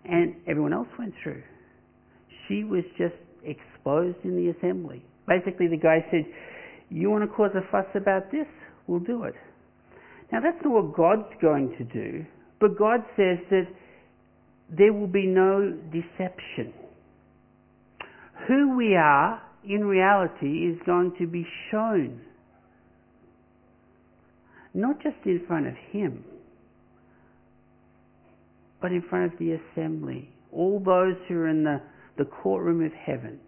And 0.05 0.37
everyone 0.47 0.73
else 0.73 0.89
went 0.99 1.15
through. 1.23 1.43
She 2.49 2.63
was 2.65 2.85
just 2.97 3.15
exposed 3.47 4.19
in 4.25 4.37
the 4.37 4.51
assembly. 4.57 5.05
Basically, 5.27 5.69
the 5.69 5.77
guy 5.77 6.05
said, 6.11 6.25
You 6.91 7.11
want 7.11 7.29
to 7.29 7.35
cause 7.35 7.51
a 7.55 7.71
fuss 7.71 7.87
about 7.95 8.31
this? 8.31 8.47
We'll 8.87 9.01
do 9.01 9.25
it. 9.25 9.35
Now, 10.33 10.41
that's 10.41 10.59
not 10.65 10.73
what 10.73 10.97
God's 10.97 11.33
going 11.41 11.75
to 11.79 11.85
do, 11.85 12.25
but 12.61 12.79
God 12.79 13.01
says 13.17 13.39
that 13.51 13.67
there 14.77 14.93
will 14.93 15.07
be 15.07 15.27
no 15.27 15.77
deception. 15.93 16.73
Who 18.49 18.77
we 18.77 18.97
are 18.97 19.41
in 19.65 19.85
reality 19.85 20.67
is 20.67 20.79
going 20.85 21.15
to 21.19 21.27
be 21.27 21.47
shown. 21.71 22.21
Not 24.75 25.03
just 25.03 25.17
in 25.25 25.43
front 25.47 25.67
of 25.67 25.75
Him, 25.91 26.25
but 28.81 28.93
in 28.93 29.03
front 29.09 29.33
of 29.33 29.39
the 29.39 29.59
assembly. 29.59 30.29
All 30.53 30.81
those 30.85 31.17
who 31.29 31.35
are 31.37 31.49
in 31.49 31.65
the, 31.65 31.81
the 32.19 32.25
courtroom 32.25 32.85
of 32.85 32.93
heaven. 32.93 33.39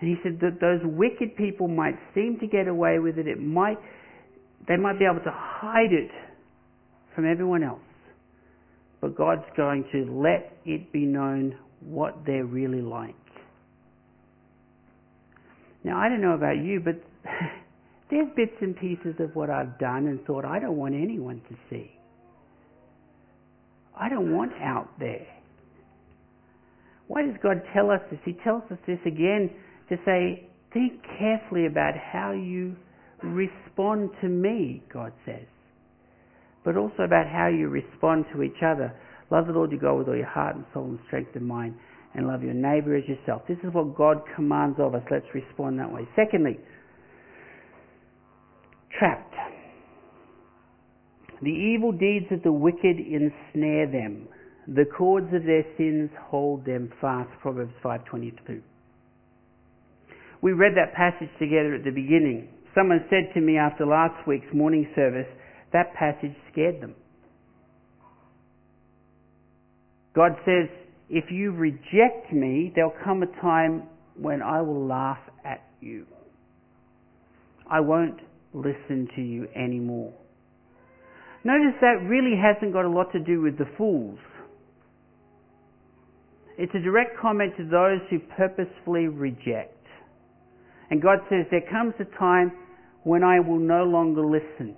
And 0.00 0.08
he 0.08 0.16
said 0.22 0.38
that 0.40 0.60
those 0.60 0.80
wicked 0.84 1.36
people 1.36 1.68
might 1.68 1.98
seem 2.14 2.38
to 2.40 2.46
get 2.46 2.68
away 2.68 2.98
with 2.98 3.18
it. 3.18 3.26
It 3.26 3.40
might, 3.40 3.78
they 4.68 4.76
might 4.76 4.98
be 4.98 5.04
able 5.04 5.24
to 5.24 5.34
hide 5.34 5.92
it 5.92 6.10
from 7.14 7.28
everyone 7.28 7.62
else. 7.62 7.80
But 9.00 9.16
God's 9.16 9.46
going 9.56 9.84
to 9.92 10.04
let 10.12 10.56
it 10.64 10.92
be 10.92 11.04
known 11.04 11.56
what 11.80 12.18
they're 12.26 12.44
really 12.44 12.82
like. 12.82 13.14
Now, 15.84 15.98
I 15.98 16.08
don't 16.08 16.20
know 16.20 16.34
about 16.34 16.58
you, 16.58 16.80
but 16.84 16.96
there's 18.10 18.28
bits 18.36 18.56
and 18.60 18.76
pieces 18.76 19.14
of 19.20 19.34
what 19.34 19.50
I've 19.50 19.78
done 19.78 20.06
and 20.06 20.24
thought 20.24 20.44
I 20.44 20.58
don't 20.58 20.76
want 20.76 20.94
anyone 20.94 21.40
to 21.48 21.56
see. 21.70 21.90
I 23.98 24.08
don't 24.08 24.32
want 24.32 24.52
out 24.60 24.88
there. 24.98 25.26
Why 27.08 27.22
does 27.22 27.36
God 27.42 27.62
tell 27.74 27.90
us 27.90 28.00
this? 28.10 28.20
He 28.24 28.34
tells 28.44 28.62
us 28.70 28.78
this 28.86 28.98
again 29.06 29.50
to 29.88 29.96
say, 30.04 30.48
think 30.72 31.02
carefully 31.18 31.66
about 31.66 31.94
how 31.96 32.32
you 32.32 32.76
respond 33.22 34.10
to 34.20 34.28
me, 34.28 34.82
God 34.92 35.12
says, 35.24 35.46
but 36.64 36.76
also 36.76 37.02
about 37.02 37.26
how 37.26 37.48
you 37.48 37.68
respond 37.68 38.26
to 38.34 38.42
each 38.42 38.62
other. 38.62 38.94
Love 39.30 39.46
the 39.46 39.52
Lord 39.52 39.70
your 39.70 39.80
God 39.80 39.94
with 39.98 40.08
all 40.08 40.16
your 40.16 40.26
heart 40.26 40.56
and 40.56 40.64
soul 40.72 40.84
and 40.84 40.98
strength 41.06 41.34
and 41.34 41.46
mind, 41.46 41.74
and 42.14 42.26
love 42.26 42.42
your 42.42 42.54
neighbour 42.54 42.96
as 42.96 43.04
yourself. 43.08 43.42
This 43.48 43.58
is 43.64 43.72
what 43.72 43.96
God 43.96 44.22
commands 44.36 44.78
of 44.78 44.94
us. 44.94 45.02
Let's 45.10 45.26
respond 45.34 45.78
that 45.80 45.92
way. 45.92 46.06
Secondly, 46.14 46.58
trapped. 48.98 49.34
The 51.40 51.50
evil 51.50 51.92
deeds 51.92 52.26
of 52.30 52.42
the 52.42 52.52
wicked 52.52 52.96
ensnare 52.98 53.86
them. 53.86 54.28
The 54.74 54.84
cords 54.84 55.32
of 55.32 55.44
their 55.44 55.64
sins 55.78 56.10
hold 56.28 56.66
them 56.66 56.92
fast. 57.00 57.30
Proverbs 57.40 57.72
5:22. 57.82 58.60
We 60.42 60.52
read 60.52 60.74
that 60.76 60.94
passage 60.94 61.30
together 61.38 61.74
at 61.74 61.84
the 61.84 61.90
beginning. 61.90 62.48
Someone 62.74 63.04
said 63.08 63.32
to 63.34 63.40
me 63.40 63.56
after 63.56 63.86
last 63.86 64.26
week's 64.26 64.52
morning 64.52 64.86
service, 64.94 65.26
that 65.72 65.94
passage 65.94 66.34
scared 66.52 66.80
them. 66.80 66.94
God 70.14 70.36
says, 70.44 70.68
if 71.08 71.30
you 71.30 71.52
reject 71.52 72.32
me, 72.32 72.72
there'll 72.74 72.94
come 73.02 73.22
a 73.22 73.40
time 73.40 73.84
when 74.16 74.42
I 74.42 74.60
will 74.60 74.86
laugh 74.86 75.18
at 75.44 75.62
you. 75.80 76.06
I 77.70 77.80
won't 77.80 78.20
listen 78.52 79.08
to 79.16 79.22
you 79.22 79.48
anymore. 79.56 80.12
Notice 81.44 81.78
that 81.80 82.06
really 82.06 82.36
hasn't 82.36 82.72
got 82.72 82.84
a 82.84 82.88
lot 82.88 83.12
to 83.12 83.20
do 83.20 83.40
with 83.40 83.58
the 83.58 83.66
fools. 83.76 84.18
It's 86.58 86.74
a 86.74 86.80
direct 86.80 87.16
comment 87.22 87.56
to 87.56 87.64
those 87.64 88.00
who 88.10 88.18
purposefully 88.36 89.06
reject. 89.06 89.76
And 90.90 91.00
God 91.00 91.18
says, 91.30 91.46
There 91.50 91.62
comes 91.70 91.94
a 92.00 92.18
time 92.18 92.52
when 93.04 93.22
I 93.22 93.38
will 93.38 93.60
no 93.60 93.84
longer 93.84 94.26
listen. 94.26 94.74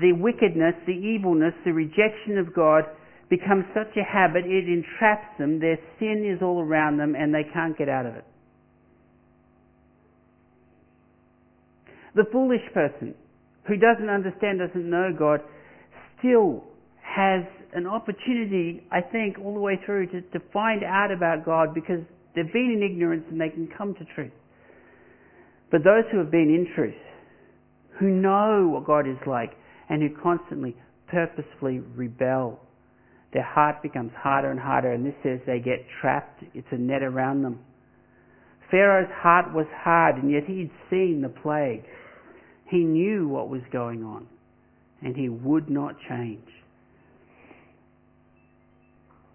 The 0.00 0.12
wickedness, 0.12 0.74
the 0.86 0.92
evilness, 0.92 1.54
the 1.64 1.72
rejection 1.72 2.38
of 2.38 2.52
God 2.52 2.84
becomes 3.30 3.64
such 3.72 3.96
a 3.96 4.02
habit, 4.02 4.44
it 4.46 4.68
entraps 4.68 5.38
them, 5.38 5.60
their 5.60 5.78
sin 5.98 6.28
is 6.28 6.42
all 6.42 6.60
around 6.60 6.98
them, 6.98 7.14
and 7.14 7.32
they 7.32 7.44
can't 7.52 7.78
get 7.78 7.88
out 7.88 8.06
of 8.06 8.16
it. 8.16 8.24
The 12.16 12.24
foolish 12.32 12.62
person 12.72 13.14
who 13.66 13.76
doesn't 13.76 14.08
understand, 14.08 14.58
doesn't 14.58 14.88
know 14.88 15.10
God, 15.16 15.40
still 16.18 16.64
has 17.02 17.44
an 17.74 17.86
opportunity, 17.86 18.82
I 18.90 19.00
think, 19.00 19.38
all 19.38 19.52
the 19.52 19.60
way 19.60 19.78
through 19.84 20.06
to, 20.08 20.20
to 20.20 20.40
find 20.52 20.84
out 20.84 21.10
about 21.10 21.44
God 21.44 21.74
because 21.74 22.00
they've 22.34 22.52
been 22.52 22.72
in 22.76 22.82
ignorance 22.82 23.24
and 23.30 23.40
they 23.40 23.48
can 23.48 23.68
come 23.76 23.94
to 23.94 24.04
truth. 24.14 24.32
But 25.70 25.82
those 25.82 26.04
who 26.12 26.18
have 26.18 26.30
been 26.30 26.54
in 26.54 26.68
truth, 26.74 26.94
who 27.98 28.08
know 28.08 28.68
what 28.72 28.86
God 28.86 29.08
is 29.08 29.18
like, 29.26 29.52
and 29.88 30.02
who 30.02 30.08
constantly, 30.22 30.76
purposefully 31.08 31.80
rebel, 31.96 32.60
their 33.32 33.42
heart 33.42 33.82
becomes 33.82 34.12
harder 34.16 34.52
and 34.52 34.60
harder, 34.60 34.92
and 34.92 35.04
this 35.04 35.14
says 35.24 35.40
they 35.44 35.58
get 35.58 35.84
trapped. 36.00 36.44
It's 36.54 36.68
a 36.70 36.78
net 36.78 37.02
around 37.02 37.42
them. 37.42 37.58
Pharaoh's 38.70 39.10
heart 39.20 39.52
was 39.52 39.66
hard, 39.82 40.16
and 40.16 40.30
yet 40.30 40.44
he'd 40.44 40.70
seen 40.88 41.20
the 41.20 41.28
plague. 41.28 41.84
He 42.70 42.78
knew 42.78 43.26
what 43.28 43.48
was 43.48 43.62
going 43.72 44.04
on, 44.04 44.28
and 45.02 45.16
he 45.16 45.28
would 45.28 45.68
not 45.68 45.96
change. 46.08 46.46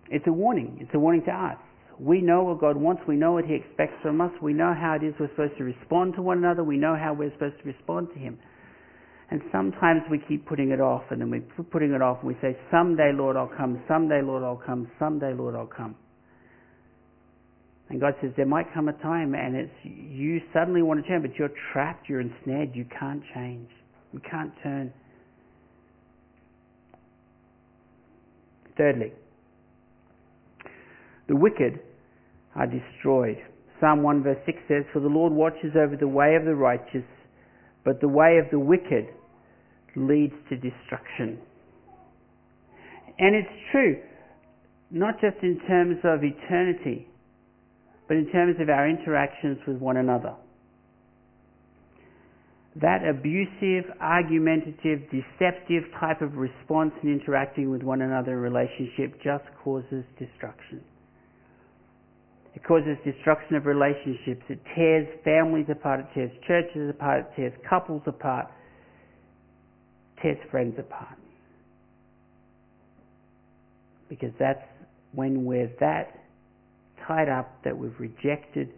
It's 0.09 0.25
a 0.27 0.31
warning. 0.31 0.77
It's 0.81 0.91
a 0.93 0.99
warning 0.99 1.23
to 1.25 1.31
us. 1.31 1.57
We 1.99 2.21
know 2.21 2.43
what 2.43 2.61
God 2.61 2.77
wants. 2.77 3.01
We 3.07 3.15
know 3.15 3.33
what 3.33 3.45
He 3.45 3.55
expects 3.55 4.01
from 4.01 4.21
us. 4.21 4.31
We 4.41 4.53
know 4.53 4.73
how 4.73 4.95
it 4.95 5.05
is 5.05 5.13
we're 5.19 5.29
supposed 5.29 5.57
to 5.57 5.63
respond 5.63 6.15
to 6.15 6.21
one 6.21 6.37
another. 6.37 6.63
We 6.63 6.77
know 6.77 6.95
how 6.95 7.13
we're 7.13 7.31
supposed 7.33 7.59
to 7.61 7.65
respond 7.65 8.09
to 8.13 8.19
Him. 8.19 8.39
And 9.31 9.41
sometimes 9.51 10.01
we 10.09 10.19
keep 10.27 10.47
putting 10.47 10.71
it 10.71 10.81
off, 10.81 11.03
and 11.11 11.21
then 11.21 11.29
we're 11.29 11.63
putting 11.65 11.91
it 11.91 12.01
off, 12.01 12.19
and 12.21 12.27
we 12.27 12.37
say, 12.41 12.57
Someday, 12.71 13.11
Lord, 13.13 13.35
I'll 13.35 13.51
come. 13.55 13.81
Someday, 13.87 14.21
Lord, 14.23 14.43
I'll 14.43 14.61
come. 14.65 14.89
Someday, 14.97 15.33
Lord, 15.33 15.55
I'll 15.55 15.67
come. 15.67 15.95
And 17.89 17.99
God 17.99 18.15
says, 18.21 18.31
There 18.37 18.45
might 18.45 18.73
come 18.73 18.87
a 18.87 18.93
time, 18.93 19.35
and 19.35 19.55
it's 19.55 19.71
you 19.83 20.41
suddenly 20.53 20.81
want 20.81 21.03
to 21.03 21.07
turn, 21.07 21.21
but 21.21 21.35
you're 21.37 21.51
trapped, 21.73 22.09
you're 22.09 22.21
ensnared, 22.21 22.71
you 22.73 22.85
can't 22.97 23.21
change. 23.35 23.69
You 24.13 24.21
can't 24.29 24.51
turn. 24.63 24.93
Thirdly, 28.77 29.11
the 31.29 31.35
wicked 31.35 31.79
are 32.55 32.67
destroyed. 32.67 33.37
Psalm 33.79 34.03
1 34.03 34.23
verse 34.23 34.39
6 34.45 34.57
says, 34.67 34.83
For 34.91 34.99
the 34.99 35.07
Lord 35.07 35.31
watches 35.31 35.71
over 35.77 35.95
the 35.95 36.07
way 36.07 36.35
of 36.35 36.43
the 36.43 36.55
righteous, 36.55 37.05
but 37.85 38.01
the 38.01 38.09
way 38.09 38.39
of 38.43 38.51
the 38.51 38.59
wicked 38.59 39.05
leads 39.95 40.33
to 40.49 40.55
destruction. 40.55 41.39
And 43.19 43.35
it's 43.35 43.55
true, 43.71 44.01
not 44.91 45.15
just 45.21 45.37
in 45.43 45.59
terms 45.67 45.97
of 46.03 46.23
eternity, 46.23 47.07
but 48.07 48.17
in 48.17 48.29
terms 48.31 48.55
of 48.59 48.69
our 48.69 48.89
interactions 48.89 49.59
with 49.67 49.77
one 49.77 49.97
another. 49.97 50.33
That 52.75 53.01
abusive, 53.07 53.91
argumentative, 54.01 55.01
deceptive 55.11 55.83
type 55.99 56.21
of 56.21 56.37
response 56.37 56.93
in 57.03 57.11
interacting 57.11 57.69
with 57.69 57.83
one 57.83 58.01
another 58.01 58.31
in 58.33 58.39
relationship 58.39 59.21
just 59.21 59.43
causes 59.63 60.05
destruction. 60.17 60.81
It 62.59 62.67
causes 62.67 62.97
destruction 63.05 63.55
of 63.55 63.65
relationships. 63.65 64.43
It 64.49 64.59
tears 64.75 65.07
families 65.23 65.67
apart. 65.69 66.01
It 66.01 66.07
tears 66.13 66.31
churches 66.45 66.89
apart. 66.89 67.19
It 67.19 67.35
tears 67.35 67.53
couples 67.69 68.01
apart. 68.05 68.47
It 70.17 70.21
tears 70.21 70.37
friends 70.51 70.75
apart. 70.77 71.17
Because 74.09 74.31
that's 74.37 74.63
when 75.13 75.45
we're 75.45 75.71
that 75.79 76.19
tied 77.07 77.29
up 77.29 77.63
that 77.63 77.77
we've 77.77 77.97
rejected 77.99 78.69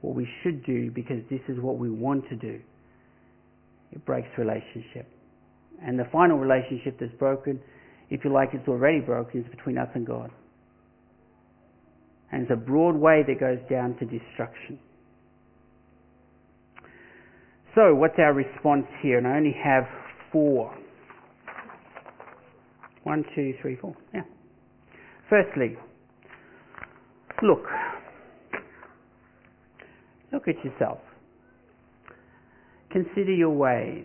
what 0.00 0.14
we 0.14 0.28
should 0.42 0.64
do 0.64 0.90
because 0.90 1.22
this 1.30 1.40
is 1.48 1.58
what 1.60 1.78
we 1.78 1.90
want 1.90 2.28
to 2.28 2.36
do. 2.36 2.60
It 3.92 4.04
breaks 4.04 4.28
relationship. 4.36 5.06
And 5.82 5.98
the 5.98 6.06
final 6.10 6.38
relationship 6.38 6.98
that's 6.98 7.14
broken 7.14 7.60
if 8.10 8.24
you 8.24 8.32
like, 8.32 8.50
it's 8.52 8.66
already 8.68 9.00
broken, 9.00 9.42
is 9.42 9.50
between 9.50 9.76
us 9.76 9.88
and 9.94 10.06
God. 10.06 10.30
And 12.30 12.42
it's 12.42 12.50
a 12.50 12.56
broad 12.56 12.94
way 12.94 13.22
that 13.26 13.40
goes 13.40 13.58
down 13.70 13.96
to 13.98 14.04
destruction. 14.04 14.78
So, 17.74 17.94
what's 17.94 18.18
our 18.18 18.32
response 18.32 18.86
here? 19.02 19.18
And 19.18 19.26
I 19.26 19.36
only 19.36 19.56
have 19.62 19.84
four. 20.32 20.74
One, 23.04 23.24
two, 23.34 23.54
three, 23.62 23.76
four. 23.76 23.94
Yeah. 24.12 24.22
Firstly, 25.30 25.76
look. 27.42 27.64
Look 30.32 30.48
at 30.48 30.56
yourself. 30.64 30.98
Consider 32.90 33.32
your 33.32 33.50
ways. 33.50 34.04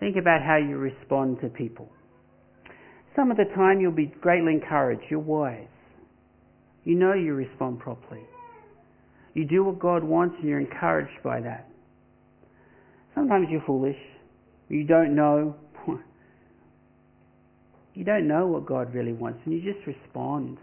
Think 0.00 0.16
about 0.16 0.42
how 0.42 0.56
you 0.56 0.76
respond 0.76 1.38
to 1.40 1.48
people. 1.48 1.88
Some 3.14 3.30
of 3.30 3.36
the 3.36 3.44
time 3.54 3.80
you'll 3.80 3.92
be 3.92 4.12
greatly 4.20 4.52
encouraged. 4.52 5.02
You're 5.08 5.20
wise. 5.20 5.68
You 6.86 6.94
know 6.94 7.14
you 7.14 7.34
respond 7.34 7.80
properly. 7.80 8.22
You 9.34 9.44
do 9.44 9.64
what 9.64 9.80
God 9.80 10.04
wants 10.04 10.36
and 10.38 10.48
you're 10.48 10.60
encouraged 10.60 11.20
by 11.24 11.40
that. 11.40 11.68
Sometimes 13.12 13.48
you're 13.50 13.64
foolish. 13.66 13.98
You 14.68 14.84
don't 14.84 15.14
know. 15.14 15.56
You 17.94 18.04
don't 18.04 18.28
know 18.28 18.46
what 18.46 18.66
God 18.66 18.92
really 18.92 19.14
wants 19.14 19.38
and 19.46 19.54
you 19.54 19.72
just 19.72 19.86
respond. 19.86 20.58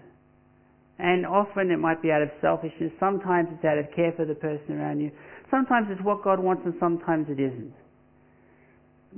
And 0.99 1.25
often 1.25 1.71
it 1.71 1.79
might 1.79 1.99
be 1.99 2.11
out 2.11 2.21
of 2.21 2.29
selfishness. 2.41 2.91
Sometimes 2.99 3.47
it's 3.51 3.65
out 3.65 3.79
of 3.79 3.85
care 3.95 4.13
for 4.15 4.23
the 4.23 4.35
person 4.35 4.77
around 4.77 4.99
you. 4.99 5.09
Sometimes 5.49 5.87
it's 5.89 6.01
what 6.03 6.23
God 6.23 6.39
wants 6.39 6.61
and 6.63 6.75
sometimes 6.79 7.25
it 7.29 7.39
isn't. 7.39 7.73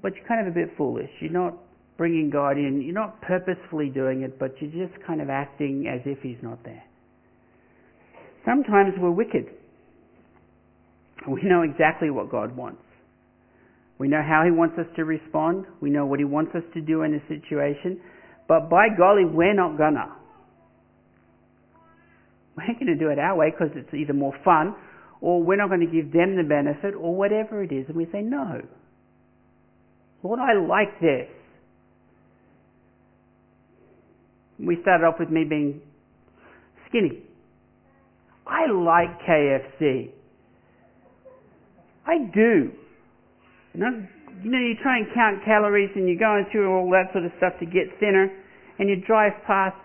But 0.02 0.16
you're 0.16 0.26
kind 0.26 0.48
of 0.48 0.48
a 0.48 0.56
bit 0.56 0.78
foolish. 0.78 1.10
You're 1.20 1.34
not 1.34 1.58
bringing 1.98 2.30
God 2.30 2.58
in. 2.58 2.82
You're 2.82 2.96
not 2.96 3.22
purposefully 3.22 3.90
doing 3.90 4.22
it, 4.22 4.40
but 4.40 4.56
you're 4.62 4.88
just 4.88 4.98
kind 5.06 5.22
of 5.22 5.30
acting 5.30 5.92
as 5.94 6.00
if 6.06 6.20
He's 6.22 6.42
not 6.42 6.64
there. 6.64 6.84
Sometimes 8.46 8.94
we're 9.00 9.12
wicked. 9.12 9.48
We 11.28 11.42
know 11.44 11.64
exactly 11.64 12.10
what 12.12 12.30
God 12.30 12.56
wants. 12.56 12.82
We 13.98 14.08
know 14.08 14.22
how 14.22 14.44
He 14.46 14.52
wants 14.52 14.78
us 14.78 14.86
to 14.96 15.06
respond. 15.06 15.66
We 15.82 15.90
know 15.90 16.06
what 16.06 16.20
He 16.20 16.26
wants 16.26 16.54
us 16.54 16.64
to 16.74 16.82
do 16.82 17.02
in 17.02 17.16
a 17.16 17.28
situation. 17.28 18.00
But 18.48 18.70
by 18.70 18.88
golly, 18.96 19.26
we're 19.26 19.56
not 19.56 19.78
gonna. 19.78 20.14
We're 22.56 22.86
to 22.86 22.96
do 22.96 23.10
it 23.10 23.20
our 23.20 23.36
way 23.36 23.52
because 23.52 23.76
it's 23.76 23.94
either 23.94 24.14
more 24.14 24.34
fun 24.44 24.76
or 25.22 25.42
we're 25.42 25.58
not 25.58 25.70
going 25.70 25.82
to 25.82 25.88
give 25.88 26.14
them 26.14 26.36
the 26.38 26.44
benefit 26.44 26.94
or 26.96 27.16
whatever 27.16 27.64
it 27.64 27.72
is. 27.72 27.86
And 27.88 27.98
we 27.98 28.06
say, 28.12 28.22
no. 28.22 28.62
Lord, 30.24 30.40
I 30.40 30.54
like 30.54 31.00
this. 31.02 31.28
We 34.60 34.78
started 34.82 35.04
off 35.04 35.16
with 35.20 35.30
me 35.30 35.44
being 35.44 35.82
skinny. 36.88 37.25
I 38.48 38.72
like 38.72 39.22
KFC. 39.22 40.12
I 42.06 42.18
do. 42.34 42.72
You 43.74 43.80
know, 43.80 44.08
you 44.44 44.52
know, 44.52 44.60
you 44.60 44.76
try 44.82 44.98
and 44.98 45.08
count 45.14 45.44
calories 45.44 45.90
and 45.96 46.08
you're 46.08 46.20
going 46.20 46.46
through 46.52 46.72
all 46.72 46.90
that 46.92 47.12
sort 47.14 47.26
of 47.26 47.32
stuff 47.38 47.54
to 47.60 47.66
get 47.66 48.00
thinner 48.00 48.32
and 48.78 48.90
you 48.90 48.98
drive 49.06 49.34
past 49.48 49.76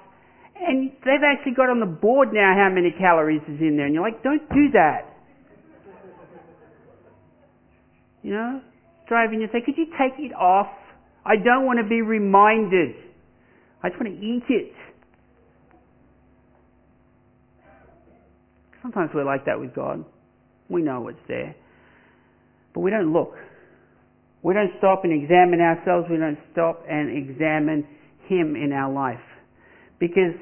and 0.61 0.93
they've 1.05 1.25
actually 1.25 1.55
got 1.57 1.71
on 1.71 1.81
the 1.81 1.87
board 1.87 2.29
now 2.33 2.53
how 2.55 2.69
many 2.69 2.93
calories 2.99 3.41
is 3.49 3.61
in 3.61 3.77
there 3.77 3.87
and 3.87 3.95
you're 3.95 4.05
like, 4.05 4.23
don't 4.23 4.47
do 4.51 4.71
that. 4.75 5.09
You 8.23 8.33
know? 8.33 8.61
Driving, 9.09 9.41
you 9.41 9.49
say, 9.53 9.63
could 9.65 9.79
you 9.79 9.87
take 9.99 10.19
it 10.19 10.35
off? 10.35 10.69
I 11.25 11.37
don't 11.37 11.65
want 11.65 11.79
to 11.83 11.89
be 11.89 12.03
reminded. 12.03 12.95
I 13.83 13.89
just 13.89 14.01
want 14.01 14.15
to 14.15 14.21
eat 14.21 14.45
it. 14.49 14.73
Sometimes 18.83 19.11
we're 19.15 19.25
like 19.25 19.45
that 19.47 19.61
with 19.61 19.75
God. 19.75 20.05
We 20.69 20.83
know 20.83 21.09
it's 21.09 21.19
there. 21.29 21.55
But 22.73 22.81
we 22.81 22.91
don't 22.91 23.13
look. 23.13 23.35
We 24.43 24.55
don't 24.55 24.73
stop 24.79 25.05
and 25.05 25.13
examine 25.13 25.61
ourselves. 25.61 26.07
We 26.11 26.17
don't 26.17 26.39
stop 26.53 26.85
and 26.89 27.11
examine 27.11 27.87
Him 28.27 28.57
in 28.57 28.73
our 28.73 28.91
life. 28.91 29.21
Because, 29.99 30.35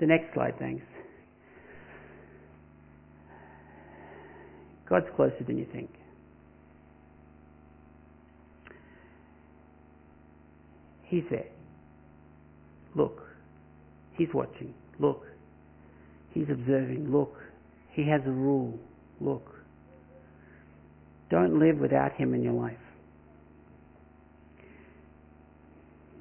the 0.00 0.06
next 0.06 0.32
slide, 0.32 0.54
thanks. 0.58 0.84
God's 4.88 5.06
closer 5.14 5.44
than 5.46 5.58
you 5.58 5.66
think. 5.70 5.90
He's 11.04 11.24
there. 11.30 11.48
Look. 12.94 13.20
He's 14.16 14.28
watching. 14.32 14.72
Look. 14.98 15.24
He's 16.32 16.46
observing. 16.50 17.10
Look. 17.12 17.34
He 17.98 18.08
has 18.08 18.20
a 18.26 18.30
rule. 18.30 18.78
Look. 19.20 19.56
Don't 21.32 21.58
live 21.58 21.78
without 21.78 22.12
Him 22.12 22.32
in 22.32 22.44
your 22.44 22.52
life. 22.52 22.76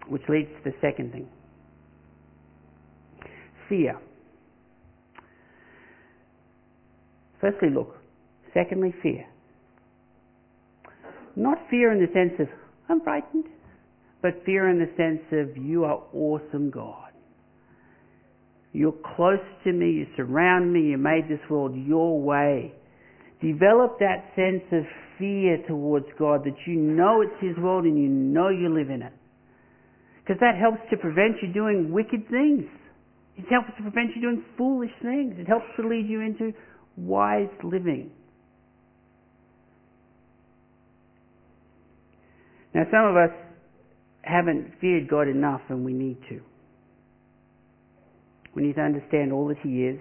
Which 0.07 0.23
leads 0.27 0.49
to 0.49 0.71
the 0.71 0.75
second 0.81 1.11
thing 1.11 1.27
fear. 3.69 3.99
Firstly, 7.39 7.69
look. 7.69 7.95
Secondly, 8.55 8.95
fear. 9.03 9.27
Not 11.35 11.59
fear 11.69 11.91
in 11.91 11.99
the 11.99 12.11
sense 12.11 12.39
of, 12.39 12.47
I'm 12.89 13.01
frightened, 13.01 13.45
but 14.23 14.43
fear 14.47 14.67
in 14.69 14.79
the 14.79 14.89
sense 14.97 15.21
of, 15.31 15.55
you 15.63 15.83
are 15.83 16.01
awesome, 16.11 16.71
God. 16.71 17.06
You're 18.73 18.95
close 19.15 19.39
to 19.63 19.71
me, 19.71 19.91
you 19.91 20.07
surround 20.15 20.71
me, 20.71 20.81
you 20.81 20.97
made 20.97 21.29
this 21.29 21.39
world 21.49 21.75
your 21.75 22.21
way. 22.21 22.73
Develop 23.41 23.99
that 23.99 24.31
sense 24.35 24.63
of 24.71 24.83
fear 25.17 25.57
towards 25.67 26.05
God 26.19 26.43
that 26.43 26.55
you 26.65 26.75
know 26.75 27.21
it's 27.21 27.41
His 27.41 27.57
world 27.57 27.85
and 27.85 27.97
you 27.97 28.07
know 28.07 28.49
you 28.49 28.69
live 28.73 28.89
in 28.89 29.01
it. 29.01 29.13
Because 30.19 30.39
that 30.41 30.57
helps 30.59 30.81
to 30.91 30.97
prevent 30.97 31.37
you 31.41 31.53
doing 31.53 31.91
wicked 31.91 32.27
things. 32.29 32.65
It 33.37 33.45
helps 33.49 33.69
to 33.77 33.83
prevent 33.83 34.15
you 34.15 34.21
doing 34.21 34.43
foolish 34.57 34.91
things. 35.01 35.35
It 35.37 35.47
helps 35.47 35.65
to 35.79 35.87
lead 35.87 36.07
you 36.07 36.21
into 36.21 36.53
wise 36.97 37.49
living. 37.63 38.11
Now, 42.73 42.83
some 42.91 43.05
of 43.05 43.15
us 43.15 43.35
haven't 44.21 44.73
feared 44.81 45.07
God 45.07 45.27
enough, 45.27 45.61
and 45.69 45.85
we 45.85 45.93
need 45.93 46.17
to. 46.29 46.41
We 48.57 48.63
need 48.63 48.75
to 48.77 48.81
understand 48.81 49.31
all 49.31 49.47
that 49.49 49.57
He 49.61 49.83
is, 49.83 49.99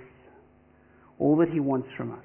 all 1.19 1.37
that 1.37 1.51
He 1.51 1.61
wants 1.61 1.89
from 1.95 2.11
us. 2.13 2.25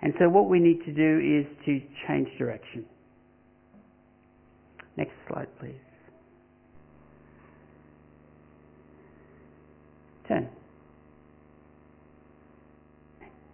And 0.00 0.14
so, 0.18 0.30
what 0.30 0.48
we 0.48 0.58
need 0.58 0.82
to 0.86 0.92
do 0.94 1.42
is 1.42 1.66
to 1.66 1.82
change 2.08 2.26
direction. 2.38 2.86
Next 4.96 5.12
slide, 5.28 5.48
please. 5.60 5.74
10. 10.28 10.48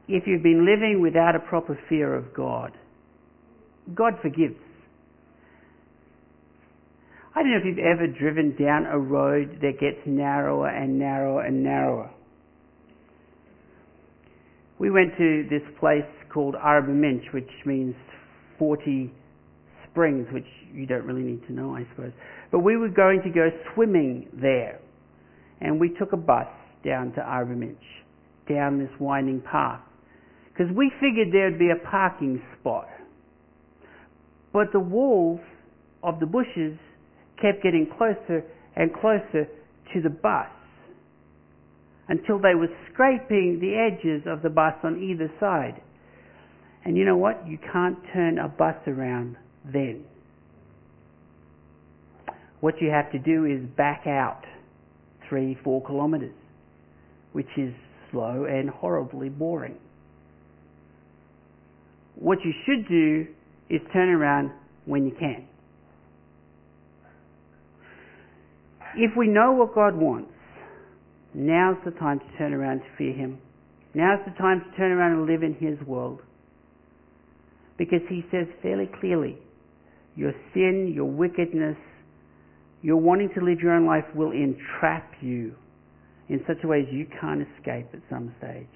If 0.07 0.29
you've 0.29 0.45
been 0.45 0.65
living 0.65 1.01
without 1.03 1.35
a 1.35 1.41
proper 1.41 1.77
fear 1.89 2.15
of 2.15 2.33
God, 2.33 2.71
God 3.97 4.15
forgives. 4.23 4.55
I 7.35 7.43
don't 7.43 7.53
know 7.53 7.59
if 7.59 7.65
you've 7.65 7.79
ever 7.79 8.07
driven 8.07 8.55
down 8.57 8.85
a 8.85 8.99
road 8.99 9.59
that 9.63 9.81
gets 9.81 9.97
narrower 10.05 10.69
and 10.69 10.99
narrower 10.99 11.43
and 11.43 11.63
narrower. 11.63 12.11
We 14.79 14.91
went 14.91 15.17
to 15.17 15.47
this 15.49 15.63
place 15.81 16.05
called 16.33 16.57
Arba 16.57 16.93
Minch, 16.93 17.25
which 17.33 17.49
means 17.65 17.95
40 18.59 19.11
springs, 19.89 20.27
which 20.33 20.47
you 20.75 20.87
don't 20.87 21.07
really 21.07 21.23
need 21.23 21.47
to 21.47 21.55
know, 21.55 21.75
I 21.75 21.87
suppose. 21.95 22.13
But 22.51 22.61
we 22.61 22.77
were 22.77 22.89
going 22.89 23.23
to 23.23 23.31
go 23.31 23.49
swimming 23.75 24.29
there. 24.35 24.81
And 25.61 25.81
we 25.81 25.91
took 25.99 26.13
a 26.13 26.17
bus 26.19 26.49
down 26.85 27.13
to 27.13 27.21
Arba 27.23 27.55
Minch, 27.55 27.79
down 28.47 28.79
this 28.79 28.91
winding 29.01 29.41
path. 29.41 29.81
Because 30.53 30.71
we 30.77 30.93
figured 31.01 31.29
there'd 31.33 31.59
be 31.59 31.71
a 31.71 31.89
parking 31.89 32.43
spot. 32.61 32.89
But 34.53 34.73
the 34.73 34.81
walls 34.81 35.41
of 36.03 36.21
the 36.21 36.27
bushes 36.27 36.77
kept 37.43 37.63
getting 37.63 37.89
closer 37.99 38.45
and 38.77 38.95
closer 38.95 39.49
to 39.93 40.01
the 40.01 40.09
bus 40.09 40.47
until 42.09 42.39
they 42.39 42.55
were 42.55 42.69
scraping 42.93 43.59
the 43.61 43.75
edges 43.75 44.23
of 44.27 44.43
the 44.43 44.49
bus 44.49 44.75
on 44.83 45.03
either 45.03 45.31
side. 45.41 45.83
And 46.85 46.97
you 46.97 47.05
know 47.05 47.17
what? 47.17 47.47
You 47.47 47.59
can't 47.73 47.99
turn 48.13 48.39
a 48.39 48.49
bus 48.49 48.77
around 48.87 49.37
then. 49.65 50.05
What 52.61 52.75
you 52.81 52.91
have 52.91 53.11
to 53.13 53.19
do 53.19 53.45
is 53.45 53.69
back 53.77 54.07
out 54.07 54.43
three, 55.29 55.59
four 55.65 55.85
kilometres, 55.85 56.35
which 57.33 57.49
is 57.57 57.75
slow 58.11 58.47
and 58.49 58.71
horribly 58.71 59.29
boring. 59.29 59.77
What 62.15 62.39
you 62.45 62.53
should 62.67 62.89
do 62.89 63.27
is 63.69 63.81
turn 63.93 64.11
around 64.11 64.53
when 64.85 65.07
you 65.07 65.13
can. 65.19 65.47
If 68.97 69.17
we 69.17 69.27
know 69.27 69.53
what 69.53 69.75
God 69.75 69.97
wants, 69.97 70.33
now's 71.35 71.77
the 71.85 71.93
time 71.93 72.19
to 72.19 72.39
turn 72.39 72.53
around 72.53 72.81
to 72.81 72.85
fear 72.99 73.13
Him. 73.15 73.39
Now's 73.95 74.21
the 74.27 74.37
time 74.39 74.61
to 74.61 74.77
turn 74.77 74.93
around 74.93 75.13
and 75.13 75.27
live 75.27 75.43
in 75.43 75.55
His 75.55 75.81
world. 75.87 76.21
Because 77.79 78.01
He 78.09 78.23
says 78.31 78.47
fairly 78.63 78.89
clearly, 79.01 79.39
your 80.15 80.33
sin, 80.53 80.93
your 80.95 81.07
wickedness, 81.07 81.77
your 82.83 82.97
wanting 82.97 83.31
to 83.35 83.45
live 83.45 83.61
your 83.61 83.73
own 83.73 83.87
life 83.87 84.05
will 84.15 84.33
entrap 84.33 85.11
you 85.21 85.55
in 86.29 86.41
such 86.47 86.59
a 86.65 86.69
way 86.69 86.81
as 86.81 86.93
you 86.93 87.07
can't 87.21 87.41
escape 87.41 87.87
at 87.93 88.01
some 88.11 88.35
stage. 88.39 88.67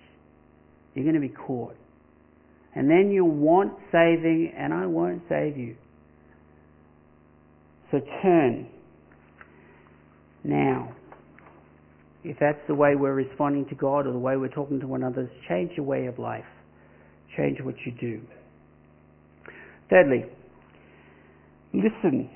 You're 0.95 1.05
going 1.05 1.15
to 1.15 1.21
be 1.21 1.35
caught. 1.35 1.77
And 2.75 2.89
then 2.89 3.11
you'll 3.11 3.31
want 3.31 3.73
saving, 3.91 4.53
and 4.57 4.73
I 4.73 4.87
won't 4.87 5.23
save 5.29 5.57
you. 5.57 5.77
So 7.91 8.01
turn 8.23 8.69
now. 10.47 10.95
If 12.25 12.39
that's 12.41 12.59
the 12.67 12.75
way 12.75 12.97
we're 12.97 13.15
responding 13.15 13.67
to 13.69 13.75
God 13.75 14.07
or 14.07 14.13
the 14.13 14.19
way 14.19 14.37
we're 14.37 14.49
talking 14.49 14.81
to 14.81 14.87
one 14.87 15.03
another, 15.03 15.31
change 15.49 15.73
your 15.77 15.87
way 15.87 16.07
of 16.07 16.19
life. 16.19 16.45
Change 17.37 17.59
what 17.63 17.75
you 17.85 17.93
do. 17.93 18.21
Thirdly, 19.91 20.25
listen. 21.73 22.31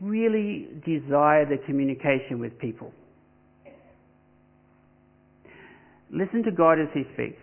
Really 0.00 0.68
desire 0.86 1.44
the 1.44 1.58
communication 1.66 2.40
with 2.40 2.58
people. 2.58 2.92
Listen 6.10 6.42
to 6.44 6.52
God 6.52 6.80
as 6.80 6.88
He 6.94 7.02
speaks, 7.14 7.40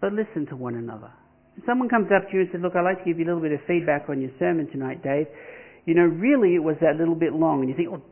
but 0.00 0.12
listen 0.12 0.46
to 0.46 0.56
one 0.56 0.76
another. 0.76 1.10
If 1.56 1.64
someone 1.66 1.88
comes 1.88 2.08
up 2.14 2.30
to 2.30 2.34
you 2.34 2.42
and 2.42 2.48
says, 2.52 2.60
Look, 2.62 2.76
I'd 2.76 2.82
like 2.82 2.98
to 2.98 3.04
give 3.04 3.18
you 3.18 3.26
a 3.26 3.28
little 3.28 3.42
bit 3.42 3.52
of 3.52 3.60
feedback 3.66 4.08
on 4.08 4.20
your 4.20 4.30
sermon 4.38 4.70
tonight, 4.70 5.02
Dave. 5.02 5.26
You 5.84 5.94
know, 5.94 6.02
really 6.02 6.54
it 6.54 6.62
was 6.62 6.76
that 6.80 6.96
little 6.96 7.14
bit 7.14 7.32
long. 7.32 7.60
And 7.60 7.68
you 7.68 7.76
think, 7.76 7.88
Oh, 7.90 8.02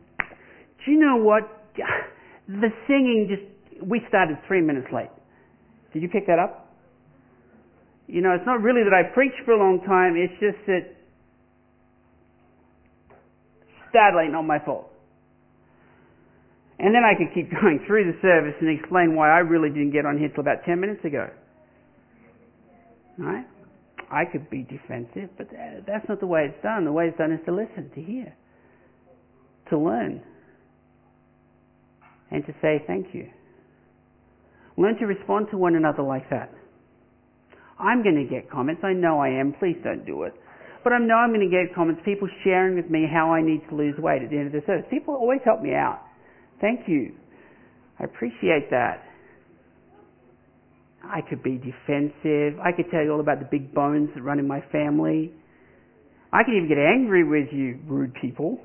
do 0.85 0.91
you 0.91 0.99
know 0.99 1.17
what? 1.17 1.43
The 2.47 2.69
singing 2.87 3.27
just, 3.29 3.83
we 3.83 4.01
started 4.09 4.37
three 4.47 4.61
minutes 4.61 4.87
late. 4.93 5.09
Did 5.93 6.01
you 6.01 6.09
pick 6.09 6.27
that 6.27 6.39
up? 6.39 6.73
You 8.07 8.21
know, 8.21 8.33
it's 8.33 8.45
not 8.45 8.61
really 8.61 8.83
that 8.83 8.93
I 8.93 9.13
preached 9.13 9.39
for 9.45 9.53
a 9.53 9.57
long 9.57 9.79
time, 9.85 10.15
it's 10.17 10.33
just 10.39 10.59
that 10.67 10.95
started 13.89 14.17
late, 14.17 14.31
not 14.31 14.43
my 14.43 14.59
fault. 14.59 14.91
And 16.79 16.95
then 16.95 17.03
I 17.05 17.13
could 17.15 17.33
keep 17.33 17.51
going 17.61 17.83
through 17.87 18.11
the 18.11 18.17
service 18.21 18.55
and 18.59 18.67
explain 18.67 19.15
why 19.15 19.29
I 19.29 19.39
really 19.39 19.69
didn't 19.69 19.91
get 19.91 20.05
on 20.05 20.17
here 20.17 20.29
till 20.29 20.41
about 20.41 20.65
10 20.65 20.79
minutes 20.79 21.05
ago. 21.05 21.29
Right? 23.17 23.45
I 24.11 24.25
could 24.25 24.49
be 24.49 24.63
defensive, 24.63 25.29
but 25.37 25.47
uh, 25.47 25.81
that's 25.87 26.07
not 26.09 26.19
the 26.19 26.27
way 26.27 26.45
it's 26.49 26.61
done. 26.61 26.83
The 26.83 26.91
way 26.91 27.07
it's 27.07 27.17
done 27.17 27.31
is 27.31 27.39
to 27.45 27.51
listen, 27.53 27.89
to 27.95 28.01
hear, 28.01 28.35
to 29.69 29.77
learn, 29.77 30.21
and 32.29 32.45
to 32.45 32.53
say 32.61 32.83
thank 32.85 33.13
you. 33.13 33.29
Learn 34.77 34.97
to 34.97 35.05
respond 35.05 35.47
to 35.51 35.57
one 35.57 35.75
another 35.75 36.03
like 36.03 36.29
that. 36.29 36.51
I'm 37.79 38.03
going 38.03 38.15
to 38.15 38.29
get 38.29 38.51
comments. 38.51 38.81
I 38.83 38.93
know 38.93 39.19
I 39.19 39.29
am. 39.29 39.53
Please 39.59 39.77
don't 39.83 40.05
do 40.05 40.23
it. 40.23 40.33
But 40.83 40.93
I 40.93 40.99
know 40.99 41.15
I'm 41.15 41.29
going 41.29 41.47
to 41.47 41.51
get 41.51 41.75
comments, 41.75 42.01
people 42.03 42.27
sharing 42.43 42.75
with 42.75 42.89
me 42.89 43.05
how 43.11 43.31
I 43.31 43.41
need 43.41 43.61
to 43.69 43.75
lose 43.75 43.95
weight 43.97 44.23
at 44.23 44.29
the 44.29 44.37
end 44.37 44.47
of 44.47 44.53
the 44.53 44.65
service. 44.65 44.85
People 44.89 45.13
always 45.15 45.39
help 45.45 45.61
me 45.61 45.73
out. 45.73 46.01
Thank 46.59 46.87
you. 46.87 47.13
I 47.99 48.05
appreciate 48.05 48.69
that. 48.71 49.03
I 51.11 51.19
could 51.21 51.43
be 51.43 51.57
defensive. 51.57 52.59
I 52.63 52.71
could 52.71 52.89
tell 52.89 53.03
you 53.03 53.11
all 53.11 53.19
about 53.19 53.39
the 53.39 53.47
big 53.51 53.73
bones 53.73 54.09
that 54.15 54.21
run 54.21 54.39
in 54.39 54.47
my 54.47 54.61
family. 54.71 55.31
I 56.31 56.43
could 56.43 56.55
even 56.55 56.69
get 56.69 56.77
angry 56.77 57.27
with 57.27 57.51
you, 57.51 57.79
rude 57.85 58.13
people. 58.21 58.59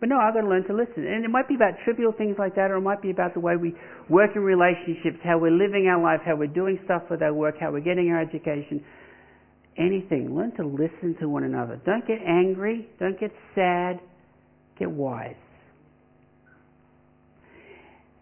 But 0.00 0.08
no, 0.08 0.18
I've 0.18 0.34
got 0.34 0.42
to 0.42 0.48
learn 0.48 0.66
to 0.66 0.74
listen. 0.74 1.06
And 1.06 1.24
it 1.24 1.30
might 1.30 1.48
be 1.48 1.54
about 1.54 1.74
trivial 1.84 2.12
things 2.12 2.36
like 2.38 2.56
that, 2.56 2.70
or 2.70 2.76
it 2.76 2.80
might 2.80 3.00
be 3.00 3.10
about 3.10 3.32
the 3.32 3.40
way 3.40 3.54
we 3.56 3.74
work 4.10 4.32
in 4.34 4.42
relationships, 4.42 5.22
how 5.22 5.38
we're 5.38 5.54
living 5.54 5.86
our 5.86 6.02
life, 6.02 6.20
how 6.26 6.34
we're 6.34 6.46
doing 6.48 6.78
stuff 6.84 7.02
with 7.08 7.22
our 7.22 7.32
work, 7.32 7.54
how 7.60 7.70
we're 7.70 7.80
getting 7.80 8.10
our 8.10 8.20
education. 8.20 8.84
Anything. 9.78 10.34
Learn 10.34 10.52
to 10.56 10.66
listen 10.66 11.16
to 11.20 11.28
one 11.28 11.44
another. 11.44 11.80
Don't 11.86 12.06
get 12.06 12.18
angry. 12.26 12.88
Don't 12.98 13.18
get 13.18 13.30
sad. 13.54 14.00
Get 14.78 14.90
wise. 14.90 15.36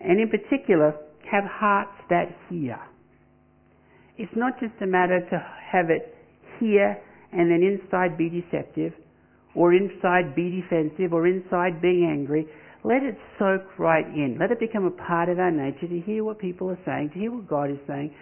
And 0.01 0.20
in 0.20 0.28
particular, 0.28 0.95
have 1.33 1.45
hearts 1.45 1.97
that 2.11 2.28
hear. 2.49 2.78
It's 4.18 4.33
not 4.37 4.61
just 4.61 4.74
a 4.83 4.87
matter 4.87 5.20
to 5.30 5.39
have 5.72 5.89
it 5.89 6.14
hear 6.61 7.03
and 7.33 7.51
then 7.51 7.62
inside 7.62 8.18
be 8.18 8.28
deceptive, 8.28 8.93
or 9.55 9.72
inside 9.72 10.35
be 10.37 10.61
defensive, 10.61 11.14
or 11.14 11.26
inside 11.26 11.80
being 11.80 12.07
angry. 12.11 12.47
Let 12.85 13.03
it 13.03 13.16
soak 13.39 13.78
right 13.78 14.05
in. 14.07 14.37
Let 14.39 14.51
it 14.51 14.61
become 14.61 14.85
a 14.85 14.91
part 14.91 15.30
of 15.30 15.39
our 15.39 15.51
nature 15.51 15.89
to 15.89 16.01
hear 16.01 16.24
what 16.24 16.39
people 16.39 16.68
are 16.68 16.78
saying, 16.85 17.11
to 17.14 17.18
hear 17.18 17.33
what 17.33 17.49
God 17.49 17.70
is 17.70 17.78
saying, 17.87 18.14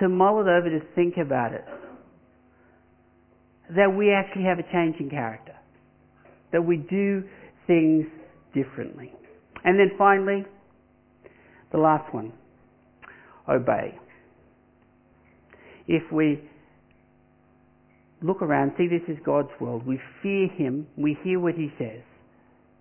to 0.00 0.08
mull 0.08 0.40
it 0.40 0.48
over, 0.48 0.70
to 0.70 0.80
think 0.94 1.18
about 1.18 1.52
it. 1.52 1.64
That 3.76 3.94
we 3.94 4.12
actually 4.12 4.44
have 4.44 4.58
a 4.58 4.72
change 4.72 4.96
in 4.98 5.10
character. 5.10 5.54
That 6.52 6.62
we 6.62 6.78
do 6.78 7.24
things 7.66 8.06
differently. 8.54 9.12
And 9.64 9.78
then 9.78 9.90
finally, 9.98 10.44
the 11.70 11.78
last 11.78 12.12
one 12.14 12.32
obey. 13.48 13.98
If 15.86 16.10
we 16.12 16.40
look 18.22 18.40
around, 18.40 18.72
see 18.78 18.88
this 18.88 19.06
is 19.08 19.22
God's 19.24 19.50
world, 19.60 19.86
we 19.86 20.00
fear 20.22 20.48
Him, 20.48 20.86
we 20.96 21.16
hear 21.22 21.38
what 21.38 21.54
He 21.54 21.70
says, 21.78 22.00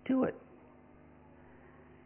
do 0.08 0.24
it. 0.24 0.36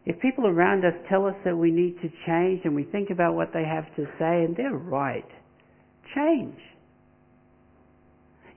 If 0.06 0.20
people 0.22 0.48
around 0.48 0.86
us 0.86 0.94
tell 1.10 1.26
us 1.26 1.36
that 1.44 1.56
we 1.58 1.70
need 1.70 1.98
to 2.02 2.10
change 2.26 2.62
and 2.64 2.74
we 2.74 2.84
think 2.84 3.10
about 3.10 3.36
what 3.36 3.50
they 3.54 3.64
have 3.66 3.86
to 3.98 4.06
say 4.18 4.44
and 4.44 4.56
they're 4.56 4.72
right, 4.72 5.28
change. 6.16 6.58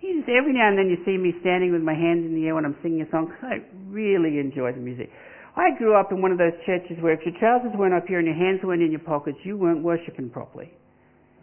You 0.01 0.21
just, 0.21 0.31
every 0.31 0.55
now 0.55 0.69
and 0.69 0.79
then 0.79 0.89
you 0.89 0.97
see 1.05 1.19
me 1.19 1.35
standing 1.41 1.73
with 1.73 1.83
my 1.83 1.93
hands 1.93 2.25
in 2.25 2.35
the 2.35 2.47
air 2.47 2.55
when 2.55 2.65
I'm 2.65 2.77
singing 2.83 3.03
a 3.03 3.11
song 3.11 3.27
because 3.27 3.43
I 3.43 3.57
really 3.89 4.39
enjoy 4.39 4.73
the 4.73 4.79
music. 4.79 5.11
I 5.57 5.77
grew 5.77 5.99
up 5.99 6.13
in 6.13 6.23
one 6.23 6.33
of 6.33 6.39
those 6.39 6.53
churches 6.65 6.97
where 7.01 7.13
if 7.13 7.21
your 7.25 7.35
trousers 7.39 7.73
weren't 7.77 7.95
up 7.95 8.07
here 8.07 8.19
and 8.19 8.27
your 8.27 8.37
hands 8.37 8.61
weren't 8.63 8.83
in 8.83 8.91
your 8.91 9.01
pockets, 9.01 9.39
you 9.45 9.57
weren't 9.57 9.83
worshipping 9.83 10.31
properly. 10.31 10.71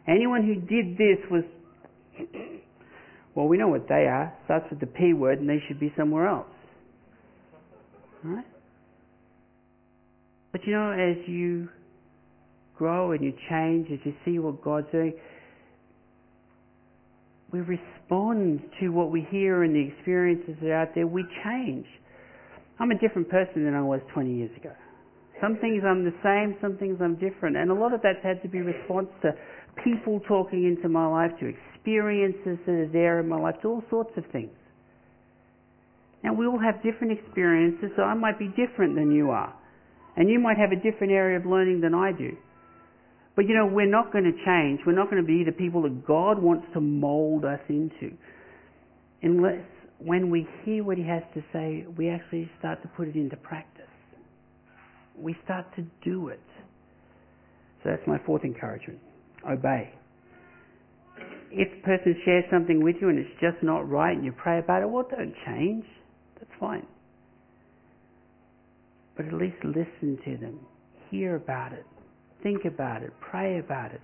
Anyone 0.07 0.45
who 0.45 0.55
did 0.55 0.97
this 0.97 1.19
was, 1.29 1.43
well, 3.35 3.47
we 3.47 3.57
know 3.57 3.67
what 3.67 3.87
they 3.89 4.05
are. 4.07 4.33
Starts 4.45 4.65
with 4.69 4.79
the 4.79 4.87
P 4.87 5.13
word 5.13 5.39
and 5.39 5.49
they 5.49 5.61
should 5.67 5.79
be 5.79 5.93
somewhere 5.97 6.27
else. 6.27 6.47
Right? 8.23 8.45
But 10.51 10.65
you 10.65 10.73
know, 10.73 10.91
as 10.91 11.17
you 11.27 11.69
grow 12.77 13.11
and 13.11 13.23
you 13.23 13.33
change, 13.49 13.89
as 13.91 13.99
you 14.05 14.13
see 14.23 14.39
what 14.39 14.63
God's 14.63 14.87
doing, 14.91 15.13
we 17.51 17.59
respond 17.59 18.61
to 18.79 18.89
what 18.89 19.11
we 19.11 19.25
hear 19.29 19.63
and 19.63 19.75
the 19.75 19.93
experiences 19.93 20.55
that 20.61 20.69
are 20.69 20.81
out 20.81 20.95
there. 20.95 21.07
We 21.07 21.23
change. 21.43 21.85
I'm 22.79 22.91
a 22.91 22.97
different 22.97 23.29
person 23.29 23.65
than 23.65 23.73
I 23.73 23.81
was 23.81 24.01
20 24.13 24.33
years 24.33 24.51
ago. 24.55 24.71
Some 25.41 25.57
things 25.61 25.83
I'm 25.85 26.03
the 26.03 26.15
same, 26.23 26.57
some 26.61 26.77
things 26.77 26.97
I'm 27.01 27.15
different. 27.15 27.57
And 27.57 27.69
a 27.69 27.73
lot 27.73 27.93
of 27.93 28.01
that's 28.01 28.23
had 28.23 28.41
to 28.41 28.49
be 28.49 28.59
response 28.59 29.09
to 29.21 29.33
people 29.83 30.19
talking 30.27 30.65
into 30.65 30.89
my 30.89 31.05
life, 31.07 31.31
to 31.39 31.45
experiences 31.45 32.57
that 32.65 32.71
are 32.73 32.89
there 32.91 33.19
in 33.19 33.29
my 33.29 33.39
life, 33.39 33.55
to 33.61 33.67
all 33.67 33.83
sorts 33.89 34.11
of 34.17 34.25
things. 34.31 34.53
Now 36.23 36.33
we 36.33 36.45
all 36.45 36.59
have 36.59 36.81
different 36.81 37.17
experiences, 37.17 37.91
so 37.95 38.03
I 38.03 38.13
might 38.13 38.39
be 38.39 38.49
different 38.49 38.95
than 38.95 39.11
you 39.11 39.29
are. 39.29 39.53
And 40.15 40.29
you 40.29 40.39
might 40.39 40.57
have 40.57 40.71
a 40.71 40.81
different 40.81 41.13
area 41.13 41.37
of 41.37 41.45
learning 41.45 41.81
than 41.81 41.93
I 41.93 42.11
do. 42.11 42.35
But 43.35 43.45
you 43.45 43.53
know, 43.53 43.69
we're 43.71 43.89
not 43.89 44.11
going 44.11 44.25
to 44.25 44.33
change. 44.43 44.81
We're 44.85 44.97
not 44.97 45.11
going 45.11 45.21
to 45.21 45.27
be 45.27 45.43
the 45.45 45.51
people 45.51 45.83
that 45.83 46.07
God 46.07 46.41
wants 46.41 46.65
to 46.73 46.81
mold 46.81 47.45
us 47.45 47.59
into. 47.69 48.17
Unless 49.21 49.61
when 49.99 50.29
we 50.29 50.47
hear 50.63 50.83
what 50.83 50.97
he 50.97 51.03
has 51.03 51.23
to 51.33 51.43
say, 51.51 51.85
we 51.97 52.09
actually 52.09 52.49
start 52.59 52.81
to 52.83 52.87
put 52.89 53.07
it 53.07 53.15
into 53.15 53.35
practice. 53.37 53.85
We 55.17 55.35
start 55.43 55.65
to 55.75 55.85
do 56.03 56.27
it. 56.29 56.39
So 57.83 57.89
that's 57.89 58.05
my 58.07 58.19
fourth 58.25 58.43
encouragement. 58.43 58.99
Obey. 59.49 59.91
If 61.49 61.67
a 61.79 61.85
person 61.85 62.15
shares 62.25 62.43
something 62.51 62.83
with 62.83 62.97
you 63.01 63.09
and 63.09 63.17
it's 63.17 63.41
just 63.41 63.63
not 63.63 63.89
right 63.89 64.15
and 64.15 64.25
you 64.25 64.31
pray 64.31 64.59
about 64.59 64.83
it, 64.83 64.89
well, 64.89 65.07
don't 65.09 65.33
change. 65.45 65.85
That's 66.35 66.51
fine. 66.59 66.85
But 69.15 69.27
at 69.27 69.33
least 69.33 69.57
listen 69.63 70.19
to 70.25 70.37
them. 70.37 70.59
Hear 71.09 71.35
about 71.37 71.73
it. 71.73 71.85
Think 72.43 72.65
about 72.65 73.01
it. 73.01 73.11
Pray 73.19 73.59
about 73.59 73.91
it. 73.93 74.01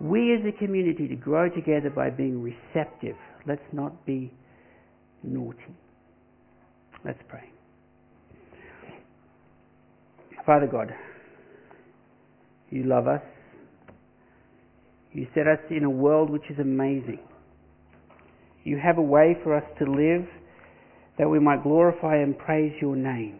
We 0.00 0.34
as 0.34 0.40
a 0.46 0.56
community 0.56 1.08
to 1.08 1.16
grow 1.16 1.48
together 1.48 1.90
by 1.90 2.10
being 2.10 2.40
receptive. 2.42 3.16
Let's 3.46 3.62
not 3.72 4.06
be 4.06 4.32
naughty. 5.22 5.58
Let's 7.04 7.18
pray. 7.28 7.50
Father 10.44 10.66
God, 10.66 10.92
you 12.70 12.84
love 12.84 13.06
us. 13.06 13.22
You 15.12 15.26
set 15.34 15.46
us 15.46 15.58
in 15.70 15.84
a 15.84 15.90
world 15.90 16.30
which 16.30 16.42
is 16.50 16.58
amazing. 16.58 17.20
You 18.64 18.78
have 18.82 18.98
a 18.98 19.02
way 19.02 19.36
for 19.42 19.56
us 19.56 19.64
to 19.78 19.84
live 19.84 20.26
that 21.18 21.28
we 21.28 21.38
might 21.38 21.62
glorify 21.62 22.16
and 22.16 22.36
praise 22.36 22.72
your 22.80 22.96
name. 22.96 23.38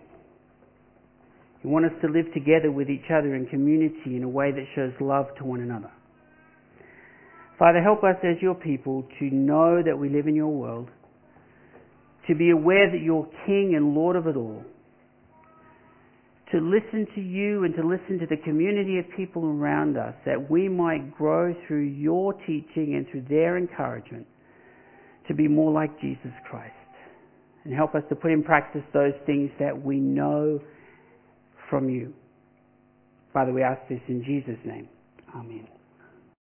You 1.64 1.70
want 1.70 1.86
us 1.86 1.92
to 2.02 2.08
live 2.08 2.26
together 2.34 2.70
with 2.70 2.90
each 2.90 3.10
other 3.10 3.34
in 3.34 3.46
community 3.46 4.16
in 4.16 4.24
a 4.24 4.28
way 4.28 4.50
that 4.50 4.64
shows 4.74 4.92
love 5.00 5.26
to 5.38 5.44
one 5.44 5.60
another. 5.60 5.90
Father, 7.58 7.80
help 7.80 8.02
us 8.02 8.16
as 8.24 8.42
your 8.42 8.54
people 8.54 9.04
to 9.20 9.24
know 9.26 9.80
that 9.84 9.96
we 9.96 10.08
live 10.08 10.26
in 10.26 10.34
your 10.34 10.48
world, 10.48 10.90
to 12.28 12.34
be 12.34 12.50
aware 12.50 12.90
that 12.90 13.00
you're 13.02 13.28
King 13.46 13.74
and 13.76 13.94
Lord 13.94 14.16
of 14.16 14.26
it 14.26 14.36
all, 14.36 14.62
to 16.52 16.58
listen 16.58 17.06
to 17.14 17.20
you 17.20 17.64
and 17.64 17.74
to 17.74 17.82
listen 17.82 18.18
to 18.18 18.26
the 18.26 18.36
community 18.44 18.98
of 18.98 19.06
people 19.16 19.44
around 19.46 19.96
us, 19.96 20.14
that 20.26 20.50
we 20.50 20.68
might 20.68 21.14
grow 21.16 21.54
through 21.66 21.84
your 21.84 22.34
teaching 22.34 22.94
and 22.94 23.06
through 23.10 23.24
their 23.28 23.56
encouragement 23.56 24.26
to 25.28 25.34
be 25.34 25.48
more 25.48 25.72
like 25.72 25.98
Jesus 26.00 26.32
Christ. 26.48 26.74
And 27.64 27.72
help 27.72 27.94
us 27.94 28.02
to 28.08 28.16
put 28.16 28.32
in 28.32 28.42
practice 28.42 28.82
those 28.92 29.14
things 29.24 29.50
that 29.60 29.80
we 29.82 29.96
know 29.96 30.60
from 31.70 31.88
you. 31.88 32.12
Father, 33.32 33.52
we 33.52 33.62
ask 33.62 33.80
this 33.88 34.00
in 34.08 34.22
Jesus' 34.24 34.58
name. 34.64 34.88
Amen. 35.34 35.66